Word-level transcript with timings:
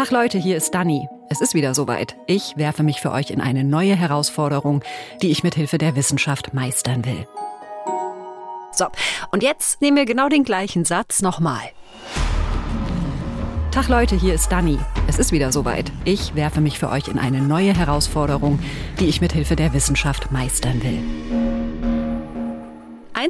Tag 0.00 0.12
Leute, 0.12 0.38
hier 0.38 0.56
ist 0.56 0.74
Dani. 0.74 1.10
Es 1.28 1.42
ist 1.42 1.52
wieder 1.52 1.74
soweit. 1.74 2.16
Ich 2.26 2.56
werfe 2.56 2.82
mich 2.82 3.02
für 3.02 3.12
euch 3.12 3.30
in 3.30 3.42
eine 3.42 3.64
neue 3.64 3.94
Herausforderung, 3.94 4.82
die 5.20 5.30
ich 5.30 5.42
mit 5.42 5.56
Hilfe 5.56 5.76
der 5.76 5.94
Wissenschaft 5.94 6.54
meistern 6.54 7.04
will. 7.04 7.28
So, 8.72 8.86
und 9.30 9.42
jetzt 9.42 9.82
nehmen 9.82 9.98
wir 9.98 10.06
genau 10.06 10.30
den 10.30 10.42
gleichen 10.42 10.86
Satz 10.86 11.20
nochmal. 11.20 11.60
Tag 13.72 13.88
Leute, 13.88 14.16
hier 14.16 14.32
ist 14.32 14.50
Dani. 14.50 14.78
Es 15.06 15.18
ist 15.18 15.32
wieder 15.32 15.52
soweit. 15.52 15.92
Ich 16.06 16.34
werfe 16.34 16.62
mich 16.62 16.78
für 16.78 16.88
euch 16.88 17.08
in 17.08 17.18
eine 17.18 17.42
neue 17.42 17.76
Herausforderung, 17.76 18.58
die 19.00 19.06
ich 19.06 19.20
mit 19.20 19.34
Hilfe 19.34 19.54
der 19.54 19.74
Wissenschaft 19.74 20.32
meistern 20.32 20.82
will. 20.82 21.59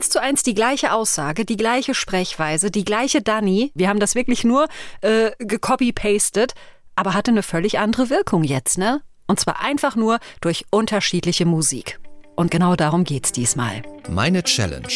Eins 0.01 0.09
zu 0.09 0.23
eins 0.23 0.43
die 0.43 0.55
gleiche 0.55 0.95
Aussage, 0.95 1.45
die 1.45 1.59
gleiche 1.59 1.93
Sprechweise, 1.93 2.71
die 2.71 2.87
gleiche 2.87 3.21
Dani. 3.21 3.71
Wir 3.75 3.91
haben 3.91 4.00
das 4.00 4.14
wirklich 4.14 4.45
nur 4.45 4.67
äh, 5.03 5.32
gecopy-pastet, 5.39 6.54
aber 6.96 7.13
hatte 7.13 7.32
eine 7.32 7.43
völlig 7.43 7.79
andere 7.79 8.09
Wirkung 8.09 8.43
jetzt, 8.43 8.79
ne? 8.79 9.03
Und 9.26 9.40
zwar 9.40 9.61
einfach 9.61 9.96
nur 9.96 10.18
durch 10.40 10.64
unterschiedliche 10.71 11.45
Musik. 11.45 12.00
Und 12.35 12.50
genau 12.50 12.76
darum 12.76 13.04
geht's 13.04 13.31
diesmal. 13.31 13.82
Meine 14.09 14.43
Challenge. 14.43 14.89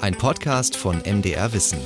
Ein 0.00 0.14
Podcast 0.14 0.78
von 0.78 1.02
MDR 1.02 1.52
Wissen. 1.52 1.80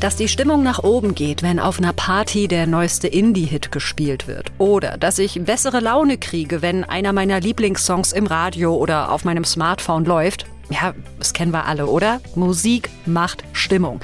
Dass 0.00 0.16
die 0.16 0.28
Stimmung 0.28 0.62
nach 0.62 0.82
oben 0.82 1.14
geht, 1.14 1.42
wenn 1.42 1.60
auf 1.60 1.76
einer 1.76 1.92
Party 1.92 2.48
der 2.48 2.66
neueste 2.66 3.08
Indie-Hit 3.08 3.72
gespielt 3.72 4.26
wird. 4.26 4.52
Oder 4.56 4.96
dass 4.96 5.18
ich 5.18 5.44
bessere 5.44 5.80
Laune 5.80 6.16
kriege, 6.16 6.62
wenn 6.62 6.82
einer 6.82 7.12
meiner 7.12 7.40
Lieblingssongs 7.40 8.14
im 8.14 8.26
Radio 8.26 8.74
oder 8.74 9.12
auf 9.12 9.26
meinem 9.26 9.44
Smartphone 9.44 10.06
läuft. 10.06 10.46
Ja, 10.70 10.94
das 11.18 11.32
kennen 11.32 11.52
wir 11.52 11.66
alle, 11.66 11.86
oder? 11.86 12.20
Musik 12.36 12.90
macht 13.04 13.44
Stimmung. 13.52 14.00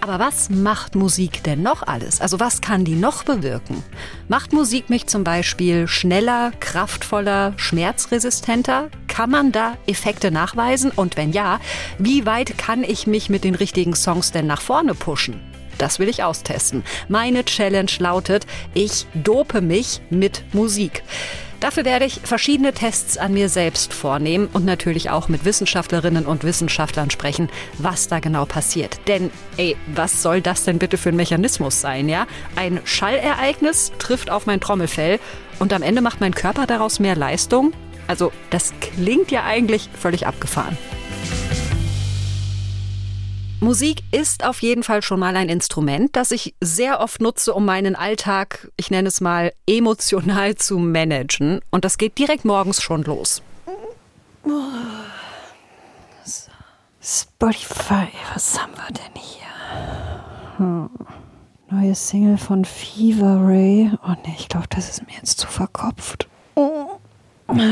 Aber 0.00 0.20
was 0.20 0.48
macht 0.48 0.94
Musik 0.94 1.42
denn 1.42 1.62
noch 1.62 1.82
alles? 1.82 2.20
Also 2.20 2.38
was 2.38 2.60
kann 2.60 2.84
die 2.84 2.94
noch 2.94 3.24
bewirken? 3.24 3.82
Macht 4.28 4.52
Musik 4.52 4.90
mich 4.90 5.08
zum 5.08 5.24
Beispiel 5.24 5.88
schneller, 5.88 6.52
kraftvoller, 6.60 7.52
schmerzresistenter? 7.56 8.90
Kann 9.08 9.30
man 9.30 9.50
da 9.50 9.76
Effekte 9.88 10.30
nachweisen? 10.30 10.92
Und 10.92 11.16
wenn 11.16 11.32
ja, 11.32 11.58
wie 11.98 12.26
weit 12.26 12.56
kann 12.56 12.84
ich 12.84 13.08
mich 13.08 13.28
mit 13.28 13.42
den 13.42 13.56
richtigen 13.56 13.96
Songs 13.96 14.30
denn 14.30 14.46
nach 14.46 14.60
vorne 14.60 14.94
pushen? 14.94 15.40
Das 15.78 15.98
will 15.98 16.08
ich 16.08 16.22
austesten. 16.22 16.84
Meine 17.08 17.44
Challenge 17.44 17.90
lautet, 17.98 18.46
ich 18.74 19.06
dope 19.14 19.60
mich 19.60 20.00
mit 20.10 20.44
Musik. 20.52 21.02
Dafür 21.68 21.84
werde 21.84 22.06
ich 22.06 22.22
verschiedene 22.24 22.72
Tests 22.72 23.18
an 23.18 23.34
mir 23.34 23.50
selbst 23.50 23.92
vornehmen 23.92 24.48
und 24.54 24.64
natürlich 24.64 25.10
auch 25.10 25.28
mit 25.28 25.44
Wissenschaftlerinnen 25.44 26.24
und 26.24 26.42
Wissenschaftlern 26.42 27.10
sprechen, 27.10 27.50
was 27.76 28.08
da 28.08 28.20
genau 28.20 28.46
passiert. 28.46 28.98
Denn, 29.06 29.30
ey, 29.58 29.76
was 29.94 30.22
soll 30.22 30.40
das 30.40 30.64
denn 30.64 30.78
bitte 30.78 30.96
für 30.96 31.10
ein 31.10 31.16
Mechanismus 31.16 31.82
sein, 31.82 32.08
ja? 32.08 32.26
Ein 32.56 32.80
Schallereignis 32.84 33.92
trifft 33.98 34.30
auf 34.30 34.46
mein 34.46 34.62
Trommelfell 34.62 35.20
und 35.58 35.74
am 35.74 35.82
Ende 35.82 36.00
macht 36.00 36.22
mein 36.22 36.34
Körper 36.34 36.66
daraus 36.66 37.00
mehr 37.00 37.16
Leistung? 37.16 37.74
Also, 38.06 38.32
das 38.48 38.72
klingt 38.80 39.30
ja 39.30 39.44
eigentlich 39.44 39.90
völlig 39.92 40.26
abgefahren. 40.26 40.78
Musik 43.60 44.02
ist 44.12 44.44
auf 44.44 44.62
jeden 44.62 44.84
Fall 44.84 45.02
schon 45.02 45.18
mal 45.18 45.36
ein 45.36 45.48
Instrument, 45.48 46.14
das 46.14 46.30
ich 46.30 46.54
sehr 46.60 47.00
oft 47.00 47.20
nutze, 47.20 47.52
um 47.52 47.64
meinen 47.64 47.96
Alltag, 47.96 48.70
ich 48.76 48.90
nenne 48.90 49.08
es 49.08 49.20
mal, 49.20 49.52
emotional 49.66 50.54
zu 50.54 50.78
managen. 50.78 51.60
Und 51.70 51.84
das 51.84 51.98
geht 51.98 52.18
direkt 52.18 52.44
morgens 52.44 52.80
schon 52.80 53.02
los. 53.02 53.42
Spotify, 57.00 58.08
was 58.32 58.60
haben 58.60 58.72
wir 58.74 58.92
denn 58.92 59.22
hier? 59.22 60.58
Hm. 60.58 60.90
Neue 61.70 61.94
Single 61.94 62.38
von 62.38 62.64
Fever 62.64 63.40
Ray. 63.42 63.90
Oh 64.04 64.10
ne, 64.10 64.34
ich 64.38 64.48
glaube, 64.48 64.66
das 64.70 64.88
ist 64.88 65.06
mir 65.06 65.14
jetzt 65.14 65.38
zu 65.38 65.46
verkopft. 65.46 66.28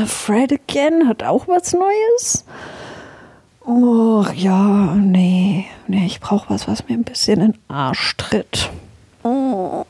Fred 0.05 0.51
Again 0.51 1.07
hat 1.07 1.23
auch 1.23 1.47
was 1.47 1.73
Neues. 1.73 2.45
Oh, 3.69 4.25
ja, 4.33 4.95
nee. 4.95 5.65
Nee, 5.87 6.05
ich 6.05 6.21
brauche 6.21 6.49
was, 6.49 6.69
was 6.69 6.87
mir 6.87 6.93
ein 6.93 7.03
bisschen 7.03 7.41
in 7.41 7.51
den 7.51 7.61
Arsch 7.67 8.15
tritt. 8.15 8.69
Oh. 9.23 9.83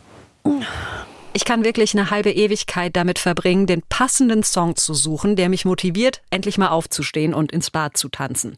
Ich 1.34 1.46
kann 1.46 1.64
wirklich 1.64 1.94
eine 1.94 2.10
halbe 2.10 2.32
Ewigkeit 2.32 2.96
damit 2.96 3.20
verbringen, 3.20 3.68
den 3.68 3.84
passenden 3.88 4.42
Song 4.42 4.76
zu 4.76 4.96
suchen, 4.96 5.36
der 5.36 5.50
mich 5.50 5.64
motiviert, 5.64 6.24
endlich 6.32 6.58
mal 6.58 6.70
aufzustehen 6.70 7.36
und 7.36 7.52
ins 7.52 7.70
Bad 7.70 7.98
zu 7.98 8.10
tanzen. 8.10 8.58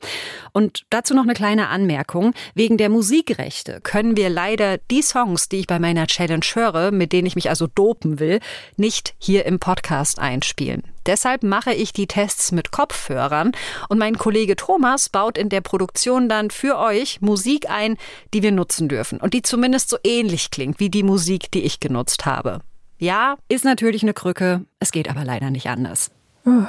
Und 0.54 0.86
dazu 0.90 1.14
noch 1.14 1.24
eine 1.24 1.34
kleine 1.34 1.68
Anmerkung. 1.68 2.34
Wegen 2.54 2.78
der 2.78 2.88
Musikrechte 2.88 3.82
können 3.82 4.16
wir 4.16 4.30
leider 4.30 4.78
die 4.78 5.02
Songs, 5.02 5.50
die 5.50 5.58
ich 5.58 5.68
bei 5.68 5.80
meiner 5.80 6.08
Challenge 6.08 6.46
höre, 6.54 6.92
mit 6.92 7.12
denen 7.12 7.28
ich 7.28 7.36
mich 7.36 7.50
also 7.50 7.68
dopen 7.68 8.20
will, 8.20 8.40
nicht 8.78 9.16
hier 9.20 9.46
im 9.46 9.60
Podcast 9.60 10.18
einspielen. 10.18 10.84
Deshalb 11.10 11.42
mache 11.42 11.74
ich 11.74 11.92
die 11.92 12.06
Tests 12.06 12.52
mit 12.52 12.70
Kopfhörern 12.70 13.54
und 13.88 13.98
mein 13.98 14.20
Kollege 14.20 14.56
Thomas 14.56 15.10
baut 15.10 15.40
in 15.40 15.50
der 15.50 15.62
Produktion 15.62 16.30
dann 16.30 16.52
für 16.52 16.78
euch 16.78 17.20
Musik 17.20 17.68
ein, 17.68 17.98
die 18.32 18.44
wir 18.44 18.52
nutzen 18.52 18.88
dürfen 18.88 19.20
und 19.20 19.34
die 19.34 19.42
zumindest 19.42 19.90
so 19.90 19.98
ähnlich 20.04 20.52
klingt 20.52 20.80
wie 20.80 20.92
die 20.92 21.02
Musik, 21.02 21.50
die 21.50 21.64
ich 21.64 21.80
genutzt 21.80 22.28
habe. 22.28 22.60
Ja, 23.00 23.38
ist 23.48 23.66
natürlich 23.66 24.04
eine 24.04 24.14
Krücke, 24.14 24.66
es 24.80 24.92
geht 24.92 25.10
aber 25.10 25.26
leider 25.26 25.50
nicht 25.50 25.66
anders. 25.66 26.12
Oh, 26.46 26.62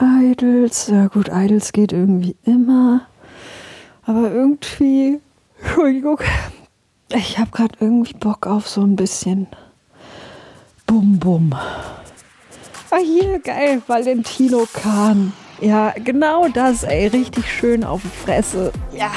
Idols, 0.00 0.86
ja 0.86 1.08
gut, 1.08 1.28
Idols 1.32 1.72
geht 1.72 1.90
irgendwie 1.90 2.36
immer. 2.44 3.00
Aber 4.04 4.30
irgendwie, 4.30 5.18
Entschuldigung, 5.60 6.20
ich 7.08 7.36
habe 7.40 7.50
gerade 7.50 7.74
irgendwie 7.80 8.14
Bock 8.14 8.46
auf 8.46 8.68
so 8.68 8.82
ein 8.82 8.94
bisschen 8.94 9.48
Bum-Bum. 10.86 11.52
Ah, 12.90 12.98
hier, 12.98 13.40
geil, 13.40 13.82
Valentino 13.86 14.66
Kahn. 14.72 15.32
Ja, 15.60 15.92
genau 16.04 16.48
das, 16.48 16.84
ey, 16.84 17.08
richtig 17.08 17.50
schön 17.50 17.82
auf 17.82 18.00
die 18.02 18.24
Fresse. 18.24 18.72
Ja. 18.92 19.10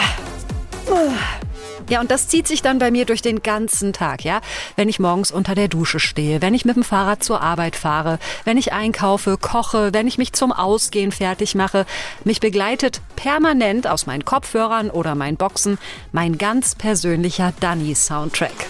Ja, 1.90 2.02
und 2.02 2.12
das 2.12 2.28
zieht 2.28 2.48
sich 2.48 2.62
dann 2.62 2.78
bei 2.78 2.92
mir 2.92 3.06
durch 3.06 3.22
den 3.22 3.42
ganzen 3.42 3.94
Tag, 3.94 4.24
ja. 4.24 4.42
Wenn 4.76 4.90
ich 4.90 5.00
morgens 5.00 5.32
unter 5.32 5.56
der 5.56 5.68
Dusche 5.68 6.00
stehe, 6.00 6.42
wenn 6.42 6.54
ich 6.54 6.64
mit 6.64 6.76
dem 6.76 6.84
Fahrrad 6.84 7.24
zur 7.24 7.42
Arbeit 7.42 7.76
fahre, 7.76 8.20
wenn 8.46 8.58
ich 8.58 8.74
einkaufe, 8.74 9.38
koche, 9.38 9.90
wenn 9.92 10.08
ich 10.08 10.18
mich 10.18 10.34
zum 10.34 10.52
Ausgehen 10.52 11.12
fertig 11.12 11.56
mache. 11.56 11.86
Mich 12.24 12.40
begleitet 12.40 13.02
permanent 13.16 13.88
aus 13.88 14.06
meinen 14.06 14.24
Kopfhörern 14.24 14.92
oder 14.92 15.16
meinen 15.16 15.38
Boxen 15.38 15.80
mein 16.12 16.38
ganz 16.38 16.76
persönlicher 16.76 17.54
Danny-Soundtrack. 17.60 18.68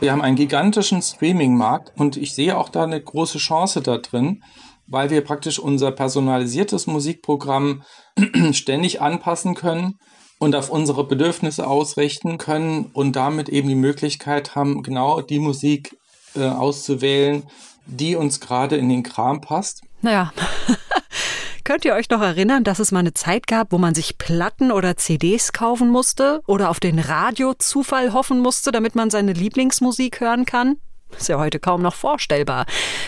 Wir 0.00 0.12
haben 0.12 0.22
einen 0.22 0.36
gigantischen 0.36 1.02
Streaming-Markt 1.02 1.92
und 1.96 2.16
ich 2.16 2.34
sehe 2.34 2.56
auch 2.56 2.70
da 2.70 2.84
eine 2.84 3.00
große 3.00 3.36
Chance 3.36 3.82
da 3.82 3.98
drin, 3.98 4.42
weil 4.86 5.10
wir 5.10 5.20
praktisch 5.20 5.58
unser 5.58 5.92
personalisiertes 5.92 6.86
Musikprogramm 6.86 7.82
ständig 8.52 9.02
anpassen 9.02 9.54
können 9.54 9.98
und 10.38 10.56
auf 10.56 10.70
unsere 10.70 11.06
Bedürfnisse 11.06 11.66
ausrichten 11.66 12.38
können 12.38 12.86
und 12.94 13.14
damit 13.14 13.50
eben 13.50 13.68
die 13.68 13.74
Möglichkeit 13.74 14.54
haben, 14.54 14.82
genau 14.82 15.20
die 15.20 15.38
Musik 15.38 15.94
äh, 16.34 16.48
auszuwählen, 16.48 17.44
die 17.84 18.16
uns 18.16 18.40
gerade 18.40 18.76
in 18.76 18.88
den 18.88 19.02
Kram 19.02 19.42
passt. 19.42 19.82
Naja. 20.00 20.32
Könnt 21.70 21.84
ihr 21.84 21.94
euch 21.94 22.10
noch 22.10 22.20
erinnern, 22.20 22.64
dass 22.64 22.80
es 22.80 22.90
mal 22.90 22.98
eine 22.98 23.14
Zeit 23.14 23.46
gab, 23.46 23.70
wo 23.70 23.78
man 23.78 23.94
sich 23.94 24.18
Platten 24.18 24.72
oder 24.72 24.96
CDs 24.96 25.52
kaufen 25.52 25.88
musste 25.88 26.40
oder 26.48 26.68
auf 26.68 26.80
den 26.80 26.98
Radiozufall 26.98 28.12
hoffen 28.12 28.40
musste, 28.40 28.72
damit 28.72 28.96
man 28.96 29.08
seine 29.08 29.34
Lieblingsmusik 29.34 30.18
hören 30.18 30.46
kann? 30.46 30.78
Ist 31.16 31.28
ja 31.28 31.38
heute 31.38 31.60
kaum 31.60 31.80
noch 31.80 31.94
vorstellbar. 31.94 32.66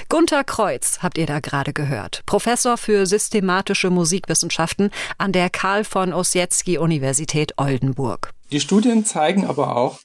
Gunther 0.09 0.45
Kreuz 0.45 1.01
habt 1.03 1.19
ihr 1.19 1.27
da 1.27 1.41
gerade 1.41 1.73
gehört. 1.73 2.23
Professor 2.25 2.77
für 2.77 3.05
systematische 3.05 3.91
Musikwissenschaften 3.91 4.93
an 5.19 5.33
der 5.33 5.51
Karl 5.51 5.83
von 5.83 6.13
Ossietzky 6.13 6.79
Universität 6.79 7.55
Oldenburg. 7.57 8.31
Die 8.53 8.61
Studien 8.61 9.05
zeigen 9.05 9.45
aber 9.45 9.77
auch, 9.77 9.99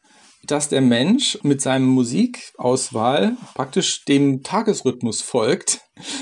dass 0.46 0.70
der 0.70 0.82
Mensch 0.82 1.38
mit 1.44 1.62
seinem 1.62 1.88
Musikauswahl 1.88 3.36
praktisch 3.56 4.06
dem 4.06 4.44
Tagesrhythmus 4.44 5.22
folgt. 5.22 5.82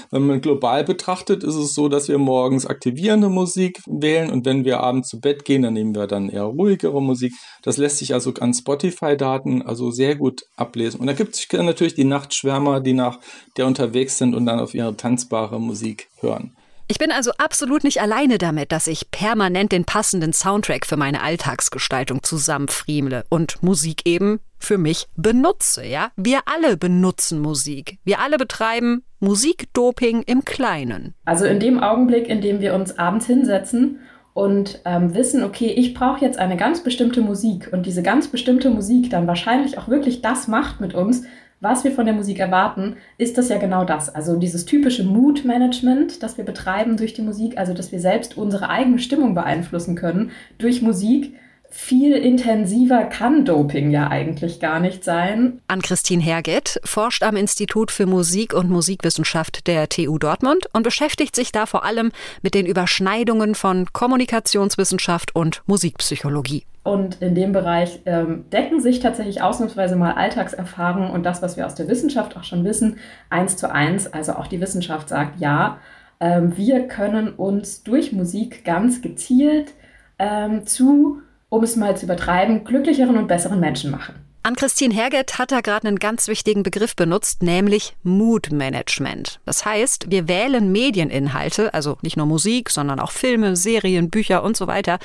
Wenn 0.10 0.26
man 0.26 0.42
global 0.42 0.84
betrachtet, 0.84 1.44
ist 1.44 1.56
es 1.56 1.74
so, 1.74 1.90
dass 1.90 2.08
wir 2.08 2.18
morgens 2.18 2.66
aktivierende 2.66 3.30
Musik 3.30 3.82
wählen 3.86 4.32
und 4.32 4.46
wenn 4.46 4.64
wir 4.64 4.80
abends 4.80 5.10
zu 5.10 5.20
Bett 5.20 5.44
gehen, 5.44 5.64
dann 5.64 5.74
nehmen 5.74 5.94
wir 5.94 6.08
dann 6.08 6.30
eher 6.30 6.44
ruhigere 6.44 7.02
Musik. 7.02 7.34
Das 7.62 7.78
lässt 7.78 7.98
sich 7.98 8.14
also 8.14 8.34
an 8.40 8.54
Spotify-Daten 8.54 9.62
also 9.62 9.92
sehr 9.92 10.16
gut 10.16 10.44
ablesen. 10.56 11.02
Und 11.02 11.08
da 11.08 11.14
gibt 11.14 11.36
es 11.36 11.48
natürlich 11.52 11.96
die 11.96 12.06
Nachtschwärmer, 12.06 12.80
die 12.80 12.94
nach 12.94 13.20
der 13.58 13.68
unterwegs 13.68 14.18
sind 14.18 14.34
und 14.34 14.46
dann 14.46 14.60
auf 14.60 14.74
ihre 14.74 14.96
tanzbare 14.96 15.60
Musik 15.60 16.08
hören. 16.22 16.56
Ich 16.88 17.00
bin 17.00 17.12
also 17.12 17.32
absolut 17.40 17.84
nicht 17.84 18.00
alleine 18.00 18.38
damit, 18.38 18.72
dass 18.72 18.86
ich 18.86 19.10
permanent 19.10 19.72
den 19.72 19.86
passenden 19.86 20.34
Soundtrack 20.34 20.86
für 20.86 20.98
meine 20.98 21.24
Alltagsgestaltung 21.24 22.22
zusammenfriemle 22.22 23.24
und 23.30 23.64
Musik 23.64 24.02
eben 24.06 24.40
für 24.60 24.78
mich 24.78 25.08
benutze, 25.16 25.84
ja? 25.84 26.10
Wir 26.16 26.42
alle 26.46 26.78
benutzen 26.78 27.40
Musik. 27.40 27.98
Wir 28.04 28.20
alle 28.20 28.38
betreiben 28.38 29.04
Musikdoping 29.20 30.22
im 30.24 30.46
Kleinen. 30.46 31.16
Also 31.26 31.46
in 31.46 31.60
dem 31.60 31.80
Augenblick, 31.80 32.28
in 32.28 32.42
dem 32.42 32.62
wir 32.62 32.76
uns 32.76 33.00
abends 33.00 33.26
hinsetzen 33.26 34.00
und 34.36 34.82
ähm, 34.86 35.16
wissen, 35.16 35.44
okay, 35.44 35.74
ich 35.76 35.96
brauche 35.96 36.24
jetzt 36.24 36.38
eine 36.38 36.56
ganz 36.56 36.84
bestimmte 36.84 37.22
Musik 37.22 37.70
und 37.72 37.88
diese 37.88 38.04
ganz 38.04 38.28
bestimmte 38.28 38.70
Musik 38.70 39.10
dann 39.10 39.26
wahrscheinlich 39.26 39.80
auch 39.80 39.88
wirklich 39.88 40.22
das 40.22 40.48
macht 40.48 40.82
mit 40.82 40.94
uns, 40.94 41.24
was 41.62 41.84
wir 41.84 41.92
von 41.92 42.06
der 42.06 42.14
Musik 42.14 42.40
erwarten, 42.40 42.98
ist 43.18 43.38
das 43.38 43.50
ja 43.50 43.58
genau 43.58 43.86
das. 43.86 44.14
Also 44.14 44.36
dieses 44.36 44.66
typische 44.66 45.04
Mood-Management, 45.04 46.22
das 46.22 46.38
wir 46.38 46.46
betreiben 46.46 46.98
durch 46.98 47.14
die 47.14 47.22
Musik, 47.22 47.58
also 47.58 47.74
dass 47.74 47.92
wir 47.92 48.00
selbst 48.00 48.38
unsere 48.38 48.70
eigene 48.70 49.00
Stimmung 49.00 49.34
beeinflussen 49.34 49.96
können 49.96 50.32
durch 50.58 50.82
Musik 50.82 51.34
viel 51.76 52.14
intensiver 52.14 53.04
kann 53.04 53.44
Doping 53.44 53.92
ja 53.92 54.08
eigentlich 54.08 54.62
gar 54.62 54.80
nicht 54.80 55.04
sein. 55.04 55.60
An 55.68 55.82
Christine 55.82 56.24
Herget 56.24 56.80
forscht 56.86 57.22
am 57.22 57.36
Institut 57.36 57.92
für 57.92 58.06
Musik 58.06 58.54
und 58.54 58.70
Musikwissenschaft 58.70 59.68
der 59.68 59.90
TU 59.90 60.18
Dortmund 60.18 60.68
und 60.72 60.84
beschäftigt 60.84 61.36
sich 61.36 61.52
da 61.52 61.66
vor 61.66 61.84
allem 61.84 62.12
mit 62.42 62.54
den 62.54 62.66
Überschneidungen 62.66 63.56
von 63.56 63.92
Kommunikationswissenschaft 63.92 65.36
und 65.36 65.64
Musikpsychologie. 65.66 66.64
Und 66.86 67.22
in 67.22 67.36
dem 67.36 67.52
Bereich 67.52 68.00
ähm, 68.06 68.46
decken 68.52 68.80
sich 68.80 69.02
tatsächlich 69.02 69.42
ausnahmsweise 69.42 69.98
mal 69.98 70.14
Alltagserfahrungen 70.14 71.12
und 71.12 71.26
das, 71.26 71.42
was 71.42 71.58
wir 71.58 71.66
aus 71.66 71.76
der 71.76 71.90
Wissenschaft 71.90 72.38
auch 72.38 72.46
schon 72.46 72.64
wissen, 72.64 72.98
eins 73.30 73.58
zu 73.58 73.70
eins. 73.70 74.08
Also 74.14 74.34
auch 74.34 74.48
die 74.48 74.62
Wissenschaft 74.62 75.10
sagt, 75.10 75.42
ja, 75.42 75.80
ähm, 76.22 76.56
wir 76.56 76.88
können 76.88 77.34
uns 77.34 77.84
durch 77.84 78.14
Musik 78.14 78.64
ganz 78.64 79.02
gezielt 79.02 79.74
ähm, 80.20 80.66
zu 80.66 81.22
um 81.50 81.64
es 81.64 81.76
mal 81.76 81.96
zu 81.96 82.06
übertreiben, 82.06 82.64
glücklicheren 82.64 83.18
und 83.18 83.28
besseren 83.28 83.60
Menschen 83.60 83.92
machen. 83.92 84.16
An 84.46 84.56
Christine 84.56 84.94
Herget 84.94 85.40
hat 85.40 85.52
da 85.52 85.62
gerade 85.62 85.88
einen 85.88 85.98
ganz 85.98 86.28
wichtigen 86.28 86.62
Begriff 86.62 86.96
benutzt, 86.96 87.42
nämlich 87.42 87.96
Mood 88.04 88.52
Management. 88.52 89.40
Das 89.44 89.66
heißt, 89.66 90.12
wir 90.12 90.28
wählen 90.28 90.72
Medieninhalte, 90.72 91.74
also 91.74 91.98
nicht 92.04 92.16
nur 92.16 92.28
Musik, 92.28 92.70
sondern 92.70 93.00
auch 93.00 93.10
Filme, 93.10 93.56
Serien, 93.56 94.12
Bücher 94.12 94.44
und 94.44 94.56
so 94.56 94.68
weiter, 94.68 95.00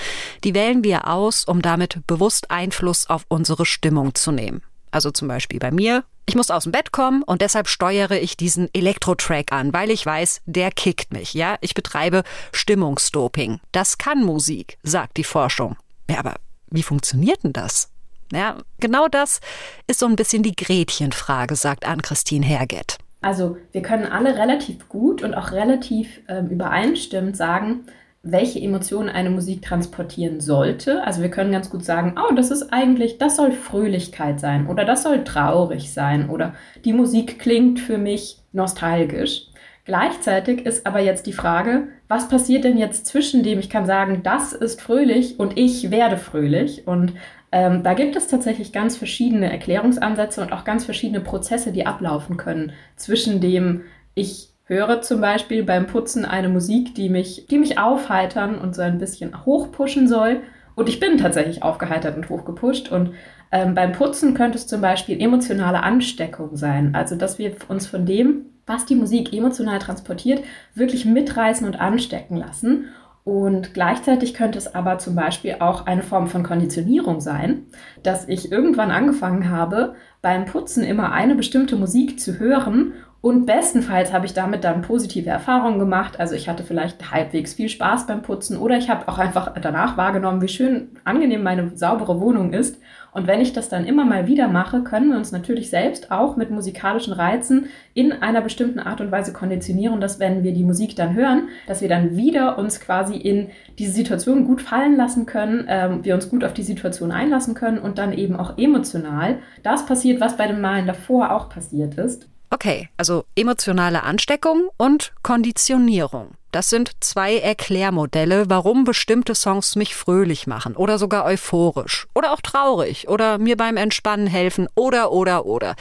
die 0.45 0.53
wählen 0.53 0.85
wir 0.85 1.09
aus, 1.09 1.47
um 1.47 1.63
damit 1.63 2.07
bewusst 2.07 2.51
Einfluss 2.51 3.09
auf 3.09 3.25
unsere 3.29 3.65
Stimmung 3.65 4.15
zu 4.15 4.31
nehmen. 4.31 4.61
Also 4.91 5.11
zum 5.11 5.27
Beispiel 5.29 5.59
bei 5.59 5.71
mir, 5.71 6.05
ich 6.27 6.35
muss 6.35 6.51
aus 6.51 6.65
dem 6.65 6.73
Bett 6.73 6.93
kommen 6.93 7.23
und 7.23 7.41
deshalb 7.41 7.67
steuere 7.67 8.21
ich 8.21 8.37
diesen 8.37 8.69
Elektro-Track 8.75 9.53
an, 9.53 9.73
weil 9.73 9.91
ich 9.91 10.05
weiß, 10.05 10.43
der 10.45 10.71
kickt 10.71 11.15
mich, 11.15 11.33
ja? 11.33 11.57
Ich 11.63 11.73
betreibe 11.73 12.25
Stimmungsdoping. 12.53 13.61
Das 13.73 13.97
kann 13.97 14.23
Musik, 14.23 14.77
sagt 14.83 15.17
die 15.17 15.25
Forschung. 15.25 15.79
Ja, 16.11 16.19
aber 16.19 16.35
wie 16.71 16.83
funktioniert 16.83 17.43
denn 17.43 17.55
das? 17.55 17.89
Ja, 18.33 18.59
genau 18.79 19.09
das 19.09 19.41
ist 19.87 20.01
so 20.01 20.07
ein 20.07 20.17
bisschen 20.17 20.43
die 20.43 20.55
Gretchenfrage, 20.55 21.57
sagt 21.57 21.87
Ann-Christine 21.87 22.47
Herget. 22.47 22.99
Also 23.23 23.59
wir 23.73 23.83
können 23.83 24.07
alle 24.07 24.37
relativ 24.37 24.89
gut 24.89 25.23
und 25.23 25.35
auch 25.35 25.53
relativ 25.53 26.21
ähm, 26.29 26.49
übereinstimmend 26.49 27.37
sagen, 27.37 27.85
welche 28.23 28.61
Emotionen 28.61 29.09
eine 29.09 29.31
Musik 29.31 29.63
transportieren 29.63 30.41
sollte. 30.41 31.03
Also 31.05 31.23
wir 31.23 31.31
können 31.31 31.53
ganz 31.53 31.71
gut 31.71 31.85
sagen, 31.85 32.17
oh, 32.19 32.35
das 32.35 32.51
ist 32.51 32.73
eigentlich, 32.73 33.19
das 33.19 33.37
soll 33.37 33.53
Fröhlichkeit 33.53 34.41
sein 34.41 34.67
oder 34.67 34.85
das 34.85 35.03
soll 35.03 35.25
traurig 35.25 35.93
sein 35.93 36.29
oder 36.29 36.55
die 36.85 36.93
Musik 36.93 37.39
klingt 37.39 37.81
für 37.81 37.99
mich 37.99 38.39
nostalgisch. 38.53 39.47
Gleichzeitig 39.87 40.67
ist 40.67 40.87
aber 40.87 41.01
jetzt 41.01 41.27
die 41.27 41.33
Frage, 41.33 41.89
was 42.09 42.29
passiert 42.29 42.65
denn 42.65 42.77
jetzt 42.77 43.07
zwischen 43.07 43.43
dem, 43.43 43.59
ich 43.59 43.71
kann 43.71 43.87
sagen, 43.87 44.21
das 44.23 44.53
ist 44.53 44.81
fröhlich 44.81 45.41
und 45.41 45.59
ich 45.59 45.91
werde 45.91 46.19
fröhlich. 46.19 46.87
Und 46.87 47.15
ähm, 47.53 47.83
da 47.83 47.95
gibt 47.95 48.17
es 48.17 48.29
tatsächlich 48.29 48.73
ganz 48.73 48.97
verschiedene 48.97 49.51
Erklärungsansätze 49.51 50.41
und 50.41 50.53
auch 50.53 50.65
ganz 50.65 50.85
verschiedene 50.85 51.21
Prozesse, 51.21 51.73
die 51.73 51.87
ablaufen 51.87 52.37
können 52.37 52.73
zwischen 52.97 53.41
dem, 53.41 53.83
ich 54.15 54.51
höre 54.71 55.03
zum 55.03 55.21
Beispiel 55.21 55.65
beim 55.65 55.89
Putzen 55.89 56.25
eine 56.25 56.49
Musik, 56.49 56.95
die 56.95 57.09
mich, 57.09 57.47
die 57.51 57.59
mich 57.59 57.79
aufheitern 57.79 58.57
und 58.57 58.77
so 58.77 58.83
ein 58.83 58.99
bisschen 58.99 59.45
hochpushen 59.45 60.07
soll. 60.07 60.43
Und 60.77 60.89
ich 60.89 61.01
bin 61.01 61.19
tatsächlich 61.19 61.65
aufgeheitert 61.65 62.17
und 62.17 62.29
hochgepusht. 62.29 62.91
Und 62.91 63.15
ähm, 63.51 63.75
beim 63.75 63.91
Putzen 63.91 64.33
könnte 64.33 64.57
es 64.57 64.69
zum 64.69 64.81
Beispiel 64.81 65.21
emotionale 65.21 65.83
Ansteckung 65.83 66.57
sein. 66.57 66.95
Also, 66.95 67.17
dass 67.17 67.39
wir 67.39 67.57
uns 67.69 67.89
von 67.89 68.07
dem, 68.07 68.47
was 68.65 68.87
die 68.87 68.95
Musik 68.95 69.33
emotional 69.33 69.81
transportiert, 69.81 70.45
wirklich 70.75 71.05
mitreißen 71.05 71.67
und 71.67 71.81
anstecken 71.81 72.37
lassen. 72.37 72.85
Und 73.23 73.75
gleichzeitig 73.75 74.35
könnte 74.35 74.59
es 74.59 74.75
aber 74.75 74.99
zum 74.99 75.15
Beispiel 75.15 75.57
auch 75.61 75.87
eine 75.87 76.03
Form 76.03 76.27
von 76.27 76.43
Konditionierung 76.43 77.21
sein, 77.21 77.67
dass 78.03 78.27
ich 78.29 78.51
irgendwann 78.51 78.91
angefangen 78.91 79.51
habe, 79.51 79.95
beim 80.23 80.47
Putzen 80.47 80.83
immer 80.83 81.13
eine 81.13 81.35
bestimmte 81.35 81.77
Musik 81.77 82.19
zu 82.19 82.39
hören 82.39 82.95
und 83.23 83.45
bestenfalls 83.45 84.15
habe 84.15 84.25
ich 84.25 84.33
damit 84.33 84.65
dann 84.65 84.81
positive 84.81 85.29
Erfahrungen 85.29 85.79
gemacht. 85.79 86.19
Also 86.19 86.35
ich 86.35 86.49
hatte 86.49 86.65
vielleicht 86.65 87.11
halbwegs 87.11 87.53
viel 87.53 87.69
Spaß 87.69 88.07
beim 88.07 88.23
Putzen 88.23 88.57
oder 88.57 88.79
ich 88.79 88.89
habe 88.89 89.09
auch 89.09 89.19
einfach 89.19 89.53
danach 89.61 89.99
wahrgenommen, 89.99 90.41
wie 90.41 90.49
schön 90.49 90.97
angenehm 91.05 91.43
meine 91.43 91.77
saubere 91.77 92.19
Wohnung 92.21 92.55
ist. 92.55 92.81
Und 93.13 93.27
wenn 93.27 93.41
ich 93.41 93.53
das 93.53 93.69
dann 93.69 93.85
immer 93.85 94.05
mal 94.05 94.27
wieder 94.27 94.49
mache, 94.49 94.83
können 94.83 95.11
wir 95.11 95.17
uns 95.17 95.33
natürlich 95.33 95.71
selbst 95.71 96.11
auch 96.11 96.37
mit 96.37 96.51
musikalischen 96.51 97.13
Reizen 97.13 97.67
in 97.95 98.13
einer 98.13 98.41
bestimmten 98.41 98.79
Art 98.79 99.01
und 99.01 99.11
Weise 99.11 99.33
konditionieren, 99.33 100.01
dass 100.01 100.21
wenn 100.21 100.43
wir 100.43 100.53
die 100.53 100.65
Musik 100.65 100.97
dann 100.97 101.15
hören, 101.15 101.49
dass 101.67 101.81
wir 101.81 101.89
dann 101.89 102.17
wieder 102.17 102.59
uns 102.59 102.81
quasi 102.81 103.17
in 103.17 103.51
diese 103.79 103.93
Situation 103.93 104.47
gut 104.47 104.63
fallen 104.63 104.97
lassen 104.97 105.27
können, 105.27 105.67
ähm, 105.69 106.05
wir 106.05 106.15
uns 106.15 106.29
gut 106.29 106.45
auf 106.45 106.55
die 106.55 106.63
Situation 106.63 107.13
einlassen 107.13 107.55
können 107.55 107.79
und 107.79 107.99
dann 107.99 108.13
eben 108.13 108.37
auch 108.37 108.59
emotional 108.59 109.39
das 109.63 109.87
passiert, 109.87 110.21
was 110.21 110.37
bei 110.37 110.47
dem 110.47 110.61
Malen 110.61 110.87
davor 110.87 111.33
auch 111.33 111.49
passiert 111.49 111.95
ist. 111.95 112.29
Okay, 112.51 112.89
also 112.97 113.25
emotionale 113.37 114.03
Ansteckung 114.03 114.71
und 114.77 115.13
Konditionierung. 115.23 116.33
Das 116.53 116.69
sind 116.69 116.91
zwei 116.99 117.39
Erklärmodelle, 117.39 118.51
warum 118.51 118.83
bestimmte 118.83 119.37
Songs 119.37 119.77
mich 119.77 119.95
fröhlich 119.95 120.49
machen 120.49 120.75
oder 120.75 120.99
sogar 120.99 121.25
euphorisch 121.25 122.09
oder 122.15 122.33
auch 122.33 122.41
traurig 122.41 123.09
oder 123.09 123.39
mir 123.39 123.57
beim 123.57 123.77
Entspannen 123.77 124.27
helfen 124.27 124.67
oder 124.75 125.13
oder 125.13 125.47
oder. 125.47 125.77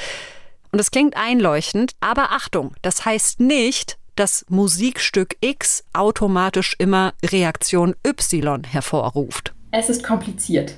Und 0.71 0.79
es 0.79 0.91
klingt 0.91 1.17
einleuchtend, 1.17 1.93
aber 1.99 2.31
Achtung, 2.31 2.75
das 2.83 3.03
heißt 3.03 3.39
nicht, 3.39 3.97
dass 4.15 4.45
Musikstück 4.49 5.37
X 5.41 5.83
automatisch 5.93 6.75
immer 6.77 7.13
Reaktion 7.25 7.95
Y 8.05 8.63
hervorruft. 8.63 9.53
Es 9.71 9.89
ist 9.89 10.03
kompliziert. 10.03 10.75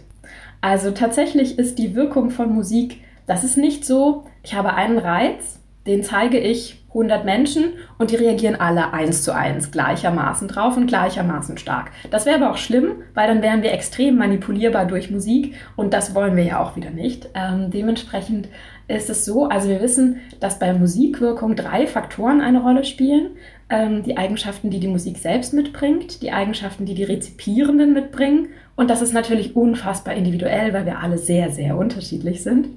Also 0.61 0.91
tatsächlich 0.91 1.57
ist 1.57 1.79
die 1.79 1.95
Wirkung 1.95 2.29
von 2.29 2.53
Musik, 2.53 3.01
das 3.25 3.43
ist 3.43 3.57
nicht 3.57 3.83
so, 3.83 4.25
ich 4.43 4.53
habe 4.53 4.73
einen 4.73 4.99
Reiz 4.99 5.59
den 5.87 6.03
zeige 6.03 6.39
ich 6.39 6.77
100 6.89 7.23
Menschen 7.23 7.73
und 7.97 8.11
die 8.11 8.17
reagieren 8.17 8.59
alle 8.59 8.91
eins 8.91 9.23
zu 9.23 9.33
eins 9.33 9.71
gleichermaßen 9.71 10.47
drauf 10.49 10.75
und 10.75 10.87
gleichermaßen 10.87 11.57
stark. 11.57 11.91
Das 12.09 12.25
wäre 12.25 12.35
aber 12.35 12.51
auch 12.51 12.57
schlimm, 12.57 12.95
weil 13.13 13.27
dann 13.27 13.41
wären 13.41 13.63
wir 13.63 13.71
extrem 13.71 14.17
manipulierbar 14.17 14.85
durch 14.85 15.09
Musik 15.09 15.55
und 15.77 15.93
das 15.93 16.13
wollen 16.13 16.35
wir 16.35 16.43
ja 16.43 16.61
auch 16.61 16.75
wieder 16.75 16.89
nicht. 16.89 17.29
Ähm, 17.33 17.71
dementsprechend 17.71 18.49
ist 18.89 19.09
es 19.09 19.23
so, 19.23 19.45
also 19.45 19.69
wir 19.69 19.81
wissen, 19.81 20.17
dass 20.41 20.59
bei 20.59 20.73
Musikwirkung 20.73 21.55
drei 21.55 21.87
Faktoren 21.87 22.41
eine 22.41 22.61
Rolle 22.61 22.83
spielen. 22.83 23.31
Ähm, 23.69 24.03
die 24.03 24.17
Eigenschaften, 24.17 24.69
die 24.69 24.81
die 24.81 24.89
Musik 24.89 25.17
selbst 25.17 25.53
mitbringt, 25.53 26.21
die 26.21 26.33
Eigenschaften, 26.33 26.85
die 26.85 26.95
die 26.95 27.05
Rezipierenden 27.05 27.93
mitbringen 27.93 28.49
und 28.75 28.89
das 28.89 29.01
ist 29.01 29.13
natürlich 29.13 29.55
unfassbar 29.55 30.15
individuell, 30.15 30.73
weil 30.73 30.85
wir 30.85 30.99
alle 30.99 31.17
sehr, 31.17 31.51
sehr 31.51 31.77
unterschiedlich 31.77 32.43
sind. 32.43 32.67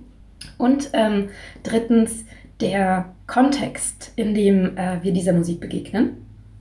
Und 0.59 0.91
ähm, 0.93 1.31
drittens 1.63 2.25
der 2.61 3.15
Kontext, 3.27 4.13
in 4.17 4.35
dem 4.35 4.77
äh, 4.77 5.03
wir 5.03 5.13
dieser 5.13 5.33
Musik 5.33 5.61
begegnen. 5.61 6.17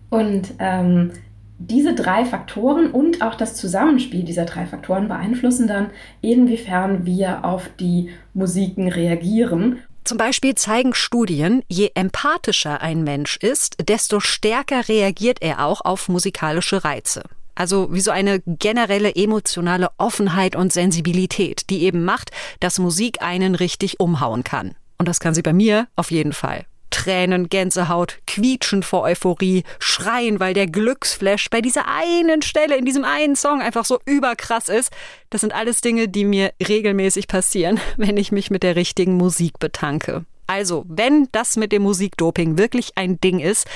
Und 0.09 0.53
ähm, 0.59 1.11
diese 1.57 1.93
drei 1.93 2.25
Faktoren 2.25 2.91
und 2.91 3.21
auch 3.21 3.35
das 3.35 3.55
Zusammenspiel 3.55 4.23
dieser 4.23 4.45
drei 4.45 4.65
Faktoren 4.65 5.07
beeinflussen 5.07 5.67
dann, 5.67 5.91
inwiefern 6.21 7.05
wir 7.05 7.45
auf 7.45 7.69
die 7.79 8.09
Musiken 8.33 8.89
reagieren. 8.89 9.79
Zum 10.03 10.17
Beispiel 10.17 10.55
zeigen 10.55 10.93
Studien, 10.93 11.63
je 11.69 11.91
empathischer 11.95 12.81
ein 12.81 13.03
Mensch 13.03 13.37
ist, 13.37 13.77
desto 13.87 14.19
stärker 14.19 14.89
reagiert 14.89 15.37
er 15.41 15.65
auch 15.65 15.81
auf 15.81 16.09
musikalische 16.09 16.83
Reize. 16.83 17.23
Also 17.55 17.93
wie 17.93 18.01
so 18.01 18.11
eine 18.11 18.41
generelle 18.45 19.15
emotionale 19.15 19.89
Offenheit 19.97 20.55
und 20.55 20.73
Sensibilität, 20.73 21.69
die 21.69 21.83
eben 21.83 22.03
macht, 22.03 22.31
dass 22.59 22.79
Musik 22.79 23.21
einen 23.21 23.55
richtig 23.55 23.99
umhauen 23.99 24.43
kann. 24.43 24.75
Und 24.97 25.07
das 25.07 25.19
kann 25.19 25.33
sie 25.33 25.41
bei 25.41 25.53
mir 25.53 25.87
auf 25.95 26.11
jeden 26.11 26.33
Fall. 26.33 26.65
Tränen, 26.93 27.49
Gänsehaut, 27.49 28.19
quietschen 28.27 28.83
vor 28.83 29.01
Euphorie, 29.01 29.63
schreien, 29.79 30.39
weil 30.39 30.53
der 30.53 30.67
Glücksflash 30.67 31.49
bei 31.49 31.59
dieser 31.59 31.87
einen 31.87 32.43
Stelle 32.43 32.77
in 32.77 32.85
diesem 32.85 33.03
einen 33.03 33.35
Song 33.35 33.61
einfach 33.61 33.83
so 33.83 33.99
überkrass 34.05 34.69
ist. 34.69 34.91
Das 35.31 35.41
sind 35.41 35.53
alles 35.53 35.81
Dinge, 35.81 36.07
die 36.07 36.23
mir 36.23 36.53
regelmäßig 36.65 37.27
passieren, 37.27 37.79
wenn 37.97 38.15
ich 38.15 38.31
mich 38.31 38.51
mit 38.51 38.61
der 38.61 38.75
richtigen 38.75 39.17
Musik 39.17 39.57
betanke. 39.57 40.25
Also, 40.45 40.85
wenn 40.87 41.27
das 41.31 41.57
mit 41.57 41.71
dem 41.71 41.81
Musikdoping 41.81 42.59
wirklich 42.59 42.91
ein 42.95 43.19
Ding 43.19 43.39
ist, 43.39 43.67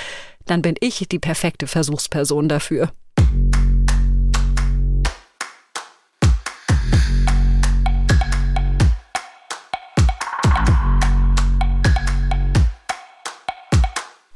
dann 0.46 0.62
bin 0.62 0.76
ich 0.80 1.08
die 1.10 1.20
perfekte 1.20 1.66
Versuchsperson 1.66 2.48
dafür. 2.48 2.92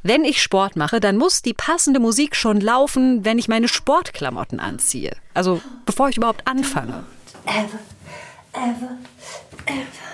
Wenn 0.04 0.24
ich 0.24 0.42
Sport 0.42 0.76
mache, 0.76 1.00
dann 1.00 1.18
muss 1.18 1.44
die 1.44 1.54
passende 1.54 2.00
Musik 2.00 2.36
schon 2.36 2.60
laufen, 2.60 3.24
wenn 3.24 3.38
ich 3.38 3.48
meine 3.48 3.68
Sportklamotten 3.68 4.60
anziehe. 4.60 5.12
Also 5.34 5.62
bevor 5.86 6.10
ich 6.10 6.18
überhaupt 6.18 6.48
anfange. 6.48 7.04
Ever, 7.46 7.80
ever, 8.54 8.98
ever. 9.68 10.12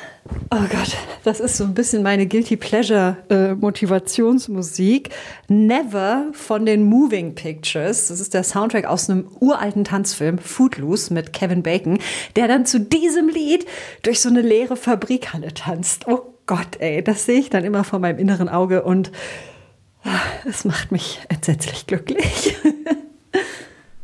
Oh 0.51 0.67
Gott, 0.69 0.97
das 1.23 1.39
ist 1.39 1.55
so 1.55 1.63
ein 1.63 1.73
bisschen 1.73 2.03
meine 2.03 2.27
Guilty 2.27 2.57
Pleasure 2.57 3.17
äh, 3.29 3.53
Motivationsmusik. 3.53 5.09
Never 5.47 6.27
von 6.33 6.65
den 6.65 6.83
Moving 6.83 7.33
Pictures. 7.33 8.09
Das 8.09 8.19
ist 8.19 8.33
der 8.33 8.43
Soundtrack 8.43 8.85
aus 8.85 9.09
einem 9.09 9.29
uralten 9.39 9.85
Tanzfilm, 9.85 10.37
Footloose 10.37 11.13
mit 11.13 11.31
Kevin 11.31 11.63
Bacon, 11.63 11.99
der 12.35 12.49
dann 12.49 12.65
zu 12.65 12.81
diesem 12.81 13.29
Lied 13.29 13.65
durch 14.03 14.19
so 14.19 14.27
eine 14.27 14.41
leere 14.41 14.75
Fabrikhalle 14.75 15.53
tanzt. 15.53 16.07
Oh 16.07 16.33
Gott, 16.45 16.77
ey, 16.79 17.01
das 17.01 17.25
sehe 17.25 17.39
ich 17.39 17.49
dann 17.49 17.63
immer 17.63 17.85
vor 17.85 17.99
meinem 17.99 18.19
inneren 18.19 18.49
Auge 18.49 18.83
und 18.83 19.11
es 20.45 20.65
macht 20.65 20.91
mich 20.91 21.19
entsetzlich 21.29 21.87
glücklich. 21.87 22.55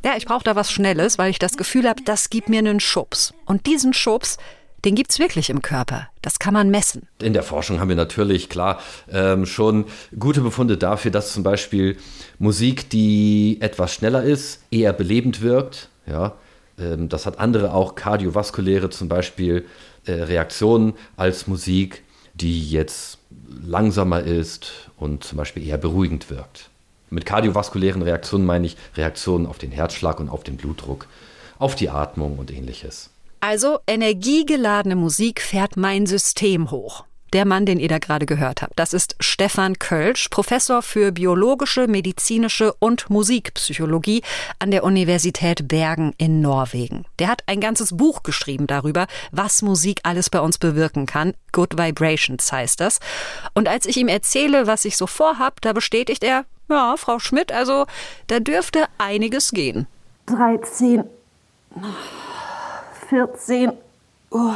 ja, 0.03 0.15
ich 0.17 0.25
brauche 0.25 0.43
da 0.43 0.55
was 0.55 0.71
Schnelles, 0.71 1.17
weil 1.17 1.29
ich 1.29 1.39
das 1.39 1.57
Gefühl 1.57 1.87
habe, 1.87 2.01
das 2.03 2.29
gibt 2.29 2.49
mir 2.49 2.59
einen 2.59 2.79
Schubs. 2.79 3.33
Und 3.45 3.65
diesen 3.65 3.93
Schubs, 3.93 4.37
den 4.85 4.95
gibt 4.95 5.11
es 5.11 5.19
wirklich 5.19 5.49
im 5.49 5.61
Körper. 5.61 6.09
Das 6.21 6.39
kann 6.39 6.53
man 6.53 6.69
messen. 6.69 7.07
In 7.21 7.33
der 7.33 7.43
Forschung 7.43 7.79
haben 7.79 7.89
wir 7.89 7.95
natürlich, 7.95 8.49
klar, 8.49 8.79
ähm, 9.09 9.45
schon 9.45 9.85
gute 10.17 10.41
Befunde 10.41 10.77
dafür, 10.77 11.11
dass 11.11 11.33
zum 11.33 11.43
Beispiel 11.43 11.97
Musik, 12.37 12.89
die 12.89 13.57
etwas 13.61 13.93
schneller 13.93 14.23
ist, 14.23 14.61
eher 14.71 14.93
belebend 14.93 15.41
wirkt. 15.41 15.89
Ja, 16.05 16.33
ähm, 16.77 17.07
das 17.07 17.25
hat 17.25 17.39
andere 17.39 17.73
auch 17.73 17.95
kardiovaskuläre 17.95 18.89
zum 18.89 19.07
Beispiel 19.07 19.65
äh, 20.05 20.11
Reaktionen 20.11 20.93
als 21.15 21.47
Musik, 21.47 22.03
die 22.33 22.69
jetzt 22.69 23.19
langsamer 23.61 24.21
ist 24.21 24.89
und 24.97 25.23
zum 25.23 25.37
Beispiel 25.37 25.65
eher 25.65 25.77
beruhigend 25.77 26.29
wirkt. 26.29 26.69
Mit 27.09 27.25
kardiovaskulären 27.25 28.01
Reaktionen 28.01 28.45
meine 28.45 28.65
ich 28.65 28.77
Reaktionen 28.95 29.45
auf 29.45 29.57
den 29.57 29.71
Herzschlag 29.71 30.19
und 30.19 30.29
auf 30.29 30.43
den 30.43 30.57
Blutdruck, 30.57 31.07
auf 31.59 31.75
die 31.75 31.89
Atmung 31.89 32.39
und 32.39 32.51
ähnliches. 32.51 33.09
Also 33.39 33.79
energiegeladene 33.87 34.95
Musik 34.95 35.41
fährt 35.41 35.77
mein 35.77 36.05
System 36.05 36.71
hoch. 36.71 37.03
Der 37.33 37.45
Mann, 37.45 37.65
den 37.65 37.79
ihr 37.79 37.87
da 37.87 37.97
gerade 37.97 38.27
gehört 38.27 38.61
habt, 38.61 38.77
das 38.77 38.93
ist 38.93 39.15
Stefan 39.19 39.79
Kölsch, 39.79 40.29
Professor 40.29 40.83
für 40.83 41.11
biologische, 41.11 41.87
medizinische 41.87 42.73
und 42.73 43.09
Musikpsychologie 43.09 44.21
an 44.59 44.69
der 44.69 44.83
Universität 44.83 45.67
Bergen 45.67 46.13
in 46.19 46.41
Norwegen. 46.41 47.05
Der 47.17 47.29
hat 47.29 47.41
ein 47.47 47.59
ganzes 47.59 47.97
Buch 47.97 48.21
geschrieben 48.21 48.67
darüber, 48.67 49.07
was 49.31 49.63
Musik 49.63 50.01
alles 50.03 50.29
bei 50.29 50.41
uns 50.41 50.59
bewirken 50.59 51.07
kann. 51.07 51.33
Good 51.51 51.75
Vibrations 51.75 52.51
heißt 52.51 52.79
das. 52.79 52.99
Und 53.55 53.67
als 53.67 53.87
ich 53.87 53.97
ihm 53.97 54.09
erzähle, 54.09 54.67
was 54.67 54.85
ich 54.85 54.95
so 54.95 55.07
vorhab, 55.07 55.59
da 55.61 55.73
bestätigt 55.73 56.23
er, 56.23 56.45
ja, 56.69 56.95
Frau 56.97 57.17
Schmidt, 57.17 57.51
also 57.51 57.87
da 58.27 58.41
dürfte 58.41 58.85
einiges 58.99 59.49
gehen. 59.49 59.87
13. 60.27 61.03
14, 63.09 63.71
oh, 64.29 64.53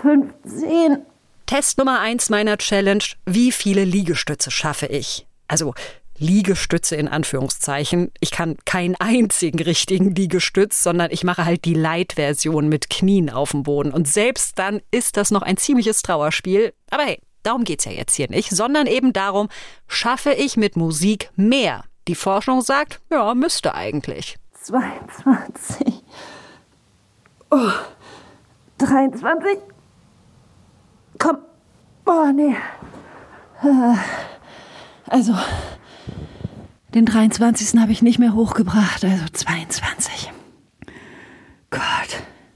15. 0.00 1.11
Test 1.52 1.76
Nummer 1.76 2.00
eins 2.00 2.30
meiner 2.30 2.56
Challenge: 2.56 3.04
Wie 3.26 3.52
viele 3.52 3.84
Liegestütze 3.84 4.50
schaffe 4.50 4.86
ich? 4.86 5.26
Also 5.48 5.74
Liegestütze 6.16 6.96
in 6.96 7.08
Anführungszeichen. 7.08 8.10
Ich 8.20 8.30
kann 8.30 8.56
keinen 8.64 8.96
einzigen 8.96 9.60
richtigen 9.60 10.14
Liegestütz, 10.14 10.82
sondern 10.82 11.10
ich 11.10 11.24
mache 11.24 11.44
halt 11.44 11.66
die 11.66 11.74
Light-Version 11.74 12.70
mit 12.70 12.88
Knien 12.88 13.28
auf 13.28 13.50
dem 13.50 13.64
Boden. 13.64 13.92
Und 13.92 14.08
selbst 14.08 14.58
dann 14.58 14.80
ist 14.90 15.18
das 15.18 15.30
noch 15.30 15.42
ein 15.42 15.58
ziemliches 15.58 16.00
Trauerspiel. 16.00 16.72
Aber 16.88 17.02
hey, 17.02 17.20
darum 17.42 17.64
geht's 17.64 17.84
ja 17.84 17.92
jetzt 17.92 18.14
hier 18.14 18.30
nicht, 18.30 18.48
sondern 18.48 18.86
eben 18.86 19.12
darum, 19.12 19.50
schaffe 19.88 20.32
ich 20.32 20.56
mit 20.56 20.76
Musik 20.76 21.32
mehr? 21.36 21.84
Die 22.08 22.14
Forschung 22.14 22.62
sagt, 22.62 23.02
ja, 23.10 23.34
müsste 23.34 23.74
eigentlich. 23.74 24.38
22. 24.54 26.02
Oh, 27.50 27.72
23. 28.78 29.71
Oh, 32.04 32.30
nee. 32.34 32.56
Also, 35.06 35.34
den 36.94 37.06
23. 37.06 37.80
habe 37.80 37.92
ich 37.92 38.02
nicht 38.02 38.18
mehr 38.18 38.34
hochgebracht, 38.34 39.04
also 39.04 39.24
22. 39.32 40.32
Gott. 41.70 41.82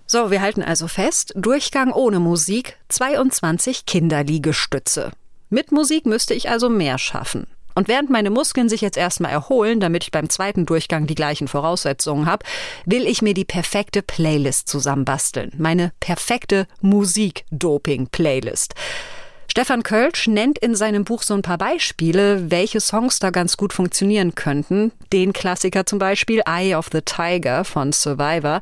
So, 0.07 0.31
wir 0.31 0.41
halten 0.41 0.63
also 0.63 0.89
fest, 0.89 1.33
Durchgang 1.37 1.93
ohne 1.93 2.21
Musik, 2.21 2.77
22 2.89 3.87
Kinderliegestütze. 3.87 5.11
Mit 5.49 5.73
Musik 5.73 6.07
müsste 6.07 6.35
ich 6.35 6.49
also 6.49 6.69
mehr 6.69 6.99
schaffen. 6.99 7.47
Und 7.75 7.89
während 7.89 8.09
meine 8.09 8.31
Muskeln 8.31 8.69
sich 8.69 8.81
jetzt 8.81 8.97
erstmal 8.97 9.33
erholen, 9.33 9.81
damit 9.81 10.05
ich 10.05 10.11
beim 10.11 10.31
zweiten 10.31 10.65
Durchgang 10.65 11.07
die 11.07 11.15
gleichen 11.15 11.47
Voraussetzungen 11.47 12.27
habe, 12.27 12.45
will 12.87 13.07
ich 13.07 13.21
mir 13.21 13.35
die 13.35 13.45
perfekte 13.45 14.01
Playlist 14.01 14.69
zusammenbasteln. 14.69 15.53
Meine 15.59 15.93
perfekte 16.01 16.67
Musik-Doping-Playlist. 16.81 18.75
Stefan 19.49 19.83
Kölsch 19.83 20.27
nennt 20.27 20.59
in 20.59 20.75
seinem 20.75 21.05
Buch 21.05 21.23
so 21.23 21.35
ein 21.35 21.43
paar 21.43 21.59
Beispiele, 21.59 22.51
welche 22.51 22.81
Songs 22.81 23.19
da 23.19 23.31
ganz 23.31 23.57
gut 23.57 23.73
funktionieren 23.73 24.35
könnten. 24.35 24.93
Den 25.13 25.33
Klassiker 25.33 25.87
zum 25.87 25.99
Beispiel 25.99 26.43
Eye 26.47 26.75
of 26.75 26.89
the 26.93 27.01
Tiger 27.01 27.65
von 27.65 27.93
Survivor. 27.93 28.61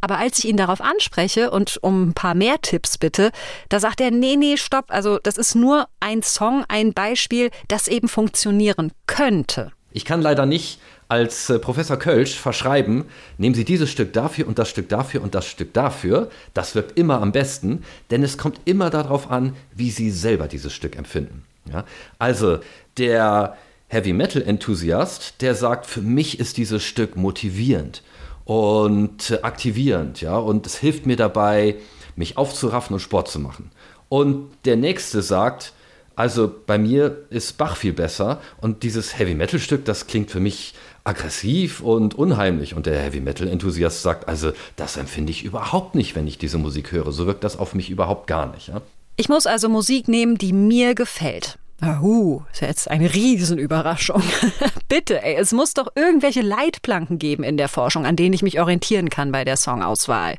Aber 0.00 0.18
als 0.18 0.38
ich 0.38 0.46
ihn 0.46 0.56
darauf 0.56 0.80
anspreche 0.80 1.50
und 1.50 1.78
um 1.82 2.10
ein 2.10 2.14
paar 2.14 2.34
mehr 2.34 2.60
Tipps 2.60 2.98
bitte, 2.98 3.32
da 3.68 3.80
sagt 3.80 4.00
er, 4.00 4.10
nee, 4.10 4.36
nee, 4.36 4.56
stopp. 4.56 4.86
Also 4.88 5.18
das 5.22 5.36
ist 5.36 5.54
nur 5.54 5.88
ein 6.00 6.22
Song, 6.22 6.64
ein 6.68 6.92
Beispiel, 6.92 7.50
das 7.66 7.88
eben 7.88 8.08
funktionieren 8.08 8.92
könnte. 9.06 9.72
Ich 9.92 10.04
kann 10.04 10.22
leider 10.22 10.46
nicht 10.46 10.78
als 11.08 11.50
äh, 11.50 11.58
Professor 11.58 11.96
Kölsch 11.96 12.38
verschreiben, 12.38 13.04
nehmen 13.38 13.54
Sie 13.54 13.64
dieses 13.64 13.90
Stück 13.90 14.12
dafür 14.12 14.46
und 14.46 14.58
das 14.58 14.68
Stück 14.68 14.88
dafür 14.88 15.22
und 15.22 15.34
das 15.34 15.46
Stück 15.46 15.72
dafür. 15.72 16.30
Das 16.54 16.74
wirkt 16.74 16.98
immer 16.98 17.20
am 17.20 17.32
besten, 17.32 17.82
denn 18.10 18.22
es 18.22 18.38
kommt 18.38 18.60
immer 18.66 18.90
darauf 18.90 19.30
an, 19.30 19.54
wie 19.74 19.90
Sie 19.90 20.10
selber 20.10 20.48
dieses 20.48 20.72
Stück 20.72 20.96
empfinden. 20.96 21.44
Ja? 21.72 21.84
Also 22.18 22.58
der 22.98 23.56
Heavy 23.88 24.12
Metal 24.12 24.42
Enthusiast, 24.42 25.40
der 25.40 25.54
sagt, 25.54 25.86
für 25.86 26.02
mich 26.02 26.38
ist 26.38 26.58
dieses 26.58 26.84
Stück 26.84 27.16
motivierend 27.16 28.02
und 28.44 29.38
aktivierend, 29.42 30.20
ja, 30.20 30.36
und 30.36 30.66
es 30.66 30.76
hilft 30.76 31.06
mir 31.06 31.16
dabei, 31.16 31.76
mich 32.16 32.36
aufzuraffen 32.36 32.94
und 32.94 33.00
Sport 33.00 33.28
zu 33.28 33.38
machen. 33.38 33.70
Und 34.08 34.50
der 34.64 34.76
nächste 34.76 35.22
sagt, 35.22 35.72
also 36.16 36.52
bei 36.66 36.78
mir 36.78 37.24
ist 37.30 37.58
Bach 37.58 37.76
viel 37.76 37.92
besser 37.92 38.40
und 38.60 38.82
dieses 38.82 39.18
Heavy 39.18 39.34
Metal 39.34 39.60
Stück, 39.60 39.84
das 39.84 40.06
klingt 40.06 40.30
für 40.30 40.40
mich 40.40 40.74
aggressiv 41.08 41.80
und 41.80 42.14
unheimlich. 42.14 42.74
Und 42.74 42.86
der 42.86 43.00
Heavy 43.00 43.20
Metal 43.20 43.48
Enthusiast 43.48 44.02
sagt, 44.02 44.28
also 44.28 44.52
das 44.76 44.96
empfinde 44.96 45.32
ich 45.32 45.44
überhaupt 45.44 45.94
nicht, 45.94 46.14
wenn 46.14 46.26
ich 46.26 46.38
diese 46.38 46.58
Musik 46.58 46.92
höre. 46.92 47.10
So 47.12 47.26
wirkt 47.26 47.44
das 47.44 47.58
auf 47.58 47.74
mich 47.74 47.90
überhaupt 47.90 48.26
gar 48.26 48.52
nicht. 48.52 48.68
Ja? 48.68 48.82
Ich 49.16 49.28
muss 49.28 49.46
also 49.46 49.68
Musik 49.68 50.06
nehmen, 50.06 50.38
die 50.38 50.52
mir 50.52 50.94
gefällt. 50.94 51.58
Ahu, 51.80 52.42
ist 52.52 52.60
jetzt 52.60 52.90
eine 52.90 53.12
Riesenüberraschung. 53.14 54.22
Bitte, 54.88 55.22
ey, 55.22 55.36
es 55.36 55.52
muss 55.52 55.74
doch 55.74 55.88
irgendwelche 55.94 56.42
Leitplanken 56.42 57.18
geben 57.18 57.44
in 57.44 57.56
der 57.56 57.68
Forschung, 57.68 58.04
an 58.04 58.16
denen 58.16 58.32
ich 58.32 58.42
mich 58.42 58.60
orientieren 58.60 59.10
kann 59.10 59.30
bei 59.32 59.44
der 59.44 59.56
Songauswahl. 59.56 60.36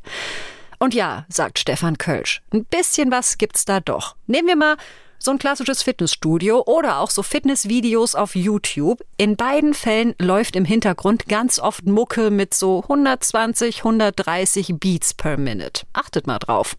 Und 0.78 0.94
ja, 0.94 1.24
sagt 1.28 1.58
Stefan 1.58 1.98
Kölsch, 1.98 2.42
ein 2.52 2.64
bisschen 2.64 3.10
was 3.10 3.38
gibt's 3.38 3.64
da 3.64 3.80
doch. 3.80 4.16
Nehmen 4.26 4.48
wir 4.48 4.56
mal 4.56 4.76
so 5.22 5.30
ein 5.30 5.38
klassisches 5.38 5.82
Fitnessstudio 5.82 6.62
oder 6.66 6.98
auch 6.98 7.10
so 7.10 7.22
Fitnessvideos 7.22 8.14
auf 8.14 8.34
YouTube. 8.34 9.02
In 9.18 9.36
beiden 9.36 9.74
Fällen 9.74 10.14
läuft 10.18 10.56
im 10.56 10.64
Hintergrund 10.64 11.28
ganz 11.28 11.58
oft 11.58 11.86
Mucke 11.86 12.30
mit 12.30 12.54
so 12.54 12.82
120, 12.82 13.78
130 13.78 14.74
Beats 14.80 15.14
per 15.14 15.36
Minute. 15.36 15.84
Achtet 15.92 16.26
mal 16.26 16.38
drauf. 16.38 16.76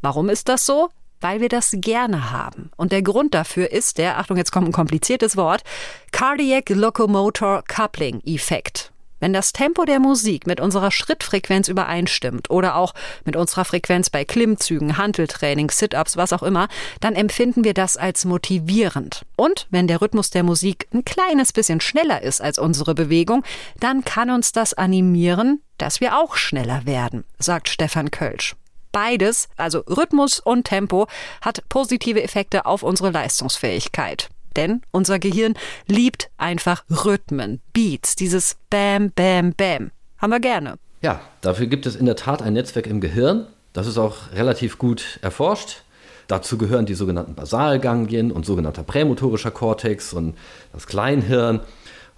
Warum 0.00 0.28
ist 0.28 0.48
das 0.48 0.66
so? 0.66 0.88
weil 1.22 1.40
wir 1.40 1.48
das 1.48 1.70
gerne 1.76 2.32
haben. 2.32 2.72
Und 2.76 2.90
der 2.90 3.02
Grund 3.02 3.32
dafür 3.32 3.70
ist 3.70 3.98
der, 3.98 4.18
Achtung, 4.18 4.36
jetzt 4.36 4.50
kommt 4.50 4.68
ein 4.68 4.72
kompliziertes 4.72 5.36
Wort, 5.36 5.62
Cardiac 6.10 6.68
Locomotor 6.70 7.62
Coupling 7.68 8.20
Effekt. 8.26 8.91
Wenn 9.22 9.32
das 9.32 9.52
Tempo 9.52 9.84
der 9.84 10.00
Musik 10.00 10.48
mit 10.48 10.58
unserer 10.58 10.90
Schrittfrequenz 10.90 11.68
übereinstimmt 11.68 12.50
oder 12.50 12.74
auch 12.74 12.92
mit 13.24 13.36
unserer 13.36 13.64
Frequenz 13.64 14.10
bei 14.10 14.24
Klimmzügen, 14.24 14.96
Hanteltraining, 14.96 15.70
Sit-ups, 15.70 16.16
was 16.16 16.32
auch 16.32 16.42
immer, 16.42 16.66
dann 16.98 17.14
empfinden 17.14 17.62
wir 17.62 17.72
das 17.72 17.96
als 17.96 18.24
motivierend. 18.24 19.24
Und 19.36 19.68
wenn 19.70 19.86
der 19.86 20.02
Rhythmus 20.02 20.30
der 20.30 20.42
Musik 20.42 20.88
ein 20.92 21.04
kleines 21.04 21.52
bisschen 21.52 21.80
schneller 21.80 22.20
ist 22.20 22.40
als 22.40 22.58
unsere 22.58 22.96
Bewegung, 22.96 23.44
dann 23.78 24.04
kann 24.04 24.28
uns 24.28 24.50
das 24.50 24.74
animieren, 24.74 25.62
dass 25.78 26.00
wir 26.00 26.18
auch 26.18 26.34
schneller 26.34 26.84
werden, 26.84 27.22
sagt 27.38 27.68
Stefan 27.68 28.10
Kölsch. 28.10 28.56
Beides, 28.90 29.48
also 29.56 29.84
Rhythmus 29.86 30.40
und 30.40 30.64
Tempo, 30.64 31.06
hat 31.40 31.62
positive 31.68 32.20
Effekte 32.20 32.66
auf 32.66 32.82
unsere 32.82 33.10
Leistungsfähigkeit. 33.10 34.30
Denn 34.56 34.82
unser 34.90 35.18
Gehirn 35.18 35.54
liebt 35.86 36.30
einfach 36.36 36.84
Rhythmen, 36.90 37.60
Beats, 37.72 38.16
dieses 38.16 38.56
Bam, 38.70 39.10
Bam, 39.14 39.52
Bam. 39.54 39.90
Haben 40.18 40.30
wir 40.30 40.40
gerne. 40.40 40.76
Ja, 41.02 41.20
dafür 41.40 41.66
gibt 41.66 41.86
es 41.86 41.96
in 41.96 42.06
der 42.06 42.16
Tat 42.16 42.42
ein 42.42 42.52
Netzwerk 42.52 42.86
im 42.86 43.00
Gehirn. 43.00 43.46
Das 43.72 43.86
ist 43.86 43.98
auch 43.98 44.32
relativ 44.34 44.78
gut 44.78 45.18
erforscht. 45.22 45.82
Dazu 46.28 46.56
gehören 46.56 46.86
die 46.86 46.94
sogenannten 46.94 47.34
Basalganglien 47.34 48.30
und 48.30 48.46
sogenannter 48.46 48.84
prämotorischer 48.84 49.50
Kortex 49.50 50.12
und 50.12 50.36
das 50.72 50.86
Kleinhirn. 50.86 51.60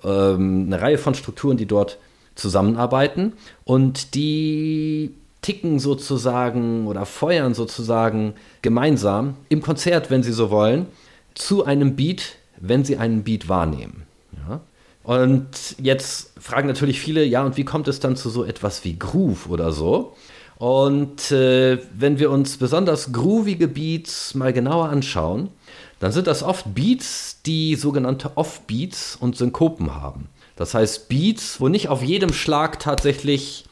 Ähm, 0.05 0.64
eine 0.67 0.81
Reihe 0.81 0.99
von 0.99 1.14
Strukturen, 1.14 1.57
die 1.57 1.67
dort 1.67 1.99
zusammenarbeiten 2.35 3.33
und 3.64 4.14
die 4.14 5.14
ticken 5.41 5.79
sozusagen 5.79 6.87
oder 6.87 7.07
feuern 7.07 7.55
sozusagen 7.55 8.35
gemeinsam 8.62 9.37
im 9.49 9.62
Konzert, 9.62 10.11
wenn 10.11 10.23
Sie 10.23 10.33
so 10.33 10.50
wollen, 10.50 10.87
zu 11.35 11.64
einem 11.64 11.97
Beat, 11.97 12.37
wenn 12.59 12.85
Sie 12.85 12.97
einen 12.97 13.25
Beat 13.25 13.49
wahrnehmen. 13.49 14.05
Ja? 14.49 14.61
Und 15.03 15.76
jetzt 15.79 16.33
fragen 16.41 16.67
natürlich 16.67 17.00
viele, 17.00 17.25
ja, 17.25 17.45
und 17.45 17.57
wie 17.57 17.64
kommt 17.64 17.88
es 17.88 18.00
dann 18.00 18.17
zu 18.17 18.31
so 18.31 18.45
etwas 18.45 18.85
wie 18.85 18.99
Groove 18.99 19.49
oder 19.50 19.71
so? 19.73 20.17
Und 20.57 21.31
äh, 21.31 21.79
wenn 21.93 22.19
wir 22.19 22.31
uns 22.31 22.57
besonders 22.57 23.12
groovige 23.12 23.69
Beats 23.69 24.35
mal 24.35 24.53
genauer 24.53 24.88
anschauen, 24.88 25.50
dann 26.00 26.12
sind 26.12 26.26
das 26.26 26.43
oft 26.43 26.75
Beats, 26.75 27.41
die 27.45 27.75
sogenannte 27.75 28.37
Off-Beats 28.37 29.17
und 29.17 29.37
Synkopen 29.37 29.95
haben. 29.95 30.29
Das 30.57 30.75
heißt 30.75 31.09
Beats, 31.09 31.61
wo 31.61 31.69
nicht 31.69 31.88
auf 31.88 32.03
jedem 32.03 32.33
Schlag 32.33 32.79
tatsächlich 32.79 33.64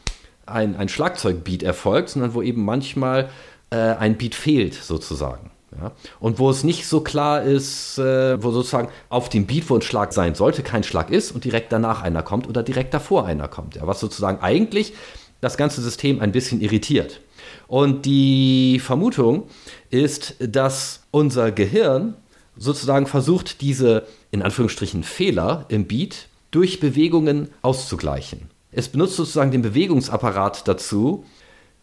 ein, 0.47 0.77
ein 0.77 0.89
Schlagzeugbeat 0.89 1.63
erfolgt, 1.63 2.11
sondern 2.11 2.35
wo 2.35 2.43
eben 2.43 2.65
manchmal 2.65 3.31
äh, 3.71 3.77
ein 3.77 4.19
Beat 4.19 4.35
fehlt 4.35 4.75
sozusagen. 4.75 5.51
Ja? 5.81 5.93
Und 6.21 6.39
wo 6.39 6.51
es 6.51 6.65
nicht 6.65 6.87
so 6.87 7.01
klar 7.01 7.43
ist, 7.43 7.99
äh, 7.99 8.43
wo 8.43 8.51
sozusagen 8.51 8.89
auf 9.09 9.29
dem 9.29 9.47
Beat, 9.47 9.69
wo 9.71 9.77
ein 9.77 9.83
Schlag 9.83 10.13
sein 10.13 10.35
sollte, 10.35 10.63
kein 10.63 10.83
Schlag 10.83 11.11
ist 11.11 11.33
und 11.33 11.45
direkt 11.45 11.73
danach 11.73 12.03
einer 12.03 12.23
kommt 12.23 12.49
oder 12.49 12.63
direkt 12.63 12.95
davor 12.95 13.27
einer 13.27 13.49
kommt. 13.49 13.77
Ja? 13.77 13.87
Was 13.87 14.01
sozusagen 14.01 14.41
eigentlich 14.41 14.95
das 15.41 15.57
ganze 15.57 15.83
System 15.83 16.21
ein 16.21 16.33
bisschen 16.33 16.61
irritiert. 16.61 17.21
Und 17.67 18.07
die 18.07 18.81
Vermutung 18.81 19.45
ist, 19.91 20.37
dass 20.39 21.03
unser 21.11 21.53
Gehirn 21.53 22.15
sozusagen 22.57 23.07
versucht, 23.07 23.61
diese 23.61 24.07
in 24.31 24.43
Anführungsstrichen 24.43 25.03
Fehler 25.03 25.67
im 25.69 25.87
Beat 25.87 26.29
durch 26.51 26.81
Bewegungen 26.81 27.49
auszugleichen. 27.63 28.51
Es 28.71 28.89
benutzt 28.89 29.17
sozusagen 29.17 29.51
den 29.51 29.63
Bewegungsapparat 29.63 30.69
dazu, 30.69 31.25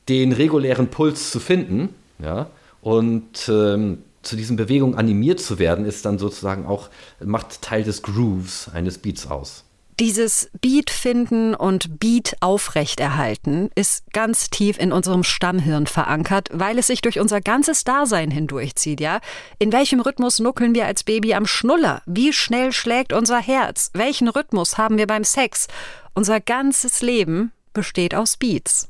den 0.07 0.31
regulären 0.31 0.87
Puls 0.87 1.31
zu 1.31 1.39
finden, 1.39 1.89
ja, 2.19 2.49
und 2.81 3.49
ähm, 3.49 4.03
zu 4.21 4.35
diesen 4.35 4.57
Bewegungen 4.57 4.95
animiert 4.95 5.39
zu 5.39 5.59
werden, 5.59 5.85
ist 5.85 6.05
dann 6.05 6.19
sozusagen 6.19 6.65
auch, 6.65 6.89
macht 7.23 7.61
Teil 7.61 7.83
des 7.83 8.01
Grooves 8.01 8.69
eines 8.73 8.97
Beats 8.97 9.27
aus. 9.27 9.63
Dieses 9.99 10.49
Beat 10.61 10.91
finden 10.91 11.53
und 11.53 11.99
Beat 11.99 12.37
aufrechterhalten 12.39 13.69
ist 13.75 14.13
ganz 14.13 14.49
tief 14.49 14.79
in 14.79 14.93
unserem 14.93 15.23
Stammhirn 15.23 15.87
verankert, 15.87 16.47
weil 16.53 16.77
es 16.77 16.87
sich 16.87 17.01
durch 17.01 17.19
unser 17.19 17.41
ganzes 17.41 17.83
Dasein 17.83 18.31
hindurchzieht, 18.31 19.01
ja? 19.01 19.19
In 19.57 19.73
welchem 19.73 19.99
Rhythmus 19.99 20.39
nuckeln 20.39 20.73
wir 20.73 20.85
als 20.85 21.03
Baby 21.03 21.33
am 21.33 21.45
Schnuller? 21.45 22.01
Wie 22.05 22.31
schnell 22.31 22.71
schlägt 22.71 23.11
unser 23.11 23.39
Herz? 23.39 23.91
Welchen 23.93 24.29
Rhythmus 24.29 24.77
haben 24.77 24.97
wir 24.97 25.05
beim 25.05 25.25
Sex? 25.25 25.67
Unser 26.13 26.39
ganzes 26.39 27.01
Leben 27.01 27.51
besteht 27.73 28.15
aus 28.15 28.37
Beats. 28.37 28.87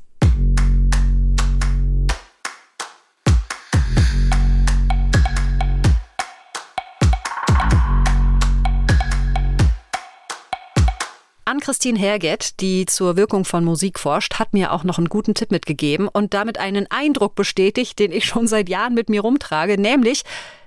Ann-Christine 11.50 11.98
Herget, 11.98 12.60
die 12.60 12.86
zur 12.86 13.16
Wirkung 13.16 13.44
von 13.44 13.64
Musik 13.64 13.98
forscht, 13.98 14.38
hat 14.38 14.52
mir 14.52 14.72
auch 14.72 14.84
noch 14.84 14.98
einen 14.98 15.08
guten 15.08 15.34
Tipp 15.34 15.50
mitgegeben 15.50 16.06
und 16.06 16.32
damit 16.32 16.60
einen 16.60 16.86
Eindruck 16.90 17.34
bestätigt, 17.34 17.98
den 17.98 18.12
ich 18.12 18.24
schon 18.24 18.46
seit 18.46 18.68
Jahren 18.68 18.94
mit 18.94 19.10
mir 19.10 19.22
rumtrage, 19.22 19.76
nämlich 19.80 20.22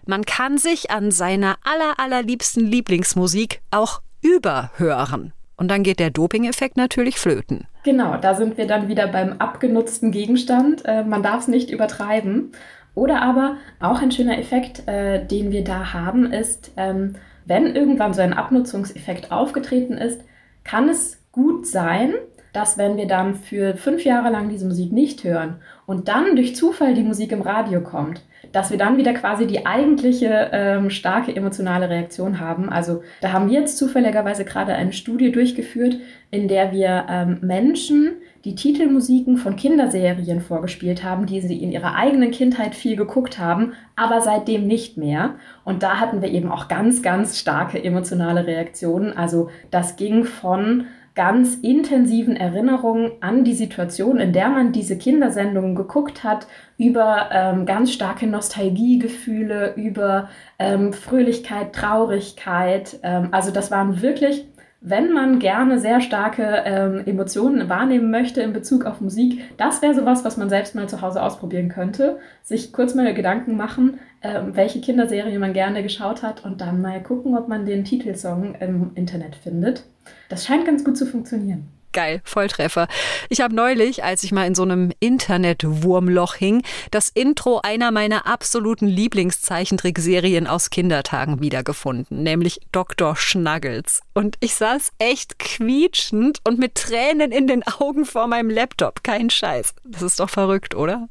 man 0.05 0.25
kann 0.25 0.57
sich 0.57 0.91
an 0.91 1.11
seiner 1.11 1.55
aller, 1.63 1.99
allerliebsten 1.99 2.65
Lieblingsmusik 2.65 3.61
auch 3.71 4.01
überhören. 4.21 5.31
Und 5.55 5.71
dann 5.71 5.83
geht 5.83 5.99
der 5.99 6.09
Doping-Effekt 6.09 6.75
natürlich 6.75 7.17
flöten. 7.17 7.65
Genau, 7.85 8.17
da 8.17 8.35
sind 8.35 8.57
wir 8.57 8.67
dann 8.67 8.89
wieder 8.89 9.07
beim 9.07 9.37
abgenutzten 9.39 10.11
Gegenstand. 10.11 10.83
Äh, 10.83 11.05
man 11.05 11.23
darf 11.23 11.43
es 11.43 11.47
nicht 11.47 11.69
übertreiben. 11.69 12.51
Oder 12.93 13.21
aber 13.21 13.55
auch 13.79 14.01
ein 14.01 14.11
schöner 14.11 14.37
Effekt, 14.37 14.85
äh, 14.85 15.25
den 15.25 15.51
wir 15.53 15.63
da 15.63 15.93
haben, 15.93 16.33
ist, 16.33 16.71
ähm, 16.75 17.15
wenn 17.45 17.74
irgendwann 17.74 18.13
so 18.13 18.22
ein 18.22 18.33
Abnutzungseffekt 18.33 19.31
aufgetreten 19.31 19.93
ist, 19.93 20.19
kann 20.63 20.89
es 20.89 21.19
gut 21.31 21.67
sein, 21.67 22.13
dass 22.53 22.77
wenn 22.77 22.97
wir 22.97 23.07
dann 23.07 23.35
für 23.35 23.75
fünf 23.75 24.05
Jahre 24.05 24.29
lang 24.29 24.49
diese 24.49 24.65
Musik 24.65 24.91
nicht 24.91 25.23
hören 25.23 25.57
und 25.85 26.07
dann 26.07 26.35
durch 26.35 26.55
Zufall 26.55 26.93
die 26.93 27.03
Musik 27.03 27.31
im 27.31 27.41
Radio 27.41 27.81
kommt, 27.81 28.21
dass 28.51 28.69
wir 28.69 28.77
dann 28.77 28.97
wieder 28.97 29.13
quasi 29.13 29.47
die 29.47 29.65
eigentliche 29.65 30.49
ähm, 30.51 30.91
starke 30.91 31.35
emotionale 31.35 31.89
Reaktion 31.89 32.39
haben. 32.39 32.69
Also 32.69 33.01
da 33.21 33.31
haben 33.31 33.49
wir 33.49 33.59
jetzt 33.59 33.77
zufälligerweise 33.77 34.45
gerade 34.45 34.75
eine 34.75 34.93
Studie 34.93 35.31
durchgeführt, 35.31 35.97
in 36.29 36.47
der 36.47 36.71
wir 36.71 37.05
ähm, 37.09 37.39
Menschen 37.41 38.17
die 38.46 38.56
Titelmusiken 38.56 39.38
von 39.38 39.56
Kinderserien 39.56 40.42
vorgespielt 40.42 41.03
haben, 41.03 41.25
die 41.25 41.40
sie 41.40 41.62
in 41.64 41.72
ihrer 41.72 41.96
eigenen 41.96 42.32
Kindheit 42.32 42.75
viel 42.75 42.98
geguckt 42.98 43.40
haben, 43.40 43.74
aber 43.96 44.22
seitdem 44.22 44.68
nicht 44.68 44.98
mehr. 44.98 45.36
Und 45.64 45.82
da 45.82 46.00
hatten 46.00 46.22
wir 46.22 46.29
eben 46.29 46.51
auch 46.51 46.68
ganz, 46.68 47.01
ganz 47.01 47.40
starke 47.40 47.82
emotionale 47.82 48.46
Reaktionen. 48.46 49.16
Also 49.16 49.50
das 49.72 49.96
ging 49.96 50.25
von 50.25 50.88
ganz 51.16 51.56
intensiven 51.56 52.36
Erinnerungen 52.36 53.12
an 53.22 53.44
die 53.44 53.53
Situation, 53.53 54.20
in 54.20 54.34
der 54.34 54.50
man 54.50 54.72
diese 54.72 54.98
Kindersendungen 54.98 55.75
geguckt 55.75 56.24
hat, 56.24 56.48
über 56.77 57.29
ähm, 57.32 57.66
ganz 57.66 57.94
starke 57.94 58.25
Nostalgiegefühle, 58.25 59.75
über 59.75 60.29
ähm, 60.58 60.92
Fröhlichkeit, 60.92 61.74
Traurigkeit. 61.74 63.00
Ähm, 63.03 63.29
also 63.32 63.51
das 63.51 63.70
waren 63.70 64.01
wirklich 64.01 64.48
wenn 64.85 65.13
man 65.13 65.39
gerne 65.39 65.79
sehr 65.79 66.01
starke 66.01 66.63
ähm, 66.65 67.03
Emotionen 67.05 67.69
wahrnehmen 67.69 68.11
möchte 68.11 68.41
in 68.41 68.51
Bezug 68.51 68.85
auf 68.85 69.00
Musik, 69.00 69.41
das 69.55 69.81
wäre 69.81 69.96
sowas, 69.96 70.25
was 70.25 70.35
man 70.35 70.50
selbst 70.50 70.75
mal 70.75 70.89
zu 70.89 71.01
Hause 71.01 71.24
ausprobieren 71.24 71.69
könnte. 71.69 72.19
Sich 72.43 72.74
kurz 72.74 72.93
mal 72.93 73.13
Gedanken 73.13 73.55
machen, 73.55 74.00
ähm, 74.22 74.55
welche 74.57 74.81
Kinderserie 74.81 75.39
man 75.39 75.53
gerne 75.53 75.83
geschaut 75.83 76.22
hat 76.22 76.43
und 76.43 76.59
dann 76.59 76.81
mal 76.81 77.01
gucken, 77.01 77.37
ob 77.37 77.48
man 77.48 77.65
den 77.65 77.85
Titelsong 77.85 78.55
im 78.59 78.91
Internet 78.96 79.37
findet. 79.37 79.85
Das 80.27 80.46
scheint 80.46 80.65
ganz 80.65 80.83
gut 80.83 80.98
zu 80.98 81.05
funktionieren. 81.05 81.69
Geil, 81.94 82.22
Volltreffer. 82.25 82.88
Ich 83.29 83.40
habe 83.40 83.53
neulich, 83.56 84.03
als 84.03 84.24
ich 84.24 84.32
mal 84.32 84.48
in 84.48 84.56
so 84.56 84.64
einem 84.64 84.92
Internet-Wurmloch 85.00 86.34
hing, 86.34 86.64
das 86.90 87.10
Intro 87.10 87.62
einer 87.62 87.92
meiner 87.92 88.25
absoluten 88.25 88.88
Lieblingszeichentrickserien 88.88 90.48
aus 90.48 90.72
Kindertagen 90.72 91.40
wiedergefunden, 91.40 92.24
nämlich 92.24 92.62
Dr. 92.72 93.16
Schnuggles. 93.16 94.01
Und 94.16 94.38
ich 94.40 94.56
saß 94.56 94.92
echt 94.98 95.38
quietschend 95.38 96.40
und 96.44 96.58
mit 96.58 96.74
Tränen 96.75 97.32
in 97.32 97.46
den 97.46 97.62
Augen 97.62 98.06
vor 98.06 98.25
meinem 98.25 98.50
Laptop. 98.50 99.03
Kein 99.03 99.29
Scheiß. 99.29 99.75
Das 99.84 100.01
ist 100.01 100.20
doch 100.20 100.32
verrückt, 100.32 100.74
oder? 100.74 101.10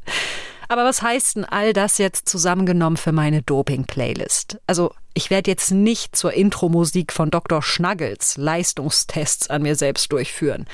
Aber 0.72 0.84
was 0.84 1.02
heißt 1.02 1.36
denn 1.36 1.44
all 1.44 1.74
das 1.74 1.98
jetzt 1.98 2.26
zusammengenommen 2.30 2.96
für 2.96 3.12
meine 3.12 3.42
Doping-Playlist? 3.42 4.58
Also, 4.66 4.94
ich 5.12 5.28
werde 5.28 5.50
jetzt 5.50 5.70
nicht 5.70 6.16
zur 6.16 6.32
Intro-Musik 6.32 7.12
von 7.12 7.30
Dr. 7.30 7.60
Schnuggles 7.60 8.38
Leistungstests 8.38 9.50
an 9.50 9.60
mir 9.60 9.76
selbst 9.76 10.10
durchführen. 10.10 10.64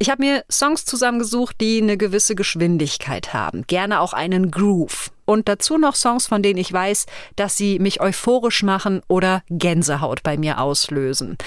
Ich 0.00 0.10
habe 0.10 0.24
mir 0.24 0.44
Songs 0.50 0.84
zusammengesucht, 0.84 1.60
die 1.60 1.80
eine 1.80 1.96
gewisse 1.96 2.34
Geschwindigkeit 2.34 3.34
haben, 3.34 3.68
gerne 3.68 4.00
auch 4.00 4.14
einen 4.14 4.50
Groove. 4.50 5.12
Und 5.26 5.48
dazu 5.48 5.78
noch 5.78 5.94
Songs, 5.94 6.26
von 6.26 6.42
denen 6.42 6.58
ich 6.58 6.72
weiß, 6.72 7.06
dass 7.36 7.56
sie 7.56 7.78
mich 7.78 8.00
euphorisch 8.00 8.64
machen 8.64 9.00
oder 9.06 9.44
Gänsehaut 9.48 10.24
bei 10.24 10.36
mir 10.36 10.60
auslösen. 10.60 11.38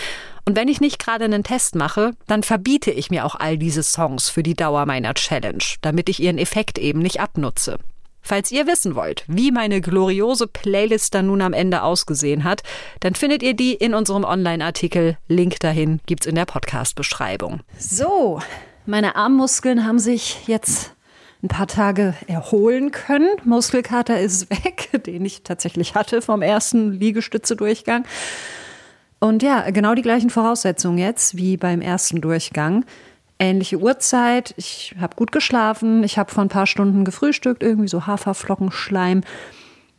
Und 0.49 0.55
wenn 0.55 0.67
ich 0.67 0.81
nicht 0.81 0.97
gerade 0.97 1.25
einen 1.25 1.43
Test 1.43 1.75
mache, 1.75 2.13
dann 2.25 2.41
verbiete 2.41 2.89
ich 2.89 3.11
mir 3.11 3.23
auch 3.23 3.35
all 3.35 3.59
diese 3.59 3.83
Songs 3.83 4.29
für 4.29 4.41
die 4.41 4.55
Dauer 4.55 4.87
meiner 4.87 5.13
Challenge, 5.13 5.63
damit 5.83 6.09
ich 6.09 6.19
ihren 6.19 6.39
Effekt 6.39 6.79
eben 6.79 7.03
nicht 7.03 7.19
abnutze. 7.19 7.77
Falls 8.23 8.51
ihr 8.51 8.65
wissen 8.65 8.95
wollt, 8.95 9.25
wie 9.27 9.51
meine 9.51 9.79
gloriose 9.79 10.47
Playlist 10.47 11.13
dann 11.13 11.27
nun 11.27 11.43
am 11.43 11.53
Ende 11.53 11.83
ausgesehen 11.83 12.45
hat, 12.45 12.63
dann 12.99 13.13
findet 13.13 13.43
ihr 13.43 13.53
die 13.53 13.75
in 13.75 13.93
unserem 13.93 14.23
Online-Artikel. 14.23 15.19
Link 15.27 15.59
dahin 15.59 15.99
gibt's 16.07 16.25
in 16.25 16.33
der 16.33 16.45
Podcast-Beschreibung. 16.45 17.61
So, 17.77 18.41
meine 18.87 19.17
Armmuskeln 19.17 19.85
haben 19.85 19.99
sich 19.99 20.47
jetzt 20.47 20.95
ein 21.43 21.47
paar 21.47 21.67
Tage 21.67 22.15
erholen 22.25 22.89
können. 22.89 23.29
Muskelkater 23.43 24.19
ist 24.19 24.49
weg, 24.65 24.89
den 25.05 25.23
ich 25.25 25.43
tatsächlich 25.43 25.93
hatte 25.93 26.23
vom 26.23 26.41
ersten 26.41 26.93
Liegestütze-Durchgang. 26.93 28.03
Und 29.19 29.43
ja, 29.43 29.69
genau 29.69 29.95
die 29.95 30.01
gleichen 30.01 30.29
Voraussetzungen 30.29 30.97
jetzt 30.97 31.35
wie 31.35 31.57
beim 31.57 31.81
ersten 31.81 32.21
Durchgang. 32.21 32.85
Ähnliche 33.37 33.77
Uhrzeit, 33.77 34.53
ich 34.57 34.95
habe 34.99 35.15
gut 35.15 35.31
geschlafen, 35.31 36.03
ich 36.03 36.17
habe 36.17 36.31
vor 36.31 36.43
ein 36.43 36.49
paar 36.49 36.67
Stunden 36.67 37.05
gefrühstückt, 37.05 37.63
irgendwie 37.63 37.87
so 37.87 38.05
Haferflockenschleim. 38.05 39.21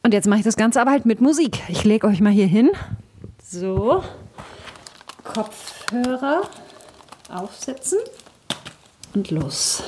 Und 0.02 0.14
jetzt 0.14 0.26
mache 0.26 0.40
ich 0.40 0.44
das 0.44 0.56
Ganze 0.56 0.80
aber 0.80 0.90
halt 0.90 1.06
mit 1.06 1.20
Musik. 1.20 1.60
Ich 1.68 1.84
lege 1.84 2.06
euch 2.06 2.20
mal 2.20 2.32
hier 2.32 2.46
hin. 2.46 2.70
So, 3.42 4.02
Kopfhörer 5.24 6.42
aufsetzen 7.30 7.98
und 9.14 9.30
los. 9.30 9.82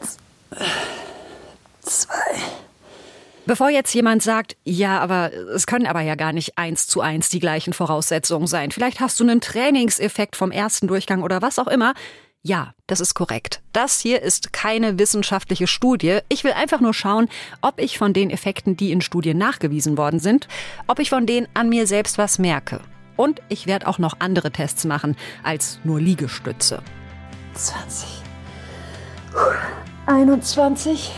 Eins, 0.00 0.18
zwei. 1.80 2.67
Bevor 3.48 3.70
jetzt 3.70 3.94
jemand 3.94 4.22
sagt, 4.22 4.58
ja, 4.64 5.00
aber 5.00 5.32
es 5.32 5.66
können 5.66 5.86
aber 5.86 6.02
ja 6.02 6.16
gar 6.16 6.34
nicht 6.34 6.58
eins 6.58 6.86
zu 6.86 7.00
eins 7.00 7.30
die 7.30 7.38
gleichen 7.38 7.72
Voraussetzungen 7.72 8.46
sein. 8.46 8.72
Vielleicht 8.72 9.00
hast 9.00 9.18
du 9.18 9.24
einen 9.24 9.40
Trainingseffekt 9.40 10.36
vom 10.36 10.50
ersten 10.50 10.86
Durchgang 10.86 11.22
oder 11.22 11.40
was 11.40 11.58
auch 11.58 11.66
immer. 11.66 11.94
Ja, 12.42 12.74
das 12.86 13.00
ist 13.00 13.14
korrekt. 13.14 13.62
Das 13.72 14.00
hier 14.00 14.20
ist 14.20 14.52
keine 14.52 14.98
wissenschaftliche 14.98 15.66
Studie. 15.66 16.18
Ich 16.28 16.44
will 16.44 16.52
einfach 16.52 16.82
nur 16.82 16.92
schauen, 16.92 17.30
ob 17.62 17.80
ich 17.80 17.96
von 17.96 18.12
den 18.12 18.28
Effekten, 18.28 18.76
die 18.76 18.92
in 18.92 19.00
Studien 19.00 19.38
nachgewiesen 19.38 19.96
worden 19.96 20.20
sind, 20.20 20.46
ob 20.86 20.98
ich 20.98 21.08
von 21.08 21.24
denen 21.24 21.48
an 21.54 21.70
mir 21.70 21.86
selbst 21.86 22.18
was 22.18 22.38
merke. 22.38 22.82
Und 23.16 23.40
ich 23.48 23.66
werde 23.66 23.86
auch 23.86 23.98
noch 23.98 24.16
andere 24.18 24.50
Tests 24.50 24.84
machen 24.84 25.16
als 25.42 25.80
nur 25.84 25.98
Liegestütze. 25.98 26.82
20. 27.54 28.08
21. 30.04 31.12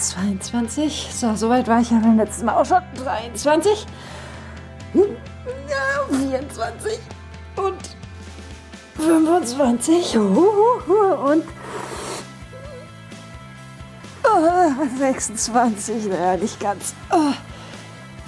22. 0.00 1.08
So, 1.12 1.34
soweit 1.36 1.68
war 1.68 1.80
ich 1.80 1.90
ja 1.90 1.98
beim 1.98 2.16
letzten 2.16 2.46
Mal 2.46 2.54
auch 2.54 2.66
schon. 2.66 2.82
23. 2.96 3.86
Ja, 4.94 6.16
24. 6.16 6.98
Und 7.56 7.96
25. 8.96 10.16
Und 10.18 11.44
26. 14.98 16.06
Naja, 16.06 16.36
nicht 16.36 16.60
ganz. 16.60 16.94
Oh, 17.10 17.32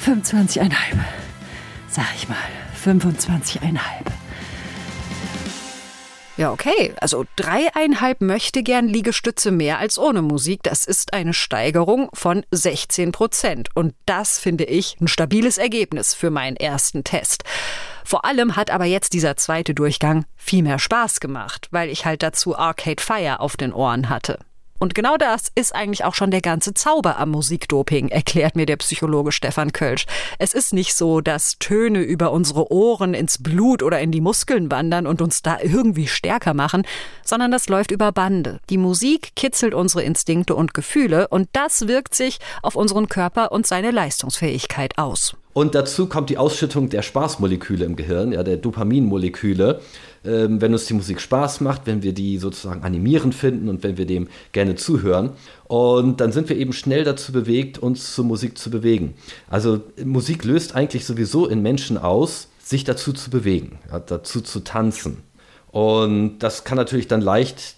25,5. 0.05 0.71
Sag 1.89 2.07
ich 2.17 2.29
mal. 2.29 2.37
25,5. 2.85 3.79
Ja, 6.43 6.51
okay. 6.51 6.93
Also 7.01 7.25
dreieinhalb 7.37 8.21
möchte 8.21 8.65
gern 8.65 8.89
Liegestütze 8.89 9.53
mehr 9.53 9.79
als 9.79 9.97
ohne 9.97 10.23
Musik. 10.23 10.65
Das 10.65 10.85
ist 10.87 11.13
eine 11.15 11.35
Steigerung 11.35 12.09
von 12.15 12.45
16 12.51 13.13
Prozent. 13.13 13.69
Und 13.77 13.95
das 14.07 14.41
finde 14.41 14.65
ich 14.65 14.97
ein 15.01 15.07
stabiles 15.07 15.57
Ergebnis 15.57 16.15
für 16.15 16.31
meinen 16.31 16.57
ersten 16.57 17.05
Test. 17.05 17.45
Vor 18.05 18.25
allem 18.25 18.57
hat 18.57 18.71
aber 18.71 18.87
jetzt 18.87 19.13
dieser 19.13 19.37
zweite 19.37 19.73
Durchgang 19.73 20.25
viel 20.37 20.65
mehr 20.65 20.81
Spaß 20.81 21.21
gemacht, 21.21 21.69
weil 21.71 21.89
ich 21.89 22.07
halt 22.07 22.25
dazu 22.25 22.59
Arcade 22.59 23.01
Fire 23.01 23.39
auf 23.39 23.57
den 23.57 23.73
Ohren 23.73 24.09
hatte. 24.09 24.41
Und 24.83 24.97
genau 24.97 25.17
das 25.17 25.53
ist 25.55 25.77
eigentlich 25.77 26.03
auch 26.03 26.17
schon 26.17 26.33
der 26.33 26.41
ganze 26.41 26.75
Zauber 26.75 27.17
am 27.17 27.31
Musikdoping, 27.31 28.09
erklärt 28.09 28.57
mir 28.57 28.67
der 28.67 28.79
Psychologe 28.79 29.31
Stefan 29.31 29.71
Kölsch. 29.71 30.07
Es 30.41 30.55
ist 30.55 30.73
nicht 30.73 30.97
so, 30.97 31.21
dass 31.21 31.57
Töne 31.61 32.01
über 32.01 32.33
unsere 32.33 32.73
Ohren 32.73 33.15
ins 33.15 33.41
Blut 33.41 33.85
oder 33.85 34.01
in 34.01 34.11
die 34.11 34.21
Muskeln 34.21 34.73
wandern 34.73 35.07
und 35.07 35.23
uns 35.23 35.41
da 35.41 35.61
irgendwie 35.63 36.09
stärker 36.09 36.53
machen, 36.53 36.83
sondern 37.25 37.53
das 37.53 37.69
läuft 37.69 37.93
über 37.93 38.11
Bande. 38.11 38.59
Die 38.71 38.77
Musik 38.77 39.37
kitzelt 39.37 39.73
unsere 39.73 40.03
Instinkte 40.03 40.57
und 40.57 40.75
Gefühle 40.75 41.29
und 41.29 41.49
das 41.53 41.87
wirkt 41.87 42.17
sich 42.17 42.41
auf 42.61 42.75
unseren 42.75 43.09
Körper 43.09 43.53
und 43.53 43.69
seine 43.69 43.93
Leistungsfähigkeit 43.93 44.99
aus. 44.99 45.37
Und 45.53 45.75
dazu 45.75 46.07
kommt 46.07 46.31
die 46.31 46.39
Ausschüttung 46.39 46.89
der 46.89 47.03
Spaßmoleküle 47.03 47.85
im 47.85 47.97
Gehirn, 47.97 48.33
ja, 48.33 48.43
der 48.43 48.57
Dopaminmoleküle. 48.57 49.81
Ähm, 50.25 50.61
wenn 50.61 50.73
uns 50.73 50.87
die 50.87 50.95
Musik 50.95 51.21
Spaß 51.21 51.61
macht, 51.61 51.87
wenn 51.87 52.03
wir 52.03 52.13
die 52.13 52.39
sozusagen 52.39 52.85
animierend 52.85 53.35
finden 53.35 53.69
und 53.69 53.83
wenn 53.83 53.97
wir 53.97 54.07
dem 54.07 54.29
gerne 54.53 54.77
zuhören. 54.77 55.31
Und 55.65 56.21
dann 56.21 56.33
sind 56.33 56.49
wir 56.49 56.57
eben 56.57 56.73
schnell 56.73 57.05
dazu 57.05 57.33
bewegt, 57.33 57.79
uns 57.79 58.15
zur 58.15 58.25
Musik 58.25 58.57
zu 58.57 58.71
bewegen. 58.71 59.15
Also 59.51 59.81
Musik 60.05 60.45
löst 60.45 60.75
eigentlich 60.77 61.05
sowieso 61.05 61.47
in 61.47 61.61
Menschen 61.61 61.99
aus, 61.99 62.49
sich 62.63 62.85
dazu 62.85 63.13
zu 63.13 63.31
bewegen, 63.31 63.79
ja, 63.91 63.99
dazu 63.99 64.41
zu 64.41 64.61
tanzen. 64.61 65.19
Und 65.73 66.39
das 66.39 66.65
kann 66.65 66.77
natürlich 66.77 67.09
dann 67.09 67.21
leicht, 67.21 67.77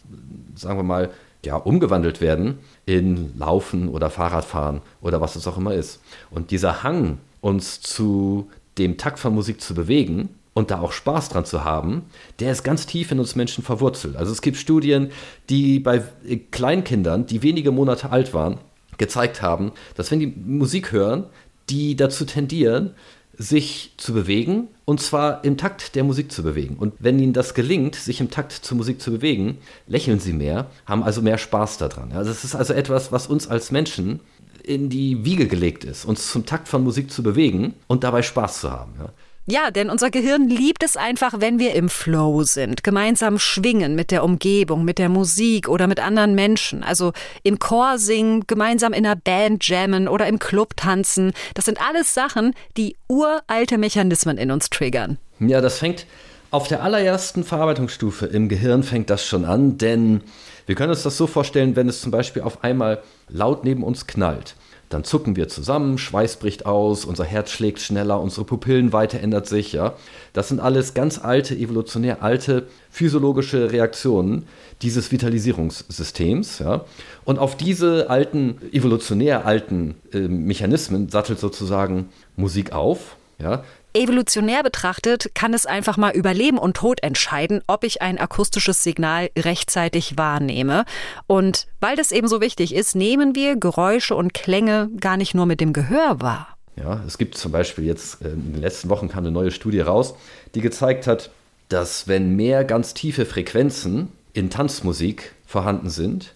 sagen 0.55 0.79
wir 0.79 0.83
mal, 0.85 1.11
ja, 1.45 1.57
umgewandelt 1.57 2.21
werden 2.21 2.59
in 2.87 3.39
Laufen 3.39 3.89
oder 3.89 4.11
Fahrradfahren 4.11 4.81
oder 5.01 5.21
was 5.21 5.37
es 5.37 5.47
auch 5.47 5.57
immer 5.57 5.75
ist. 5.75 6.01
Und 6.31 6.51
dieser 6.51 6.83
Hang, 6.83 7.19
uns 7.45 7.83
zu 7.83 8.49
dem 8.79 8.97
Takt 8.97 9.19
von 9.19 9.35
Musik 9.35 9.61
zu 9.61 9.75
bewegen 9.75 10.31
und 10.55 10.71
da 10.71 10.81
auch 10.81 10.93
Spaß 10.93 11.29
dran 11.29 11.45
zu 11.45 11.63
haben, 11.63 12.07
der 12.41 12.51
ist 12.51 12.65
ganz 12.65 12.87
tief 12.87 13.13
in 13.13 13.19
uns 13.19 13.37
Menschen 13.37 13.63
verwurzelt. 13.63 14.17
Also 14.17 14.33
es 14.33 14.41
gibt 14.41 14.57
Studien, 14.57 15.11
die 15.51 15.79
bei 15.79 16.03
Kleinkindern, 16.51 17.27
die 17.27 17.43
wenige 17.43 17.71
Monate 17.71 18.11
alt 18.11 18.33
waren, 18.33 18.59
gezeigt 18.97 19.43
haben, 19.43 19.73
dass 19.95 20.11
wenn 20.11 20.21
die 20.21 20.27
Musik 20.35 20.91
hören, 20.91 21.27
die 21.69 21.97
dazu 21.97 22.25
tendieren, 22.25 22.95
sich 23.37 23.93
zu 23.99 24.15
bewegen 24.15 24.69
und 24.87 25.01
zwar 25.01 25.45
im 25.45 25.59
Takt 25.59 25.97
der 25.97 26.05
Musik 26.05 26.33
zu 26.33 26.43
bewegen. 26.43 26.77
Und 26.77 26.95
wenn 26.99 27.19
ihnen 27.19 27.33
das 27.35 27.53
gelingt, 27.53 27.97
sich 27.97 28.21
im 28.21 28.31
Takt 28.31 28.53
zur 28.53 28.77
Musik 28.77 29.03
zu 29.03 29.11
bewegen, 29.11 29.59
lächeln 29.87 30.21
sie 30.21 30.33
mehr, 30.33 30.71
haben 30.87 31.03
also 31.03 31.21
mehr 31.21 31.37
Spaß 31.37 31.77
daran. 31.77 32.13
Also 32.13 32.31
es 32.31 32.45
ist 32.45 32.55
also 32.55 32.73
etwas, 32.73 33.13
was 33.13 33.27
uns 33.27 33.49
als 33.49 33.71
Menschen 33.71 34.21
in 34.65 34.89
die 34.89 35.25
Wiege 35.25 35.47
gelegt 35.47 35.85
ist, 35.85 36.05
uns 36.05 36.31
zum 36.31 36.47
Takt 36.47 36.69
von 36.69 36.83
Musik 36.83 37.11
zu 37.11 37.23
bewegen 37.23 37.75
und 37.87 38.05
dabei 38.05 38.23
Spaß 38.23 38.61
zu 38.61 38.71
haben. 38.71 38.95
Ja. 38.99 39.11
Ja, 39.47 39.71
denn 39.71 39.91
unser 39.91 40.11
Gehirn 40.11 40.49
liebt 40.49 40.83
es 40.83 40.97
einfach, 40.97 41.35
wenn 41.39 41.59
wir 41.59 41.75
im 41.75 41.91
Flow 41.91 42.45
sind, 42.45 42.83
gemeinsam 42.83 43.39
schwingen 43.39 43.95
mit 43.95 44.11
der 44.11 44.25
Umgebung, 44.25 44.87
mit 44.87 44.99
der 44.99 45.11
Musik 45.11 45.69
oder 45.69 45.87
mit 45.87 46.01
anderen 46.01 46.35
Menschen. 46.35 46.83
Also 46.83 47.13
im 47.43 47.59
Chor 47.59 47.99
singen, 47.99 48.45
gemeinsam 48.47 48.95
in 48.95 49.05
einer 49.05 49.17
Band 49.17 49.69
jammen 49.69 50.09
oder 50.09 50.27
im 50.29 50.39
Club 50.39 50.77
tanzen. 50.79 51.33
Das 51.53 51.67
sind 51.67 51.79
alles 51.87 52.15
Sachen, 52.15 52.55
die 52.79 52.97
uralte 53.07 53.77
Mechanismen 53.77 54.39
in 54.39 54.51
uns 54.51 54.71
triggern. 54.71 55.19
Ja, 55.41 55.61
das 55.61 55.79
fängt 55.79 56.07
auf 56.51 56.69
der 56.69 56.83
allerersten 56.83 57.45
Verarbeitungsstufe 57.45 58.27
im 58.27 58.49
Gehirn 58.49 58.83
fängt 58.83 59.11
das 59.11 59.25
schon 59.25 59.45
an, 59.45 59.79
denn 59.79 60.23
wir 60.67 60.75
können 60.75 60.91
uns 60.91 61.03
das 61.03 61.17
so 61.17 61.27
vorstellen, 61.27 61.77
wenn 61.77 61.89
es 61.89 62.01
zum 62.01 62.11
Beispiel 62.11 62.43
auf 62.43 62.65
einmal 62.65 63.03
laut 63.29 63.65
neben 63.65 63.83
uns 63.83 64.07
knallt. 64.07 64.55
Dann 64.91 65.03
zucken 65.03 65.35
wir 65.35 65.49
zusammen, 65.49 65.99
Schweiß 65.99 66.37
bricht 66.37 66.67
aus, 66.67 67.05
unser 67.05 67.25
Herz 67.25 67.51
schlägt 67.51 67.81
schneller, 67.81 68.21
unsere 68.21 68.45
Pupillenweite 68.45 69.19
ändert 69.19 69.49
sich. 69.49 69.73
Ja? 69.73 69.95
Das 70.33 70.49
sind 70.49 70.61
alles 70.61 70.95
ganz 70.95 71.19
alte, 71.19 71.57
evolutionär 71.57 72.23
alte 72.23 72.69
physiologische 72.91 73.73
Reaktionen 73.73 74.47
dieses 74.83 75.11
Vitalisierungssystems. 75.11 76.61
Ja? 76.61 76.85
Und 77.25 77.39
auf 77.39 77.57
diese 77.57 78.09
alten, 78.11 78.59
evolutionär 78.73 79.47
alten 79.47 79.97
äh, 80.13 80.19
Mechanismen 80.29 81.09
sattelt 81.09 81.41
sozusagen 81.41 82.11
Musik 82.37 82.73
auf. 82.73 83.17
Ja? 83.39 83.65
Evolutionär 83.97 84.65
betrachtet 84.65 85.31
kann 85.35 85.55
es 85.55 85.67
einfach 85.67 85.97
mal 85.97 86.11
über 86.17 86.35
Leben 86.35 86.59
und 86.59 86.77
Tod 86.77 87.01
entscheiden, 87.05 87.63
ob 87.69 87.85
ich 87.85 88.03
ein 88.03 88.19
akustisches 88.19 88.83
Signal 88.83 89.31
rechtzeitig 89.39 90.19
wahrnehme. 90.19 90.85
Und 91.29 91.69
weil 91.81 91.95
das 91.95 92.11
eben 92.11 92.27
so 92.27 92.41
wichtig 92.41 92.75
ist, 92.75 92.97
nehmen 92.97 93.37
wir 93.37 93.55
Geräusche 93.55 94.17
und 94.17 94.35
Klänge 94.35 94.91
gar 94.99 95.17
nicht 95.17 95.35
nur 95.35 95.47
mit 95.47 95.61
dem 95.61 95.73
Gehör 95.73 96.21
wahr. 96.21 96.49
Ja, 96.75 97.05
es 97.07 97.19
gibt 97.19 97.39
zum 97.39 97.53
Beispiel 97.53 97.85
jetzt 97.85 98.21
äh, 98.23 98.31
in 98.31 98.55
den 98.55 98.63
letzten 98.63 98.89
Wochen 98.89 99.09
kam 99.09 99.21
eine 99.21 99.31
neue 99.31 99.53
Studie 99.53 99.81
raus, 99.81 100.17
die 100.57 100.61
gezeigt 100.61 101.07
hat, 101.07 101.31
dass 101.69 102.09
wenn 102.09 102.35
mehr 102.35 102.65
ganz 102.65 102.95
tiefe 102.95 103.25
Frequenzen 103.25 104.09
in 104.33 104.51
Tanzmusik 104.51 105.35
vorhanden 105.47 105.89
sind, 105.89 106.35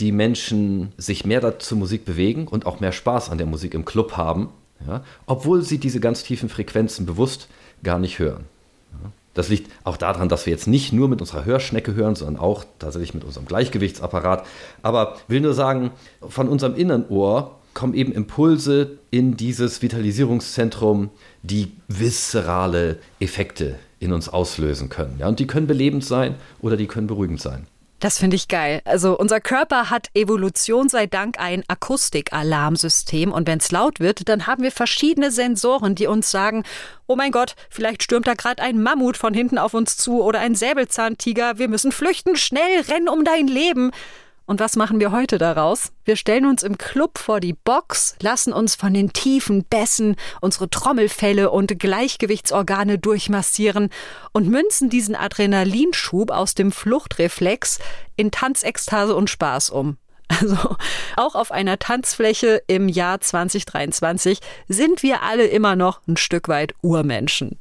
die 0.00 0.10
Menschen 0.10 0.92
sich 0.96 1.24
mehr 1.24 1.40
dazu 1.40 1.76
Musik 1.76 2.04
bewegen 2.04 2.48
und 2.48 2.66
auch 2.66 2.80
mehr 2.80 2.92
Spaß 2.92 3.30
an 3.30 3.38
der 3.38 3.46
Musik 3.46 3.74
im 3.74 3.84
Club 3.84 4.16
haben, 4.16 4.48
ja, 4.86 5.02
obwohl 5.26 5.62
sie 5.62 5.78
diese 5.78 6.00
ganz 6.00 6.22
tiefen 6.22 6.48
Frequenzen 6.48 7.06
bewusst 7.06 7.48
gar 7.82 7.98
nicht 7.98 8.18
hören. 8.18 8.44
Ja, 8.92 9.10
das 9.34 9.48
liegt 9.48 9.70
auch 9.84 9.96
daran, 9.96 10.28
dass 10.28 10.46
wir 10.46 10.52
jetzt 10.52 10.66
nicht 10.66 10.92
nur 10.92 11.08
mit 11.08 11.20
unserer 11.20 11.44
Hörschnecke 11.44 11.94
hören, 11.94 12.14
sondern 12.14 12.42
auch 12.42 12.64
tatsächlich 12.78 13.14
mit 13.14 13.24
unserem 13.24 13.46
Gleichgewichtsapparat. 13.46 14.46
Aber 14.82 15.16
will 15.28 15.40
nur 15.40 15.54
sagen, 15.54 15.90
von 16.26 16.48
unserem 16.48 16.74
inneren 16.74 17.08
Ohr 17.08 17.56
kommen 17.74 17.92
eben 17.92 18.12
Impulse 18.12 18.98
in 19.10 19.36
dieses 19.36 19.82
Vitalisierungszentrum, 19.82 21.10
die 21.42 21.72
viszerale 21.88 22.98
Effekte 23.20 23.74
in 24.00 24.14
uns 24.14 24.30
auslösen 24.30 24.88
können. 24.88 25.16
Ja, 25.18 25.28
und 25.28 25.38
die 25.38 25.46
können 25.46 25.66
belebend 25.66 26.04
sein 26.04 26.36
oder 26.60 26.78
die 26.78 26.86
können 26.86 27.06
beruhigend 27.06 27.40
sein. 27.40 27.66
Das 28.06 28.18
finde 28.18 28.36
ich 28.36 28.46
geil. 28.46 28.82
Also 28.84 29.18
unser 29.18 29.40
Körper 29.40 29.90
hat 29.90 30.10
Evolution 30.14 30.88
sei 30.88 31.08
Dank 31.08 31.40
ein 31.40 31.64
Akustikalarmsystem 31.66 33.32
und 33.32 33.48
wenn 33.48 33.58
es 33.58 33.72
laut 33.72 33.98
wird, 33.98 34.28
dann 34.28 34.46
haben 34.46 34.62
wir 34.62 34.70
verschiedene 34.70 35.32
Sensoren, 35.32 35.96
die 35.96 36.06
uns 36.06 36.30
sagen, 36.30 36.62
oh 37.08 37.16
mein 37.16 37.32
Gott, 37.32 37.56
vielleicht 37.68 38.04
stürmt 38.04 38.28
da 38.28 38.34
gerade 38.34 38.62
ein 38.62 38.80
Mammut 38.80 39.16
von 39.16 39.34
hinten 39.34 39.58
auf 39.58 39.74
uns 39.74 39.96
zu 39.96 40.22
oder 40.22 40.38
ein 40.38 40.54
Säbelzahntiger, 40.54 41.58
wir 41.58 41.66
müssen 41.66 41.90
flüchten, 41.90 42.36
schnell, 42.36 42.82
rennen 42.82 43.08
um 43.08 43.24
dein 43.24 43.48
Leben. 43.48 43.90
Und 44.46 44.60
was 44.60 44.76
machen 44.76 45.00
wir 45.00 45.10
heute 45.10 45.38
daraus? 45.38 45.90
Wir 46.04 46.14
stellen 46.14 46.46
uns 46.46 46.62
im 46.62 46.78
Club 46.78 47.18
vor 47.18 47.40
die 47.40 47.52
Box, 47.52 48.14
lassen 48.22 48.52
uns 48.52 48.76
von 48.76 48.94
den 48.94 49.12
tiefen 49.12 49.64
Bässen 49.64 50.14
unsere 50.40 50.70
Trommelfälle 50.70 51.50
und 51.50 51.78
Gleichgewichtsorgane 51.78 52.98
durchmassieren 52.98 53.90
und 54.32 54.48
münzen 54.48 54.88
diesen 54.88 55.16
Adrenalinschub 55.16 56.30
aus 56.30 56.54
dem 56.54 56.70
Fluchtreflex 56.70 57.80
in 58.14 58.30
Tanzekstase 58.30 59.16
und 59.16 59.28
Spaß 59.30 59.70
um. 59.70 59.96
Also 60.40 60.76
auch 61.16 61.34
auf 61.34 61.52
einer 61.52 61.78
Tanzfläche 61.78 62.62
im 62.66 62.88
Jahr 62.88 63.20
2023 63.20 64.40
sind 64.68 65.02
wir 65.04 65.22
alle 65.22 65.46
immer 65.46 65.76
noch 65.76 66.00
ein 66.08 66.16
Stück 66.16 66.48
weit 66.48 66.74
Urmenschen. 66.82 67.60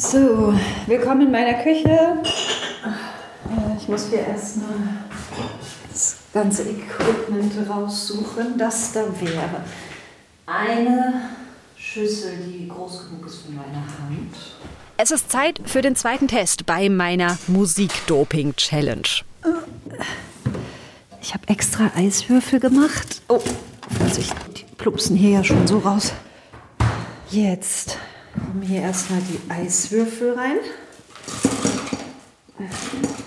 So, 0.00 0.54
willkommen 0.86 1.26
in 1.26 1.30
meiner 1.30 1.62
Küche. 1.62 1.90
Äh, 1.90 3.76
ich 3.78 3.86
muss 3.86 4.08
hier 4.08 4.20
erstmal 4.20 4.72
das 5.92 6.16
ganze 6.32 6.62
Equipment 6.62 7.52
raussuchen, 7.68 8.56
das 8.56 8.92
da 8.92 9.00
wäre. 9.20 9.62
Eine 10.46 11.20
Schüssel, 11.76 12.32
die 12.46 12.66
groß 12.66 13.10
genug 13.10 13.26
ist 13.26 13.42
für 13.42 13.52
meine 13.52 13.76
Hand. 13.76 14.34
Es 14.96 15.10
ist 15.10 15.30
Zeit 15.30 15.60
für 15.66 15.82
den 15.82 15.94
zweiten 15.94 16.28
Test 16.28 16.64
bei 16.64 16.88
meiner 16.88 17.36
Musikdoping-Challenge. 17.48 19.22
Ich 21.20 21.34
habe 21.34 21.46
extra 21.48 21.90
Eiswürfel 21.94 22.58
gemacht. 22.58 23.20
Oh, 23.28 23.42
Vorsicht, 23.98 24.34
die 24.56 24.64
plumpsen 24.78 25.14
hier 25.14 25.30
ja 25.30 25.44
schon 25.44 25.66
so 25.66 25.76
raus. 25.80 26.14
Jetzt 27.30 27.98
kommen 28.50 28.62
hier 28.62 28.80
erstmal 28.80 29.20
die 29.20 29.38
Eiswürfel 29.48 30.34
rein. 30.34 30.56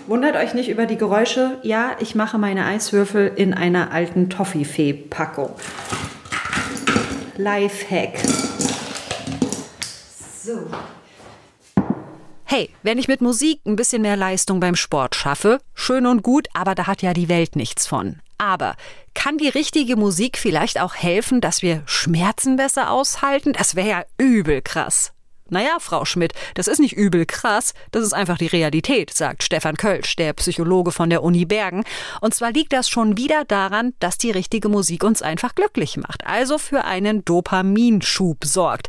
Wundert 0.06 0.36
euch 0.36 0.54
nicht 0.54 0.68
über 0.68 0.86
die 0.86 0.98
Geräusche. 0.98 1.60
Ja, 1.64 1.96
ich 2.00 2.14
mache 2.14 2.38
meine 2.38 2.66
Eiswürfel 2.66 3.32
in 3.34 3.54
einer 3.54 3.92
alten 3.92 4.30
Toffifee-Packung. 4.30 5.52
Lifehack. 7.38 8.20
So. 10.44 10.68
Hey, 12.44 12.70
wenn 12.84 12.98
ich 12.98 13.08
mit 13.08 13.22
Musik 13.22 13.62
ein 13.66 13.78
bisschen 13.78 14.02
mehr 14.02 14.18
Leistung 14.18 14.60
beim 14.60 14.76
Sport 14.76 15.16
schaffe, 15.16 15.60
schön 15.74 16.06
und 16.06 16.22
gut, 16.22 16.50
aber 16.54 16.76
da 16.76 16.86
hat 16.86 17.02
ja 17.02 17.14
die 17.14 17.30
Welt 17.30 17.56
nichts 17.56 17.88
von. 17.88 18.20
Aber 18.38 18.76
kann 19.14 19.38
die 19.38 19.48
richtige 19.48 19.96
Musik 19.96 20.38
vielleicht 20.38 20.82
auch 20.82 20.96
helfen, 20.96 21.40
dass 21.40 21.62
wir 21.62 21.82
Schmerzen 21.86 22.58
besser 22.58 22.92
aushalten? 22.92 23.54
Das 23.54 23.76
wäre 23.76 23.88
ja 23.88 24.04
übel 24.18 24.62
krass. 24.62 25.13
Naja, 25.54 25.78
Frau 25.80 26.04
Schmidt, 26.04 26.34
das 26.56 26.68
ist 26.68 26.80
nicht 26.80 26.94
übel 26.94 27.26
krass, 27.28 27.74
das 27.92 28.04
ist 28.04 28.14
einfach 28.14 28.40
die 28.40 28.48
Realität, 28.48 29.14
sagt 29.14 29.44
Stefan 29.44 29.78
Kölsch, 29.78 30.16
der 30.16 30.34
Psychologe 30.34 30.92
von 30.92 31.12
der 31.12 31.24
Uni 31.24 31.46
Bergen. 31.46 31.84
Und 32.22 32.34
zwar 32.34 32.52
liegt 32.52 32.74
das 32.74 32.90
schon 32.90 33.18
wieder 33.18 33.46
daran, 33.46 33.94
dass 34.00 34.18
die 34.18 34.32
richtige 34.32 34.68
Musik 34.68 35.04
uns 35.04 35.22
einfach 35.22 35.54
glücklich 35.54 35.96
macht, 35.98 36.26
also 36.26 36.58
für 36.58 36.86
einen 36.86 37.24
Dopaminschub 37.24 38.44
sorgt. 38.44 38.88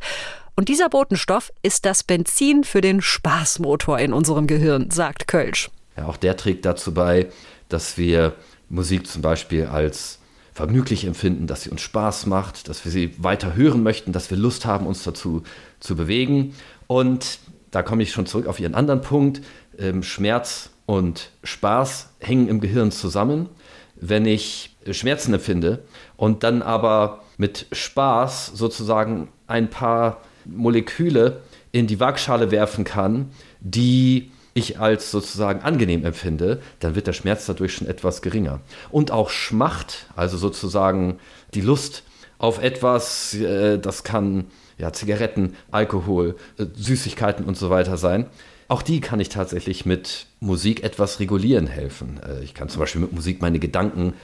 Und 0.57 0.71
dieser 0.71 0.89
Botenstoff 0.89 1.53
ist 1.63 1.85
das 1.85 2.03
Benzin 2.03 2.65
für 2.65 2.81
den 2.81 3.03
Spaßmotor 3.03 3.99
in 3.99 4.15
unserem 4.15 4.47
Gehirn, 4.47 4.91
sagt 4.91 5.29
Kölsch. 5.29 5.71
Ja, 5.97 6.07
auch 6.07 6.17
der 6.17 6.37
trägt 6.37 6.65
dazu 6.65 6.95
bei, 6.95 7.29
dass 7.69 7.99
wir 7.99 8.33
Musik 8.71 9.07
zum 9.07 9.21
Beispiel 9.21 9.67
als 9.67 10.19
vergnüglich 10.55 11.05
empfinden, 11.05 11.47
dass 11.47 11.63
sie 11.63 11.71
uns 11.71 11.81
Spaß 11.81 12.27
macht, 12.27 12.69
dass 12.69 12.85
wir 12.85 12.93
sie 12.93 13.13
weiter 13.19 13.57
hören 13.57 13.83
möchten, 13.83 14.13
dass 14.13 14.31
wir 14.31 14.39
Lust 14.39 14.65
haben, 14.65 14.87
uns 14.87 15.03
dazu 15.03 15.43
zu 15.81 15.97
bewegen. 15.97 16.55
Und 16.87 17.39
da 17.73 17.83
komme 17.83 18.05
ich 18.05 18.13
schon 18.13 18.27
zurück 18.27 18.47
auf 18.47 18.61
Ihren 18.61 18.75
anderen 18.75 19.01
Punkt. 19.01 19.43
Ähm, 19.79 20.05
Schmerz 20.05 20.71
und 20.87 21.31
Spaß 21.43 22.11
hängen 22.21 22.49
im 22.49 22.61
Gehirn 22.61 22.93
zusammen. 22.93 23.49
Wenn 23.97 24.27
ich 24.27 24.77
Schmerzen 24.91 25.35
empfinde 25.35 25.83
und 26.17 26.45
dann 26.45 26.63
aber 26.63 27.23
mit 27.37 27.67
Spaß 27.73 28.53
sozusagen 28.55 29.29
ein 29.47 29.71
paar 29.71 30.21
Moleküle 30.45 31.43
in 31.73 31.89
die 31.89 31.99
Waagschale 31.99 32.53
werfen 32.53 32.85
kann, 32.85 33.31
die 33.61 34.31
ich 34.55 34.79
als 34.79 35.11
sozusagen 35.11 35.61
angenehm 35.61 36.05
empfinde, 36.05 36.61
dann 36.79 36.95
wird 36.95 37.09
der 37.09 37.13
Schmerz 37.13 37.47
dadurch 37.47 37.75
schon 37.75 37.89
etwas 37.89 38.23
geringer. 38.23 38.61
Und 38.91 39.11
auch 39.11 39.29
Schmacht, 39.29 40.07
also 40.17 40.37
sozusagen 40.39 41.19
die 41.55 41.61
Lust 41.61 42.05
auf 42.39 42.63
etwas, 42.63 43.35
äh, 43.35 43.79
das 43.79 44.05
kann 44.05 44.47
ja, 44.79 44.93
Zigaretten, 44.93 45.55
Alkohol, 45.71 46.37
äh, 46.59 46.67
Süßigkeiten 46.75 47.45
und 47.45 47.57
so 47.57 47.71
weiter 47.71 47.97
sein. 47.97 48.27
Auch 48.69 48.83
die 48.83 49.01
kann 49.01 49.21
ich 49.21 49.29
tatsächlich 49.29 49.85
mit 49.85 50.27
Musik 50.41 50.83
etwas 50.83 51.21
regulieren 51.21 51.67
helfen. 51.67 52.21
Äh, 52.27 52.43
ich 52.45 52.55
kann 52.55 52.69
zum 52.69 52.81
Beispiel 52.81 53.01
mit 53.01 53.13
Musik 53.13 53.43
meine 53.43 53.59
Gedanken 53.59 54.15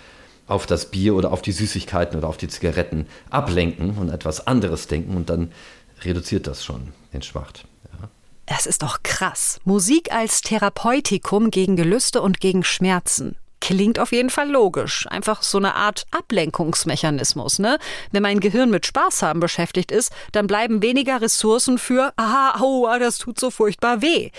auf 0.46 0.66
das 0.66 0.86
Bier 0.86 1.14
oder 1.14 1.32
auf 1.32 1.42
die 1.42 1.52
Süßigkeiten 1.52 2.18
oder 2.18 2.28
auf 2.28 2.36
die 2.36 2.48
Zigaretten 2.48 3.06
ablenken 3.30 3.96
und 3.98 4.10
etwas 4.10 4.46
anderes 4.46 4.86
denken 4.88 5.16
und 5.16 5.30
dann 5.30 5.52
reduziert 6.02 6.46
das 6.46 6.64
schon 6.64 6.88
den 7.12 7.22
Schmacht. 7.22 7.64
Es 8.52 8.66
ist 8.66 8.82
doch 8.82 9.04
krass. 9.04 9.60
Musik 9.64 10.12
als 10.12 10.42
Therapeutikum 10.42 11.52
gegen 11.52 11.76
Gelüste 11.76 12.20
und 12.20 12.40
gegen 12.40 12.64
Schmerzen. 12.64 13.36
Klingt 13.60 14.00
auf 14.00 14.10
jeden 14.10 14.28
Fall 14.28 14.50
logisch. 14.50 15.06
Einfach 15.06 15.42
so 15.42 15.58
eine 15.58 15.76
Art 15.76 16.04
Ablenkungsmechanismus, 16.10 17.60
ne? 17.60 17.78
Wenn 18.10 18.22
mein 18.22 18.40
Gehirn 18.40 18.70
mit 18.70 18.86
Spaß 18.86 19.22
haben 19.22 19.38
beschäftigt 19.38 19.92
ist, 19.92 20.12
dann 20.32 20.48
bleiben 20.48 20.82
weniger 20.82 21.20
Ressourcen 21.20 21.78
für, 21.78 22.12
aha, 22.16 22.60
aua, 22.60 22.98
das 22.98 23.18
tut 23.18 23.38
so 23.38 23.50
furchtbar 23.50 24.02
weh. 24.02 24.30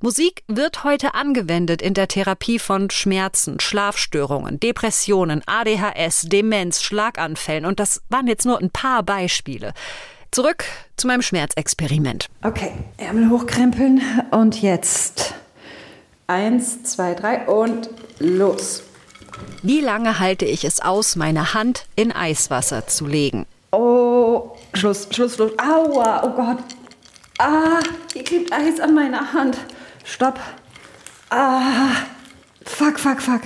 Musik 0.00 0.42
wird 0.48 0.82
heute 0.82 1.14
angewendet 1.14 1.80
in 1.80 1.94
der 1.94 2.08
Therapie 2.08 2.58
von 2.58 2.90
Schmerzen, 2.90 3.60
Schlafstörungen, 3.60 4.58
Depressionen, 4.58 5.42
ADHS, 5.46 6.22
Demenz, 6.22 6.82
Schlaganfällen 6.82 7.66
und 7.66 7.78
das 7.78 8.02
waren 8.08 8.26
jetzt 8.26 8.46
nur 8.46 8.58
ein 8.58 8.70
paar 8.70 9.02
Beispiele. 9.02 9.74
Zurück 10.30 10.64
zu 10.96 11.06
meinem 11.06 11.22
Schmerzexperiment. 11.22 12.26
Okay, 12.42 12.72
Ärmel 12.96 13.30
hochkrempeln 13.30 14.02
und 14.30 14.60
jetzt. 14.60 15.34
Eins, 16.26 16.82
zwei, 16.82 17.14
drei 17.14 17.46
und 17.46 17.88
los. 18.18 18.82
Wie 19.62 19.80
lange 19.80 20.18
halte 20.18 20.44
ich 20.44 20.64
es 20.64 20.80
aus, 20.80 21.16
meine 21.16 21.54
Hand 21.54 21.86
in 21.96 22.12
Eiswasser 22.12 22.86
zu 22.86 23.06
legen? 23.06 23.46
Oh, 23.70 24.56
Schluss, 24.74 25.08
Schluss, 25.10 25.34
Schluss. 25.34 25.52
Aua, 25.58 26.22
oh 26.24 26.30
Gott. 26.30 26.58
Ah, 27.38 27.80
hier 28.12 28.24
klebt 28.24 28.52
Eis 28.52 28.80
an 28.80 28.94
meiner 28.94 29.32
Hand. 29.32 29.58
Stopp. 30.04 30.38
Ah, 31.30 31.92
fuck, 32.64 32.98
fuck, 32.98 33.22
fuck. 33.22 33.42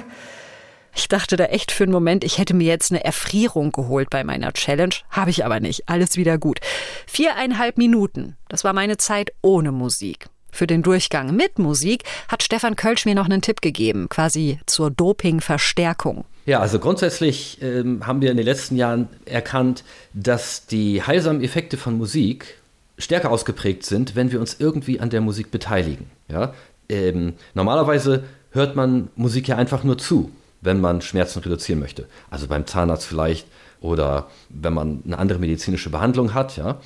Ich 0.94 1.08
dachte 1.08 1.36
da 1.36 1.44
echt 1.44 1.72
für 1.72 1.84
einen 1.84 1.92
Moment, 1.92 2.24
ich 2.24 2.38
hätte 2.38 2.54
mir 2.54 2.66
jetzt 2.66 2.92
eine 2.92 3.04
Erfrierung 3.04 3.72
geholt 3.72 4.10
bei 4.10 4.24
meiner 4.24 4.52
Challenge. 4.52 4.94
Habe 5.10 5.30
ich 5.30 5.44
aber 5.44 5.60
nicht. 5.60 5.88
Alles 5.88 6.16
wieder 6.16 6.38
gut. 6.38 6.60
Viereinhalb 7.06 7.78
Minuten. 7.78 8.36
Das 8.48 8.64
war 8.64 8.72
meine 8.72 8.98
Zeit 8.98 9.32
ohne 9.40 9.72
Musik. 9.72 10.26
Für 10.50 10.66
den 10.66 10.82
Durchgang 10.82 11.34
mit 11.34 11.58
Musik 11.58 12.04
hat 12.28 12.42
Stefan 12.42 12.76
Kölsch 12.76 13.06
mir 13.06 13.14
noch 13.14 13.24
einen 13.24 13.40
Tipp 13.40 13.62
gegeben, 13.62 14.10
quasi 14.10 14.60
zur 14.66 14.90
Dopingverstärkung. 14.90 16.26
Ja, 16.44 16.60
also 16.60 16.78
grundsätzlich 16.78 17.62
ähm, 17.62 18.06
haben 18.06 18.20
wir 18.20 18.30
in 18.30 18.36
den 18.36 18.44
letzten 18.44 18.76
Jahren 18.76 19.08
erkannt, 19.24 19.82
dass 20.12 20.66
die 20.66 21.02
heilsamen 21.02 21.42
Effekte 21.42 21.78
von 21.78 21.96
Musik 21.96 22.58
stärker 22.98 23.30
ausgeprägt 23.30 23.86
sind, 23.86 24.14
wenn 24.14 24.30
wir 24.30 24.40
uns 24.40 24.56
irgendwie 24.58 25.00
an 25.00 25.08
der 25.08 25.22
Musik 25.22 25.50
beteiligen. 25.50 26.10
Ja? 26.28 26.52
Ähm, 26.90 27.32
normalerweise 27.54 28.24
hört 28.50 28.76
man 28.76 29.08
Musik 29.16 29.48
ja 29.48 29.56
einfach 29.56 29.84
nur 29.84 29.96
zu 29.96 30.30
wenn 30.62 30.80
man 30.80 31.02
Schmerzen 31.02 31.40
reduzieren 31.40 31.80
möchte. 31.80 32.06
Also 32.30 32.46
beim 32.46 32.66
Zahnarzt 32.66 33.06
vielleicht 33.06 33.46
oder 33.80 34.28
wenn 34.48 34.72
man 34.72 35.02
eine 35.04 35.18
andere 35.18 35.38
medizinische 35.38 35.90
Behandlung 35.90 36.32
hat. 36.32 36.56
Ja. 36.56 36.80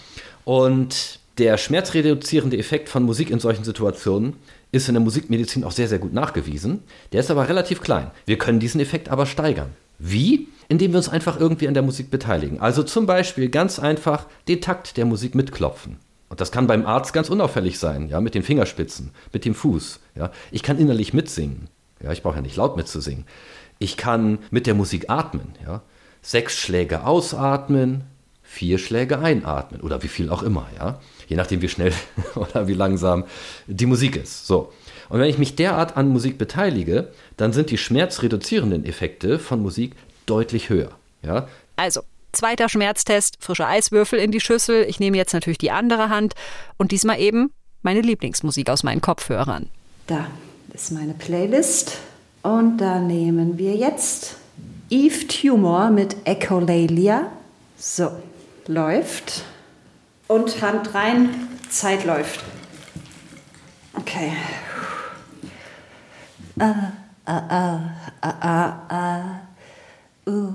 Und 0.44 1.20
der 1.38 1.58
schmerzreduzierende 1.58 2.56
Effekt 2.56 2.88
von 2.88 3.04
Musik 3.04 3.30
in 3.30 3.38
solchen 3.38 3.62
Situationen 3.62 4.34
ist 4.72 4.88
in 4.88 4.94
der 4.94 5.02
Musikmedizin 5.02 5.64
auch 5.64 5.72
sehr, 5.72 5.88
sehr 5.88 5.98
gut 5.98 6.12
nachgewiesen. 6.12 6.82
Der 7.12 7.20
ist 7.20 7.30
aber 7.30 7.48
relativ 7.48 7.80
klein. 7.80 8.10
Wir 8.24 8.38
können 8.38 8.58
diesen 8.58 8.80
Effekt 8.80 9.10
aber 9.10 9.26
steigern. 9.26 9.70
Wie? 9.98 10.48
Indem 10.68 10.92
wir 10.92 10.98
uns 10.98 11.08
einfach 11.08 11.38
irgendwie 11.38 11.68
an 11.68 11.74
der 11.74 11.82
Musik 11.82 12.10
beteiligen. 12.10 12.60
Also 12.60 12.82
zum 12.82 13.06
Beispiel 13.06 13.48
ganz 13.50 13.78
einfach 13.78 14.26
den 14.48 14.60
Takt 14.60 14.96
der 14.96 15.04
Musik 15.04 15.34
mitklopfen. 15.34 15.98
Und 16.28 16.40
das 16.40 16.50
kann 16.50 16.66
beim 16.66 16.86
Arzt 16.86 17.12
ganz 17.12 17.30
unauffällig 17.30 17.78
sein, 17.78 18.08
ja, 18.08 18.20
mit 18.20 18.34
den 18.34 18.42
Fingerspitzen, 18.42 19.10
mit 19.32 19.44
dem 19.44 19.54
Fuß. 19.54 20.00
Ja. 20.16 20.32
Ich 20.50 20.64
kann 20.64 20.78
innerlich 20.78 21.14
mitsingen. 21.14 21.68
Ja, 22.02 22.12
ich 22.12 22.22
brauche 22.22 22.36
ja 22.36 22.42
nicht 22.42 22.56
laut 22.56 22.76
mitzusingen. 22.76 23.24
Ich 23.78 23.96
kann 23.96 24.38
mit 24.50 24.66
der 24.66 24.74
Musik 24.74 25.10
atmen. 25.10 25.54
Ja? 25.64 25.82
Sechs 26.22 26.56
Schläge 26.58 27.04
ausatmen, 27.04 28.04
vier 28.42 28.78
Schläge 28.78 29.18
einatmen 29.18 29.80
oder 29.80 30.02
wie 30.02 30.08
viel 30.08 30.30
auch 30.30 30.42
immer. 30.42 30.66
Ja? 30.78 31.00
Je 31.28 31.36
nachdem, 31.36 31.62
wie 31.62 31.68
schnell 31.68 31.92
oder 32.34 32.68
wie 32.68 32.74
langsam 32.74 33.24
die 33.66 33.86
Musik 33.86 34.16
ist. 34.16 34.46
So. 34.46 34.72
Und 35.08 35.20
wenn 35.20 35.30
ich 35.30 35.38
mich 35.38 35.54
derart 35.56 35.96
an 35.96 36.08
Musik 36.08 36.38
beteilige, 36.38 37.12
dann 37.36 37.52
sind 37.52 37.70
die 37.70 37.78
schmerzreduzierenden 37.78 38.84
Effekte 38.84 39.38
von 39.38 39.62
Musik 39.62 39.94
deutlich 40.26 40.68
höher. 40.68 40.90
Ja? 41.22 41.48
Also, 41.76 42.02
zweiter 42.32 42.68
Schmerztest, 42.68 43.36
frische 43.40 43.66
Eiswürfel 43.66 44.18
in 44.18 44.30
die 44.30 44.40
Schüssel. 44.40 44.84
Ich 44.88 45.00
nehme 45.00 45.16
jetzt 45.16 45.32
natürlich 45.32 45.58
die 45.58 45.70
andere 45.70 46.08
Hand 46.08 46.34
und 46.76 46.92
diesmal 46.92 47.20
eben 47.20 47.52
meine 47.82 48.00
Lieblingsmusik 48.00 48.68
aus 48.68 48.82
meinen 48.82 49.00
Kopfhörern. 49.00 49.70
Da 50.06 50.26
ist 50.72 50.92
meine 50.92 51.14
Playlist. 51.14 51.98
Und 52.46 52.78
da 52.78 53.00
nehmen 53.00 53.58
wir 53.58 53.74
jetzt 53.74 54.36
Eve 54.88 55.26
Tumor 55.26 55.90
mit 55.90 56.14
Echolalia. 56.24 57.26
So, 57.76 58.12
läuft. 58.68 59.42
Und 60.28 60.62
Hand 60.62 60.94
rein, 60.94 61.48
Zeit 61.70 62.04
läuft. 62.04 62.44
Okay. 63.94 64.30
Ah, 66.60 66.92
ah, 67.24 67.42
ah, 67.48 67.80
ah, 68.20 68.34
ah, 68.40 68.78
ah. 68.90 70.30
Uh, 70.30 70.52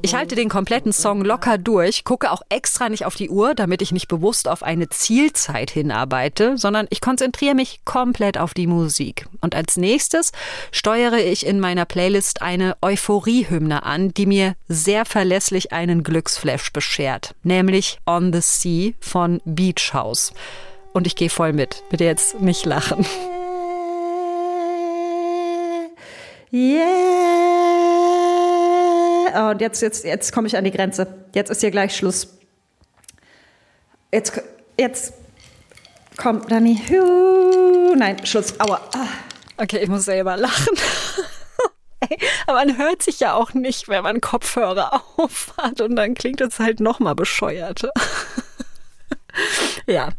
Ich 0.00 0.14
halte 0.14 0.34
den 0.34 0.48
kompletten 0.48 0.92
Song 0.92 1.22
locker 1.22 1.58
durch, 1.58 2.04
gucke 2.04 2.30
auch 2.30 2.40
extra 2.48 2.88
nicht 2.88 3.04
auf 3.04 3.16
die 3.16 3.28
Uhr, 3.28 3.54
damit 3.54 3.82
ich 3.82 3.92
nicht 3.92 4.08
bewusst 4.08 4.48
auf 4.48 4.62
eine 4.62 4.88
Zielzeit 4.88 5.70
hinarbeite, 5.70 6.56
sondern 6.56 6.86
ich 6.88 7.02
konzentriere 7.02 7.54
mich 7.54 7.80
komplett 7.84 8.38
auf 8.38 8.54
die 8.54 8.66
Musik. 8.66 9.26
Und 9.42 9.54
als 9.54 9.76
nächstes 9.76 10.32
steuere 10.72 11.18
ich 11.18 11.44
in 11.44 11.60
meiner 11.60 11.84
Playlist 11.84 12.40
eine 12.40 12.78
Euphorie-Hymne 12.80 13.82
an, 13.82 14.14
die 14.14 14.24
mir 14.24 14.54
sehr 14.68 15.04
verlässlich 15.04 15.72
einen 15.72 16.02
Glücksflash 16.02 16.72
beschert, 16.72 17.34
nämlich 17.42 17.98
On 18.06 18.32
the 18.32 18.40
Sea 18.40 18.92
von 19.00 19.42
Beach 19.44 19.92
House. 19.92 20.32
Und 20.94 21.06
ich 21.06 21.14
gehe 21.14 21.30
voll 21.30 21.52
mit. 21.52 21.82
Bitte 21.90 22.04
jetzt 22.04 22.40
nicht 22.40 22.64
lachen. 22.64 23.04
Yeah. 26.52 27.53
Und 29.34 29.60
jetzt, 29.60 29.82
jetzt, 29.82 30.04
jetzt 30.04 30.32
komme 30.32 30.46
ich 30.46 30.56
an 30.56 30.64
die 30.64 30.70
Grenze. 30.70 31.06
Jetzt 31.34 31.50
ist 31.50 31.60
hier 31.60 31.70
gleich 31.70 31.96
Schluss. 31.96 32.28
Jetzt, 34.12 34.40
jetzt 34.78 35.14
kommt 36.16 36.50
Dani. 36.50 36.80
Nein, 37.96 38.24
Schluss. 38.24 38.58
Aua. 38.60 38.80
Ah. 38.94 39.08
Okay, 39.56 39.78
ich 39.78 39.88
muss 39.88 40.04
selber 40.04 40.36
lachen. 40.36 40.76
Aber 42.46 42.58
man 42.58 42.76
hört 42.78 43.02
sich 43.02 43.20
ja 43.20 43.34
auch 43.34 43.54
nicht, 43.54 43.88
wenn 43.88 44.02
man 44.02 44.20
Kopfhörer 44.20 45.02
aufhat 45.16 45.80
und 45.80 45.96
dann 45.96 46.14
klingt 46.14 46.40
es 46.40 46.58
halt 46.58 46.80
nochmal 46.80 47.14
bescheuert. 47.14 47.88
ja, 49.86 50.10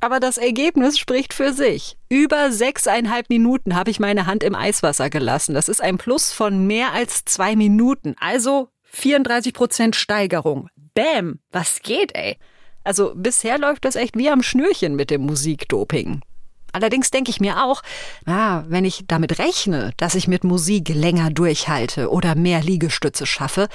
aber 0.00 0.20
das 0.20 0.38
Ergebnis 0.38 0.98
spricht 0.98 1.34
für 1.34 1.52
sich. 1.52 1.96
Über 2.08 2.52
sechseinhalb 2.52 3.28
Minuten 3.28 3.76
habe 3.76 3.90
ich 3.90 4.00
meine 4.00 4.26
Hand 4.26 4.42
im 4.42 4.54
Eiswasser 4.54 5.10
gelassen. 5.10 5.54
Das 5.54 5.68
ist 5.68 5.82
ein 5.82 5.98
Plus 5.98 6.32
von 6.32 6.66
mehr 6.66 6.92
als 6.92 7.24
zwei 7.24 7.56
Minuten. 7.56 8.16
Also 8.18 8.68
34 8.84 9.52
Prozent 9.52 9.96
Steigerung. 9.96 10.68
Bäm, 10.94 11.38
was 11.52 11.80
geht, 11.82 12.16
ey? 12.16 12.38
Also 12.82 13.12
bisher 13.14 13.58
läuft 13.58 13.84
das 13.84 13.96
echt 13.96 14.16
wie 14.16 14.30
am 14.30 14.42
Schnürchen 14.42 14.96
mit 14.96 15.10
dem 15.10 15.22
Musikdoping. 15.22 16.22
Allerdings 16.72 17.10
denke 17.10 17.30
ich 17.30 17.40
mir 17.40 17.64
auch, 17.64 17.82
ah, 18.26 18.62
wenn 18.68 18.84
ich 18.84 19.04
damit 19.06 19.38
rechne, 19.38 19.92
dass 19.96 20.14
ich 20.14 20.28
mit 20.28 20.44
Musik 20.44 20.88
länger 20.88 21.30
durchhalte 21.30 22.10
oder 22.10 22.34
mehr 22.34 22.62
Liegestütze 22.62 23.26
schaffe, 23.26 23.68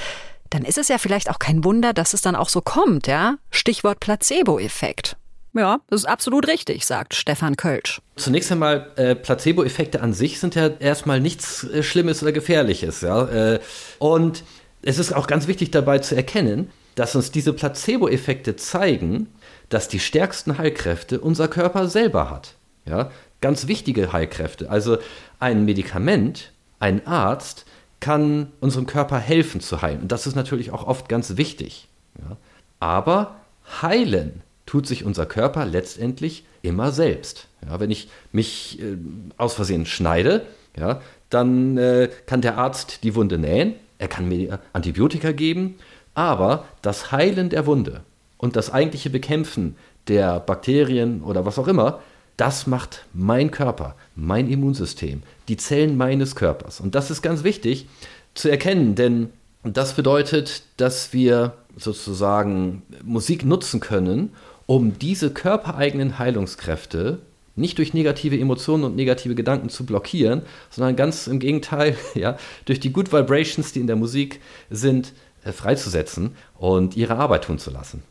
dann 0.50 0.64
ist 0.64 0.78
es 0.78 0.88
ja 0.88 0.98
vielleicht 0.98 1.30
auch 1.30 1.40
kein 1.40 1.64
Wunder, 1.64 1.94
dass 1.94 2.14
es 2.14 2.22
dann 2.22 2.36
auch 2.36 2.50
so 2.50 2.62
kommt, 2.62 3.08
ja? 3.08 3.36
Stichwort 3.52 4.00
Placebo-Effekt. 4.00 5.18
Ja, 5.56 5.80
das 5.88 6.02
ist 6.02 6.06
absolut 6.06 6.48
richtig, 6.50 6.86
sagt 6.86 7.16
Stefan 7.16 7.56
Kölsch. 7.56 8.02
Zunächst 8.18 8.52
einmal, 8.52 8.92
äh, 8.98 9.16
Placebo-Effekte 9.16 10.02
an 10.02 10.12
sich 10.12 10.40
sind 10.40 10.54
ja 10.54 10.68
erstmal 10.68 11.22
nichts 11.22 11.64
äh, 11.64 11.82
Schlimmes 11.82 12.22
oder 12.22 12.34
Gefährliches. 12.34 13.00
Ja? 13.00 13.26
Äh, 13.28 13.60
und 14.00 14.44
es 14.82 15.00
ist 15.00 15.14
auch 15.14 15.28
ganz 15.28 15.48
wichtig 15.48 15.72
dabei 15.72 16.00
zu 16.00 16.14
erkennen, 16.14 16.70
dass 16.96 17.16
uns 17.16 17.32
diese 17.32 17.54
Placebo-Effekte 17.54 18.58
zeigen, 18.58 19.28
dass 19.70 19.88
die 19.88 20.00
stärksten 20.00 20.58
Heilkräfte 20.58 21.22
unser 21.22 21.48
Körper 21.48 21.88
selber 21.88 22.30
hat. 22.30 22.56
Ja? 22.86 23.10
Ganz 23.40 23.68
wichtige 23.68 24.12
Heilkräfte. 24.12 24.70
Also 24.70 24.98
ein 25.40 25.64
Medikament, 25.64 26.52
ein 26.80 27.08
Arzt 27.08 27.66
kann 28.02 28.52
unserem 28.60 28.88
Körper 28.88 29.20
helfen 29.20 29.62
zu 29.62 29.82
heilen. 29.82 30.02
Und 30.02 30.12
das 30.12 30.28
ist 30.28 30.36
natürlich 30.36 30.72
auch 30.72 30.86
oft 30.86 31.08
ganz 31.08 31.38
wichtig. 31.38 31.88
Ja? 32.20 32.36
Aber 32.82 33.38
heilen 33.82 34.42
tut 34.66 34.88
sich 34.88 35.06
unser 35.06 35.26
Körper 35.26 35.66
letztendlich 35.66 36.46
immer 36.62 36.92
selbst. 36.92 37.48
Ja, 37.66 37.80
wenn 37.80 37.92
ich 37.92 38.10
mich 38.32 38.80
äh, 38.82 38.98
aus 39.38 39.54
Versehen 39.54 39.86
schneide, 39.86 40.46
ja, 40.78 41.02
dann 41.30 41.78
äh, 41.78 42.10
kann 42.26 42.42
der 42.42 42.58
Arzt 42.58 43.04
die 43.04 43.16
Wunde 43.16 43.38
nähen, 43.38 43.76
er 43.98 44.08
kann 44.08 44.28
mir 44.28 44.60
Antibiotika 44.74 45.32
geben, 45.32 45.76
aber 46.14 46.66
das 46.82 47.12
Heilen 47.12 47.50
der 47.50 47.66
Wunde 47.66 48.02
und 48.38 48.56
das 48.56 48.72
eigentliche 48.72 49.10
Bekämpfen 49.10 49.76
der 50.08 50.40
Bakterien 50.40 51.24
oder 51.24 51.46
was 51.46 51.58
auch 51.58 51.68
immer, 51.68 52.02
das 52.38 52.68
macht 52.68 53.06
mein 53.14 53.52
Körper, 53.52 53.96
mein 54.16 54.50
Immunsystem, 54.50 55.24
die 55.48 55.58
Zellen 55.58 55.96
meines 55.98 56.36
Körpers. 56.36 56.82
Und 56.82 56.96
das 56.96 57.10
ist 57.10 57.22
ganz 57.22 57.44
wichtig 57.44 57.88
zu 58.34 58.50
erkennen, 58.50 58.96
denn 58.96 59.30
das 59.64 59.94
bedeutet, 59.94 60.64
dass 60.78 61.14
wir 61.14 61.54
sozusagen 61.76 62.84
Musik 63.04 63.46
nutzen 63.46 63.80
können, 63.80 64.34
um 64.66 64.98
diese 64.98 65.32
körpereigenen 65.32 66.20
Heilungskräfte 66.20 67.20
nicht 67.56 67.78
durch 67.78 67.94
negative 67.94 68.38
Emotionen 68.38 68.84
und 68.84 68.96
negative 68.96 69.36
Gedanken 69.36 69.70
zu 69.70 69.86
blockieren, 69.86 70.42
sondern 70.70 70.96
ganz 70.96 71.28
im 71.28 71.40
Gegenteil, 71.40 71.98
ja, 72.14 72.38
durch 72.66 72.80
die 72.80 72.92
Good 72.92 73.14
Vibrations, 73.14 73.72
die 73.72 73.80
in 73.80 73.88
der 73.88 73.96
Musik 73.96 74.42
sind, 74.70 75.14
äh, 75.44 75.52
freizusetzen 75.52 76.36
und 76.58 76.98
ihre 76.98 77.16
Arbeit 77.16 77.46
tun 77.46 77.60
zu 77.60 77.72
lassen. 77.72 78.04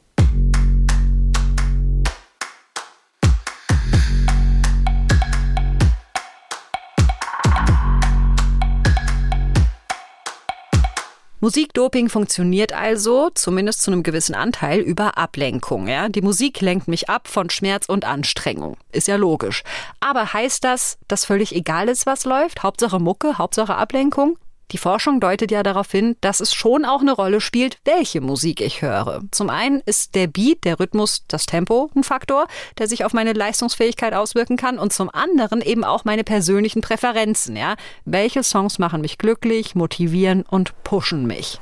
Musikdoping 11.44 12.08
funktioniert 12.08 12.72
also, 12.72 13.28
zumindest 13.34 13.82
zu 13.82 13.90
einem 13.90 14.02
gewissen 14.02 14.34
Anteil, 14.34 14.80
über 14.80 15.18
Ablenkung. 15.18 15.88
Ja? 15.88 16.08
Die 16.08 16.22
Musik 16.22 16.62
lenkt 16.62 16.88
mich 16.88 17.10
ab 17.10 17.28
von 17.28 17.50
Schmerz 17.50 17.84
und 17.84 18.06
Anstrengung. 18.06 18.78
Ist 18.92 19.08
ja 19.08 19.16
logisch. 19.16 19.62
Aber 20.00 20.32
heißt 20.32 20.64
das, 20.64 20.96
dass 21.06 21.26
völlig 21.26 21.54
egal 21.54 21.90
ist, 21.90 22.06
was 22.06 22.24
läuft? 22.24 22.62
Hauptsache 22.62 22.98
Mucke, 22.98 23.36
Hauptsache 23.36 23.74
Ablenkung? 23.74 24.38
Die 24.74 24.78
Forschung 24.78 25.20
deutet 25.20 25.52
ja 25.52 25.62
darauf 25.62 25.88
hin, 25.92 26.16
dass 26.20 26.40
es 26.40 26.52
schon 26.52 26.84
auch 26.84 27.00
eine 27.00 27.12
Rolle 27.12 27.40
spielt, 27.40 27.78
welche 27.84 28.20
Musik 28.20 28.60
ich 28.60 28.82
höre. 28.82 29.22
Zum 29.30 29.48
einen 29.48 29.80
ist 29.86 30.16
der 30.16 30.26
Beat, 30.26 30.64
der 30.64 30.80
Rhythmus, 30.80 31.22
das 31.28 31.46
Tempo 31.46 31.92
ein 31.94 32.02
Faktor, 32.02 32.48
der 32.76 32.88
sich 32.88 33.04
auf 33.04 33.12
meine 33.12 33.34
Leistungsfähigkeit 33.34 34.14
auswirken 34.14 34.56
kann 34.56 34.80
und 34.80 34.92
zum 34.92 35.10
anderen 35.10 35.60
eben 35.60 35.84
auch 35.84 36.04
meine 36.04 36.24
persönlichen 36.24 36.80
Präferenzen, 36.80 37.54
ja? 37.54 37.76
Welche 38.04 38.42
Songs 38.42 38.80
machen 38.80 39.00
mich 39.00 39.16
glücklich, 39.16 39.76
motivieren 39.76 40.42
und 40.42 40.72
pushen 40.82 41.24
mich? 41.24 41.60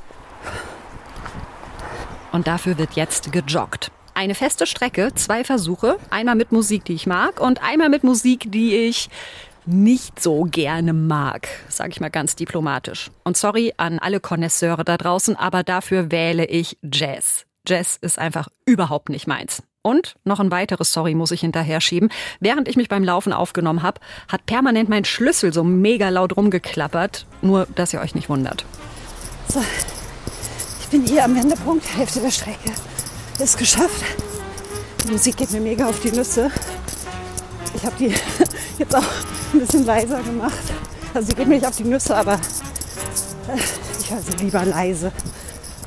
Und 2.31 2.47
dafür 2.47 2.79
wird 2.79 2.93
jetzt 2.93 3.31
gejoggt. 3.31 3.91
Eine 4.15 4.33
feste 4.33 4.65
Strecke, 4.65 5.13
zwei 5.13 5.43
Versuche, 5.43 5.99
einmal 6.09 6.33
mit 6.33 6.51
Musik, 6.51 6.85
die 6.85 6.93
ich 6.93 7.05
mag 7.05 7.39
und 7.39 7.61
einmal 7.61 7.89
mit 7.89 8.03
Musik, 8.03 8.51
die 8.51 8.75
ich 8.75 9.11
nicht 9.65 10.21
so 10.21 10.43
gerne 10.43 10.93
mag, 10.93 11.47
sage 11.69 11.91
ich 11.91 11.99
mal 11.99 12.09
ganz 12.09 12.35
diplomatisch. 12.35 13.11
Und 13.23 13.37
sorry 13.37 13.73
an 13.77 13.99
alle 13.99 14.19
Connoisseure 14.19 14.83
da 14.83 14.97
draußen, 14.97 15.35
aber 15.35 15.63
dafür 15.63 16.11
wähle 16.11 16.45
ich 16.45 16.77
Jazz. 16.81 17.45
Jazz 17.67 17.97
ist 18.01 18.19
einfach 18.19 18.49
überhaupt 18.65 19.09
nicht 19.09 19.27
meins. 19.27 19.63
Und 19.81 20.15
noch 20.23 20.39
ein 20.39 20.49
weiteres 20.49 20.93
Sorry 20.93 21.13
muss 21.13 21.31
ich 21.31 21.41
hinterher 21.41 21.81
schieben. 21.81 22.09
Während 22.39 22.69
ich 22.69 22.77
mich 22.77 22.87
beim 22.87 23.03
Laufen 23.03 23.33
aufgenommen 23.33 23.83
habe, 23.83 23.99
hat 24.29 24.45
permanent 24.45 24.87
mein 24.87 25.03
Schlüssel 25.03 25.53
so 25.53 25.63
mega 25.63 26.07
laut 26.07 26.37
rumgeklappert. 26.37 27.25
Nur, 27.41 27.67
dass 27.75 27.93
ihr 27.93 27.99
euch 27.99 28.15
nicht 28.15 28.29
wundert. 28.29 28.65
So, 29.49 29.61
ich 30.81 30.87
bin 30.87 31.05
hier 31.05 31.25
am 31.25 31.35
Wendepunkt, 31.35 31.85
Hälfte 31.97 32.21
der 32.21 32.31
Strecke. 32.31 32.71
Ist 33.39 33.57
geschafft. 33.57 34.03
Die 35.03 35.11
Musik 35.11 35.35
geht 35.35 35.51
mir 35.51 35.59
mega 35.59 35.87
auf 35.87 35.99
die 35.99 36.11
Nüsse. 36.11 36.49
Ich 37.75 37.85
habe 37.85 37.95
die 37.99 38.13
jetzt 38.77 38.95
auch 38.95 39.03
ein 39.53 39.59
bisschen 39.59 39.85
leiser 39.85 40.21
gemacht. 40.21 40.53
Also 41.13 41.29
sie 41.29 41.35
geht 41.35 41.47
mir 41.47 41.55
nicht 41.55 41.67
auf 41.67 41.75
die 41.75 41.83
Nüsse, 41.83 42.15
aber 42.15 42.33
äh, 42.33 43.57
ich 43.99 44.11
höre 44.11 44.21
sie 44.21 44.43
lieber 44.43 44.65
leise. 44.65 45.11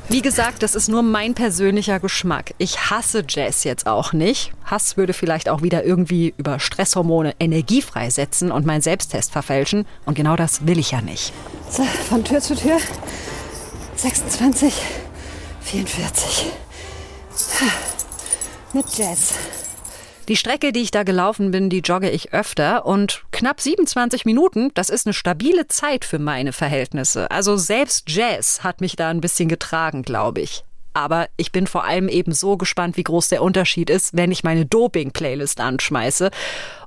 Wie 0.09 0.21
gesagt, 0.21 0.63
das 0.63 0.73
ist 0.73 0.87
nur 0.87 1.01
mein 1.01 1.33
persönlicher 1.33 1.99
Geschmack. 1.99 2.53
Ich 2.59 2.89
hasse 2.89 3.25
Jazz 3.27 3.65
jetzt 3.65 3.87
auch 3.87 4.13
nicht. 4.13 4.53
Hass 4.63 4.95
würde 4.95 5.11
vielleicht 5.11 5.49
auch 5.49 5.63
wieder 5.63 5.83
irgendwie 5.83 6.33
über 6.37 6.59
Stresshormone 6.59 7.35
Energie 7.41 7.81
freisetzen 7.81 8.49
und 8.49 8.65
meinen 8.65 8.81
Selbsttest 8.81 9.33
verfälschen. 9.33 9.85
Und 10.05 10.15
genau 10.15 10.37
das 10.37 10.65
will 10.65 10.79
ich 10.79 10.91
ja 10.91 11.01
nicht. 11.01 11.33
So, 11.69 11.83
von 11.83 12.23
Tür 12.23 12.39
zu 12.39 12.55
Tür. 12.55 12.77
26, 13.97 14.73
44. 15.59 16.45
Mit 18.71 18.85
Jazz. 18.97 19.33
Die 20.27 20.35
Strecke, 20.35 20.73
die 20.73 20.81
ich 20.81 20.91
da 20.91 21.03
gelaufen 21.03 21.51
bin, 21.51 21.69
die 21.69 21.79
jogge 21.79 22.09
ich 22.09 22.33
öfter 22.33 22.85
und 22.85 23.23
knapp 23.31 23.61
27 23.61 24.25
Minuten, 24.25 24.71
das 24.73 24.89
ist 24.89 25.07
eine 25.07 25.13
stabile 25.13 25.67
Zeit 25.67 26.03
für 26.03 26.19
meine 26.19 26.51
Verhältnisse. 26.51 27.31
Also 27.31 27.55
selbst 27.55 28.09
Jazz 28.09 28.61
hat 28.61 28.81
mich 28.81 28.97
da 28.97 29.07
ein 29.09 29.21
bisschen 29.21 29.47
getragen, 29.47 30.01
glaube 30.01 30.41
ich. 30.41 30.65
Aber 30.93 31.29
ich 31.37 31.53
bin 31.53 31.65
vor 31.65 31.85
allem 31.85 32.09
eben 32.09 32.33
so 32.33 32.57
gespannt, 32.57 32.97
wie 32.97 33.03
groß 33.03 33.29
der 33.29 33.41
Unterschied 33.41 33.89
ist, 33.89 34.17
wenn 34.17 34.31
ich 34.31 34.43
meine 34.43 34.65
Doping-Playlist 34.65 35.61
anschmeiße. 35.61 36.29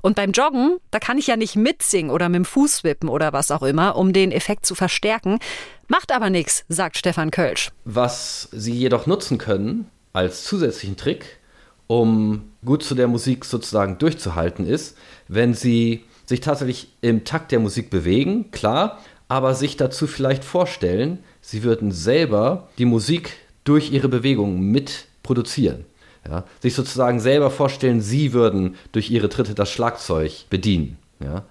Und 0.03 0.15
beim 0.15 0.33
Joggen, 0.33 0.77
da 0.91 0.99
kann 0.99 1.17
ich 1.17 1.25
ja 1.25 1.35
nicht 1.35 1.55
mitsingen 1.55 2.11
oder 2.11 2.29
mit 2.29 2.35
dem 2.35 2.45
Fuß 2.45 2.83
wippen 2.83 3.09
oder 3.09 3.33
was 3.33 3.49
auch 3.49 3.63
immer, 3.63 3.95
um 3.95 4.13
den 4.13 4.31
Effekt 4.31 4.67
zu 4.67 4.75
verstärken. 4.75 5.39
Macht 5.87 6.11
aber 6.11 6.29
nichts, 6.29 6.63
sagt 6.69 6.95
Stefan 6.95 7.31
Kölsch. 7.31 7.71
Was 7.85 8.49
Sie 8.51 8.73
jedoch 8.73 9.07
nutzen 9.07 9.39
können 9.39 9.89
als 10.13 10.43
zusätzlichen 10.43 10.97
Trick, 10.97 11.39
um 11.87 12.50
gut 12.65 12.83
zu 12.83 12.95
der 12.95 13.07
Musik 13.07 13.45
sozusagen 13.45 13.97
durchzuhalten 13.97 14.65
ist, 14.65 14.97
wenn 15.27 15.53
sie 15.53 16.05
sich 16.25 16.41
tatsächlich 16.41 16.89
im 17.01 17.23
Takt 17.23 17.51
der 17.51 17.59
Musik 17.59 17.89
bewegen, 17.89 18.51
klar, 18.51 18.99
aber 19.27 19.53
sich 19.53 19.77
dazu 19.77 20.07
vielleicht 20.07 20.43
vorstellen, 20.43 21.19
sie 21.41 21.63
würden 21.63 21.91
selber 21.91 22.69
die 22.77 22.85
Musik 22.85 23.37
durch 23.63 23.91
ihre 23.91 24.09
Bewegungen 24.09 24.59
mit 24.71 25.05
produzieren. 25.23 25.85
Ja? 26.27 26.43
Sich 26.59 26.75
sozusagen 26.75 27.19
selber 27.19 27.49
vorstellen, 27.49 28.01
sie 28.01 28.33
würden 28.33 28.75
durch 28.91 29.09
ihre 29.09 29.29
Tritte 29.29 29.55
das 29.55 29.71
Schlagzeug 29.71 30.45
bedienen. 30.49 30.97
Ja? 31.19 31.45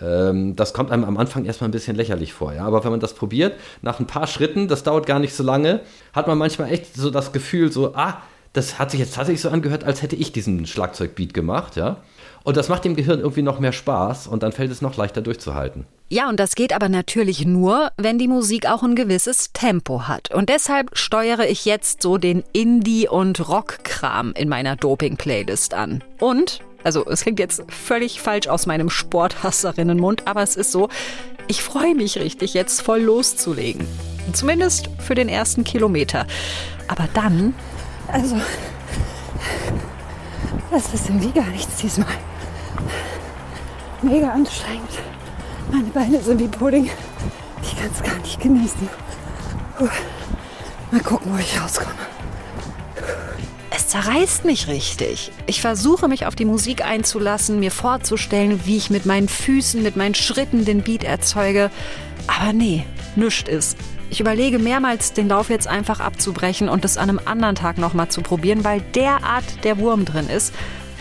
Ähm, 0.00 0.56
das 0.56 0.72
kommt 0.72 0.90
einem 0.90 1.04
am 1.04 1.16
Anfang 1.16 1.44
erstmal 1.44 1.68
ein 1.68 1.72
bisschen 1.72 1.96
lächerlich 1.96 2.32
vor. 2.32 2.54
Ja? 2.54 2.64
Aber 2.66 2.84
wenn 2.84 2.90
man 2.90 3.00
das 3.00 3.14
probiert, 3.14 3.54
nach 3.82 4.00
ein 4.00 4.06
paar 4.06 4.26
Schritten, 4.26 4.68
das 4.68 4.82
dauert 4.82 5.06
gar 5.06 5.18
nicht 5.18 5.34
so 5.34 5.42
lange, 5.42 5.80
hat 6.12 6.26
man 6.26 6.38
manchmal 6.38 6.72
echt 6.72 6.94
so 6.94 7.10
das 7.10 7.32
Gefühl, 7.32 7.70
so, 7.70 7.94
ah, 7.94 8.22
das 8.56 8.78
hat 8.78 8.90
sich 8.90 9.00
jetzt 9.00 9.14
tatsächlich 9.14 9.42
so 9.42 9.50
angehört, 9.50 9.84
als 9.84 10.02
hätte 10.02 10.16
ich 10.16 10.32
diesen 10.32 10.66
Schlagzeugbeat 10.66 11.34
gemacht, 11.34 11.76
ja. 11.76 11.98
Und 12.42 12.56
das 12.56 12.68
macht 12.68 12.84
dem 12.84 12.94
Gehirn 12.94 13.18
irgendwie 13.18 13.42
noch 13.42 13.58
mehr 13.58 13.72
Spaß 13.72 14.28
und 14.28 14.42
dann 14.42 14.52
fällt 14.52 14.70
es 14.70 14.80
noch 14.80 14.96
leichter 14.96 15.20
durchzuhalten. 15.20 15.84
Ja, 16.08 16.28
und 16.28 16.38
das 16.38 16.54
geht 16.54 16.72
aber 16.72 16.88
natürlich 16.88 17.44
nur, 17.44 17.90
wenn 17.96 18.18
die 18.18 18.28
Musik 18.28 18.66
auch 18.66 18.84
ein 18.84 18.94
gewisses 18.94 19.52
Tempo 19.52 20.02
hat. 20.06 20.32
Und 20.32 20.48
deshalb 20.48 20.96
steuere 20.96 21.48
ich 21.48 21.64
jetzt 21.64 22.02
so 22.02 22.18
den 22.18 22.44
Indie- 22.52 23.08
und 23.08 23.48
Rockkram 23.48 24.32
in 24.34 24.48
meiner 24.48 24.76
Doping-Playlist 24.76 25.74
an. 25.74 26.04
Und, 26.20 26.60
also 26.84 27.04
es 27.06 27.22
klingt 27.22 27.40
jetzt 27.40 27.64
völlig 27.68 28.20
falsch 28.20 28.46
aus 28.46 28.66
meinem 28.66 28.90
Sporthasserinnenmund, 28.90 30.28
aber 30.28 30.42
es 30.42 30.54
ist 30.54 30.70
so, 30.70 30.88
ich 31.48 31.62
freue 31.62 31.96
mich 31.96 32.18
richtig, 32.18 32.54
jetzt 32.54 32.80
voll 32.80 33.00
loszulegen. 33.00 33.86
Zumindest 34.32 34.88
für 35.00 35.16
den 35.16 35.28
ersten 35.28 35.64
Kilometer. 35.64 36.26
Aber 36.86 37.08
dann, 37.12 37.54
also, 38.08 38.36
das 40.70 40.94
ist 40.94 41.08
irgendwie 41.08 41.32
gar 41.32 41.48
nichts 41.48 41.76
diesmal 41.76 42.06
mega 44.06 44.30
anstrengend. 44.30 44.90
Meine 45.70 45.88
Beine 45.88 46.22
sind 46.22 46.40
wie 46.40 46.48
Pudding. 46.48 46.90
Ich 47.62 47.76
kann 47.76 47.90
es 47.92 48.02
gar 48.02 48.18
nicht 48.18 48.40
genießen. 48.40 48.88
Mal 50.90 51.00
gucken, 51.00 51.32
wo 51.34 51.38
ich 51.38 51.60
rauskomme. 51.60 51.90
Es 53.70 53.88
zerreißt 53.88 54.44
mich 54.44 54.68
richtig. 54.68 55.32
Ich 55.46 55.60
versuche 55.60 56.08
mich 56.08 56.26
auf 56.26 56.34
die 56.34 56.44
Musik 56.44 56.84
einzulassen, 56.84 57.58
mir 57.58 57.70
vorzustellen, 57.70 58.64
wie 58.64 58.76
ich 58.76 58.90
mit 58.90 59.06
meinen 59.06 59.28
Füßen, 59.28 59.82
mit 59.82 59.96
meinen 59.96 60.14
Schritten 60.14 60.64
den 60.64 60.82
Beat 60.82 61.04
erzeuge. 61.04 61.70
Aber 62.26 62.52
nee, 62.52 62.84
nüscht 63.16 63.48
ist. 63.48 63.76
Ich 64.08 64.20
überlege 64.20 64.58
mehrmals, 64.58 65.12
den 65.12 65.28
Lauf 65.28 65.50
jetzt 65.50 65.66
einfach 65.66 66.00
abzubrechen 66.00 66.68
und 66.68 66.84
es 66.84 66.96
an 66.96 67.10
einem 67.10 67.20
anderen 67.24 67.56
Tag 67.56 67.76
nochmal 67.76 68.08
zu 68.08 68.22
probieren, 68.22 68.64
weil 68.64 68.80
derart 68.94 69.64
der 69.64 69.78
Wurm 69.78 70.04
drin 70.04 70.28
ist. 70.28 70.54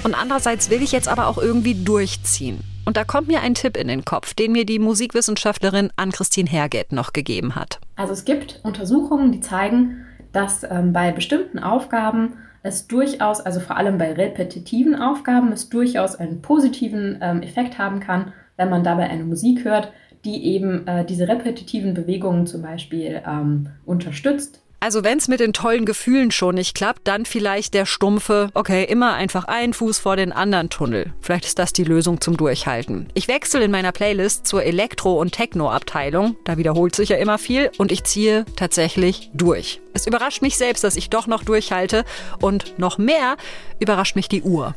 Und 0.04 0.16
andererseits 0.16 0.70
will 0.70 0.82
ich 0.82 0.92
jetzt 0.92 1.08
aber 1.08 1.28
auch 1.28 1.38
irgendwie 1.38 1.76
durchziehen. 1.76 2.60
Und 2.86 2.98
da 2.98 3.04
kommt 3.04 3.28
mir 3.28 3.42
ein 3.42 3.56
Tipp 3.56 3.78
in 3.78 3.88
den 3.88 4.06
Kopf, 4.06 4.34
den 4.34 4.52
mir 4.52 4.66
die 4.66 4.80
Musikwissenschaftlerin 4.80 5.90
Ann-Christine 5.96 6.50
Herget 6.50 6.92
noch 6.92 7.14
gegeben 7.14 7.56
hat. 7.56 7.80
Also 7.96 8.14
es 8.14 8.26
gibt 8.26 8.60
Untersuchungen, 8.64 9.32
die 9.32 9.40
zeigen, 9.40 10.06
dass 10.32 10.64
ähm, 10.64 10.94
bei 10.94 11.12
bestimmten 11.12 11.60
Aufgaben 11.60 12.34
es 12.62 12.88
durchaus, 12.88 13.42
also 13.42 13.60
vor 13.60 13.78
allem 13.78 13.98
bei 13.98 14.14
repetitiven 14.14 14.96
Aufgaben, 14.96 15.52
es 15.52 15.70
durchaus 15.70 16.16
einen 16.16 16.42
positiven 16.42 17.20
ähm, 17.22 17.42
Effekt 17.42 17.78
haben 17.78 18.00
kann, 18.00 18.34
wenn 18.58 18.70
man 18.70 18.84
dabei 18.84 19.10
eine 19.10 19.24
Musik 19.24 19.64
hört, 19.64 19.92
die 20.26 20.44
eben 20.46 20.88
äh, 20.88 21.06
diese 21.06 21.28
repetitiven 21.28 21.94
Bewegungen 21.94 22.48
zum 22.48 22.62
Beispiel 22.62 23.22
ähm, 23.26 23.68
unterstützt. 23.86 24.60
Also 24.82 25.04
wenn 25.04 25.18
es 25.18 25.28
mit 25.28 25.40
den 25.40 25.54
tollen 25.54 25.86
Gefühlen 25.86 26.30
schon 26.30 26.56
nicht 26.56 26.76
klappt, 26.76 27.08
dann 27.08 27.26
vielleicht 27.26 27.74
der 27.74 27.88
stumpfe, 27.88 28.50
okay, 28.54 28.84
immer 28.84 29.14
einfach 29.14 29.46
ein 29.46 29.74
Fuß 29.74 29.98
vor 29.98 30.16
den 30.16 30.32
anderen 30.32 30.70
Tunnel. 30.70 31.12
Vielleicht 31.22 31.46
ist 31.46 31.58
das 31.58 31.74
die 31.74 31.84
Lösung 31.84 32.22
zum 32.22 32.38
Durchhalten. 32.38 33.08
Ich 33.16 33.28
wechsle 33.28 33.64
in 33.64 33.72
meiner 33.72 33.92
Playlist 33.92 34.46
zur 34.46 34.64
Elektro- 34.64 35.20
und 35.20 35.32
Techno-Abteilung. 35.32 36.36
Da 36.44 36.58
wiederholt 36.58 36.96
sich 36.96 37.10
ja 37.10 37.18
immer 37.18 37.40
viel 37.40 37.72
und 37.80 37.92
ich 37.92 38.04
ziehe 38.04 38.46
tatsächlich 38.58 39.32
durch. 39.34 39.82
Es 39.94 40.06
überrascht 40.06 40.44
mich 40.44 40.56
selbst, 40.56 40.84
dass 40.84 40.98
ich 40.98 41.10
doch 41.10 41.26
noch 41.26 41.44
durchhalte 41.44 42.04
und 42.40 42.78
noch 42.78 43.00
mehr 43.00 43.38
überrascht 43.80 44.16
mich 44.16 44.30
die 44.30 44.44
Uhr. 44.44 44.76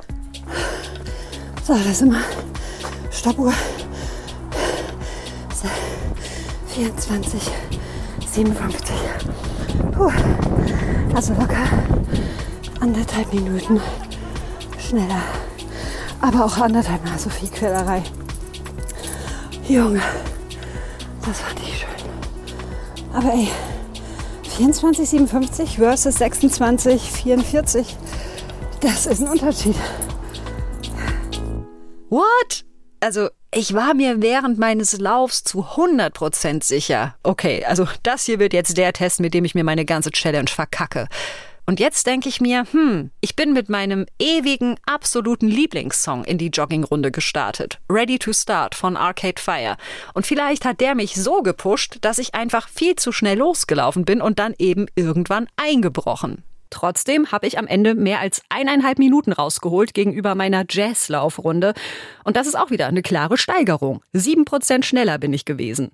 So, 1.65 1.75
das 1.75 1.87
ist 1.87 2.03
immer 2.03 2.23
Stoppuhr. 3.11 3.53
24, 6.69 7.43
57. 8.33 8.95
Puh. 9.93 10.13
Also 11.15 11.35
locker 11.35 11.67
anderthalb 12.81 13.33
Minuten 13.33 13.81
schneller. 14.79 15.23
Aber 16.21 16.45
auch 16.45 16.57
anderthalb 16.59 17.05
Mal 17.05 17.19
so 17.19 17.31
viel 17.31 17.49
Quälerei. 17.49 18.03
Junge, 19.69 20.01
das 21.25 21.43
war 21.43 21.55
nicht 21.55 21.81
schön. 21.81 23.13
Aber 23.13 23.33
ey, 23.33 23.49
24,57 24.59 25.77
versus 25.77 26.17
26,44, 26.17 27.87
das 28.81 29.07
ist 29.07 29.21
ein 29.21 29.29
Unterschied. 29.29 29.77
What? 32.09 32.65
Also 33.01 33.29
ich 33.51 33.73
war 33.75 33.95
mir 33.95 34.21
während 34.21 34.59
meines 34.59 34.99
Laufs 34.99 35.43
zu 35.43 35.65
100% 35.65 36.63
sicher. 36.63 37.15
Okay, 37.23 37.65
also 37.65 37.89
das 38.03 38.25
hier 38.25 38.39
wird 38.39 38.53
jetzt 38.53 38.77
der 38.77 38.93
Test, 38.93 39.21
mit 39.21 39.35
dem 39.35 39.45
ich 39.45 39.55
mir 39.55 39.65
meine 39.65 39.85
ganze 39.85 40.11
Challenge 40.11 40.49
verkacke. 40.49 41.09
Und 41.65 41.81
jetzt 41.81 42.07
denke 42.07 42.31
ich 42.31 42.41
mir, 42.41 42.65
hm, 42.71 43.11
ich 43.21 43.37
bin 43.37 43.53
mit 43.53 43.69
meinem 43.69 44.07
ewigen, 44.19 44.77
absoluten 44.87 45.49
Lieblingssong 45.49 46.25
in 46.25 46.39
die 46.39 46.49
Joggingrunde 46.49 47.11
gestartet. 47.11 47.79
Ready 47.91 48.19
to 48.19 48.33
Start 48.33 48.75
von 48.75 48.97
Arcade 48.97 49.41
Fire. 49.41 49.77
Und 50.15 50.27
vielleicht 50.27 50.65
hat 50.65 50.81
der 50.81 50.95
mich 50.95 51.15
so 51.15 51.43
gepusht, 51.43 51.99
dass 52.01 52.19
ich 52.19 52.35
einfach 52.35 52.69
viel 52.69 52.97
zu 52.97 53.13
schnell 53.13 53.37
losgelaufen 53.37 54.07
bin 54.07 54.23
und 54.23 54.39
dann 54.39 54.55
eben 54.59 54.87
irgendwann 54.95 55.47
eingebrochen. 55.57 56.43
Trotzdem 56.71 57.33
habe 57.33 57.47
ich 57.47 57.59
am 57.59 57.67
Ende 57.67 57.95
mehr 57.95 58.21
als 58.21 58.43
eineinhalb 58.49 58.99
Minuten 58.99 59.33
rausgeholt 59.33 59.95
gegenüber 59.95 60.35
meiner 60.35 60.65
Jazzlaufrunde. 60.69 61.75
Und 62.25 62.37
das 62.37 62.47
ist 62.47 62.57
auch 62.57 62.71
wieder 62.71 62.87
eine 62.87 63.03
klare 63.03 63.39
Steigerung. 63.39 64.03
Sieben 64.13 64.45
Prozent 64.45 64.85
schneller 64.85 65.19
bin 65.19 65.33
ich 65.33 65.45
gewesen. 65.45 65.91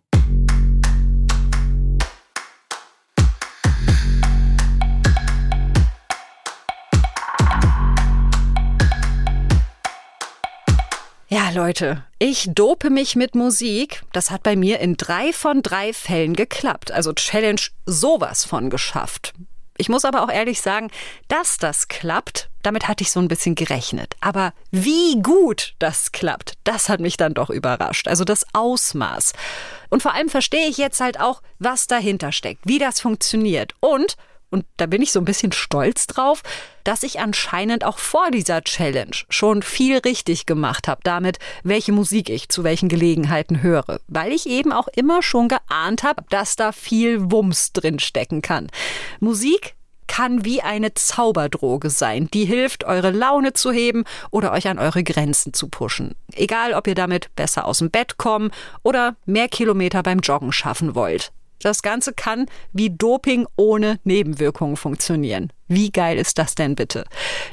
Ja, 11.35 11.51
Leute, 11.51 12.05
ich 12.21 12.51
dope 12.55 12.91
mich 12.91 13.17
mit 13.17 13.35
Musik. 13.35 14.05
Das 14.13 14.31
hat 14.31 14.45
bei 14.45 14.55
mir 14.55 14.79
in 14.79 14.97
drei 14.97 15.33
von 15.33 15.63
drei 15.63 15.93
Fällen 15.93 16.35
geklappt. 16.35 16.93
Also 16.93 17.13
Challenge 17.13 17.61
sowas 17.87 18.45
von 18.45 18.71
geschafft. 18.71 19.33
Ich 19.77 19.89
muss 19.89 20.05
aber 20.05 20.23
auch 20.23 20.31
ehrlich 20.31 20.61
sagen, 20.61 20.91
dass 21.29 21.59
das 21.59 21.89
klappt, 21.89 22.49
damit 22.63 22.87
hatte 22.87 23.03
ich 23.03 23.11
so 23.11 23.21
ein 23.21 23.29
bisschen 23.29 23.55
gerechnet. 23.55 24.15
Aber 24.21 24.53
wie 24.71 25.21
gut 25.21 25.75
das 25.79 26.13
klappt, 26.13 26.55
das 26.65 26.89
hat 26.89 27.01
mich 27.01 27.17
dann 27.17 27.35
doch 27.35 27.51
überrascht. 27.51 28.07
Also 28.07 28.25
das 28.25 28.47
Ausmaß. 28.53 29.33
Und 29.91 30.03
vor 30.03 30.15
allem 30.15 30.29
verstehe 30.29 30.69
ich 30.69 30.79
jetzt 30.79 31.01
halt 31.01 31.21
auch, 31.21 31.43
was 31.59 31.87
dahinter 31.87 32.31
steckt, 32.31 32.63
wie 32.65 32.79
das 32.79 33.01
funktioniert. 33.01 33.75
Und 33.81 34.17
und 34.55 34.65
da 34.77 34.87
bin 34.87 35.03
ich 35.03 35.11
so 35.11 35.21
ein 35.21 35.25
bisschen 35.25 35.51
stolz 35.51 36.07
drauf, 36.07 36.43
dass 36.85 37.03
ich 37.03 37.19
anscheinend 37.19 37.85
auch 37.85 37.99
vor 37.99 38.31
dieser 38.31 38.63
Challenge 38.63 39.17
schon 39.29 39.63
viel 39.63 39.99
richtig 39.99 40.47
gemacht 40.47 40.87
habe 40.87 41.01
damit, 41.03 41.41
welche 41.65 41.91
Musik 41.91 42.31
ich 42.31 42.49
zu 42.49 42.63
welchen 42.63 42.89
Gelegenheiten 42.89 43.63
höre, 43.63 43.99
weil 44.07 44.31
ich 44.31 44.49
eben 44.49 44.73
auch 44.73 44.87
immer 44.87 45.23
schon 45.23 45.49
geahnt 45.49 46.05
habe, 46.05 46.23
dass 46.31 46.55
da 46.55 46.71
viel 46.71 47.33
Wumms 47.33 47.73
drin 47.73 47.99
stecken 47.99 48.43
kann. 48.43 48.69
Musik 49.19 49.75
kann 50.07 50.45
wie 50.45 50.63
eine 50.63 50.95
Zauberdroge 50.95 51.91
sein, 51.91 52.29
die 52.33 52.45
hilft, 52.45 52.85
eure 52.85 53.11
Laune 53.11 53.55
zu 53.55 53.73
heben 53.73 54.05
oder 54.31 54.53
euch 54.53 54.69
an 54.69 54.79
eure 54.79 55.03
Grenzen 55.03 55.53
zu 55.53 55.67
pushen. 55.67 56.15
Egal, 56.33 56.75
ob 56.75 56.87
ihr 56.87 56.95
damit 56.95 57.35
besser 57.35 57.65
aus 57.65 57.79
dem 57.79 57.91
Bett 57.91 58.19
kommen 58.19 58.53
oder 58.85 59.17
mehr 59.27 59.49
Kilometer 59.49 60.05
beim 60.05 60.21
Joggen 60.21 60.53
schaffen 60.53 60.95
wollt. 60.95 61.33
Das 61.61 61.83
Ganze 61.83 62.13
kann 62.13 62.47
wie 62.73 62.91
Doping 62.91 63.47
ohne 63.57 63.99
Nebenwirkungen 64.05 64.77
funktionieren. 64.77 65.53
Wie 65.69 65.91
geil 65.91 66.19
ist 66.19 66.39
das 66.39 66.55
denn 66.55 66.75
bitte? 66.75 67.05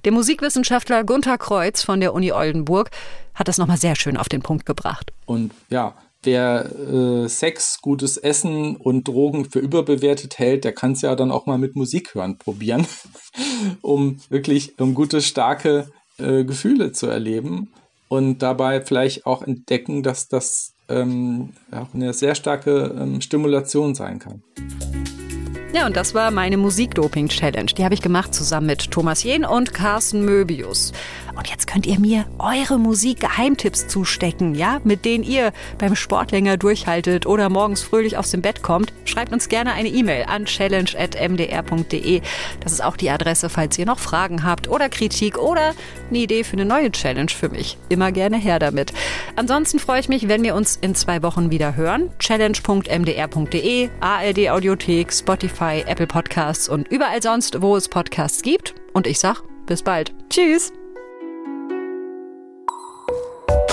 Der 0.05 0.11
Musikwissenschaftler 0.11 1.03
Gunther 1.03 1.37
Kreuz 1.37 1.81
von 1.81 1.99
der 1.99 2.13
Uni 2.13 2.31
Oldenburg 2.31 2.89
hat 3.33 3.47
das 3.47 3.57
nochmal 3.57 3.77
sehr 3.77 3.95
schön 3.95 4.17
auf 4.17 4.29
den 4.29 4.41
Punkt 4.41 4.65
gebracht. 4.65 5.13
Und 5.25 5.51
ja, 5.69 5.95
wer 6.23 6.65
äh, 6.65 7.27
Sex, 7.27 7.79
gutes 7.81 8.17
Essen 8.17 8.75
und 8.75 9.07
Drogen 9.07 9.45
für 9.45 9.59
überbewertet 9.59 10.39
hält, 10.39 10.63
der 10.63 10.73
kann 10.73 10.91
es 10.91 11.01
ja 11.01 11.15
dann 11.15 11.31
auch 11.31 11.45
mal 11.45 11.57
mit 11.57 11.75
Musik 11.75 12.13
hören 12.13 12.37
probieren, 12.37 12.85
um 13.81 14.19
wirklich 14.29 14.79
um 14.79 14.93
gute, 14.93 15.21
starke 15.21 15.89
äh, 16.17 16.43
Gefühle 16.43 16.91
zu 16.91 17.07
erleben 17.07 17.71
und 18.07 18.39
dabei 18.39 18.81
vielleicht 18.81 19.25
auch 19.25 19.41
entdecken, 19.41 20.03
dass 20.03 20.27
das 20.27 20.73
ähm, 20.91 21.49
auch 21.71 21.93
eine 21.93 22.13
sehr 22.13 22.35
starke 22.35 22.95
ähm, 22.99 23.21
Stimulation 23.21 23.95
sein 23.95 24.19
kann. 24.19 24.41
Ja, 25.73 25.85
und 25.85 25.95
das 25.95 26.13
war 26.13 26.31
meine 26.31 26.57
Musikdoping-Challenge. 26.57 27.71
Die 27.77 27.85
habe 27.85 27.93
ich 27.93 28.01
gemacht 28.01 28.35
zusammen 28.35 28.67
mit 28.67 28.91
Thomas 28.91 29.23
Jehn 29.23 29.45
und 29.45 29.73
Carsten 29.73 30.25
Möbius. 30.25 30.91
Und 31.41 31.49
jetzt 31.49 31.65
könnt 31.65 31.87
ihr 31.87 31.99
mir 31.99 32.25
eure 32.37 32.77
Musik-Geheimtipps 32.77 33.87
zustecken, 33.87 34.53
ja, 34.53 34.79
mit 34.83 35.05
denen 35.05 35.23
ihr 35.23 35.53
beim 35.79 35.95
Sport 35.95 36.29
länger 36.29 36.55
durchhaltet 36.55 37.25
oder 37.25 37.49
morgens 37.49 37.81
fröhlich 37.81 38.15
aus 38.15 38.29
dem 38.29 38.43
Bett 38.43 38.61
kommt. 38.61 38.93
Schreibt 39.05 39.33
uns 39.33 39.49
gerne 39.49 39.73
eine 39.73 39.89
E-Mail 39.89 40.25
an 40.25 40.45
challenge.mdr.de. 40.45 42.21
Das 42.59 42.73
ist 42.73 42.83
auch 42.83 42.95
die 42.95 43.09
Adresse, 43.09 43.49
falls 43.49 43.75
ihr 43.79 43.87
noch 43.87 43.97
Fragen 43.97 44.43
habt 44.43 44.67
oder 44.67 44.87
Kritik 44.87 45.39
oder 45.39 45.73
eine 46.09 46.19
Idee 46.19 46.43
für 46.43 46.53
eine 46.53 46.65
neue 46.65 46.91
Challenge 46.91 47.31
für 47.31 47.49
mich. 47.49 47.75
Immer 47.89 48.11
gerne 48.11 48.37
her 48.37 48.59
damit. 48.59 48.93
Ansonsten 49.35 49.79
freue 49.79 49.99
ich 49.99 50.09
mich, 50.09 50.27
wenn 50.27 50.43
wir 50.43 50.53
uns 50.53 50.75
in 50.75 50.93
zwei 50.93 51.23
Wochen 51.23 51.49
wieder 51.49 51.75
hören. 51.75 52.11
Challenge.mdr.de, 52.19 53.89
ARD 53.99 54.49
Audiothek, 54.51 55.11
Spotify, 55.11 55.83
Apple 55.87 56.05
Podcasts 56.05 56.69
und 56.69 56.87
überall 56.89 57.23
sonst, 57.23 57.63
wo 57.63 57.75
es 57.75 57.89
Podcasts 57.89 58.43
gibt. 58.43 58.75
Und 58.93 59.07
ich 59.07 59.17
sag, 59.17 59.41
bis 59.65 59.81
bald. 59.81 60.13
Tschüss. 60.29 60.71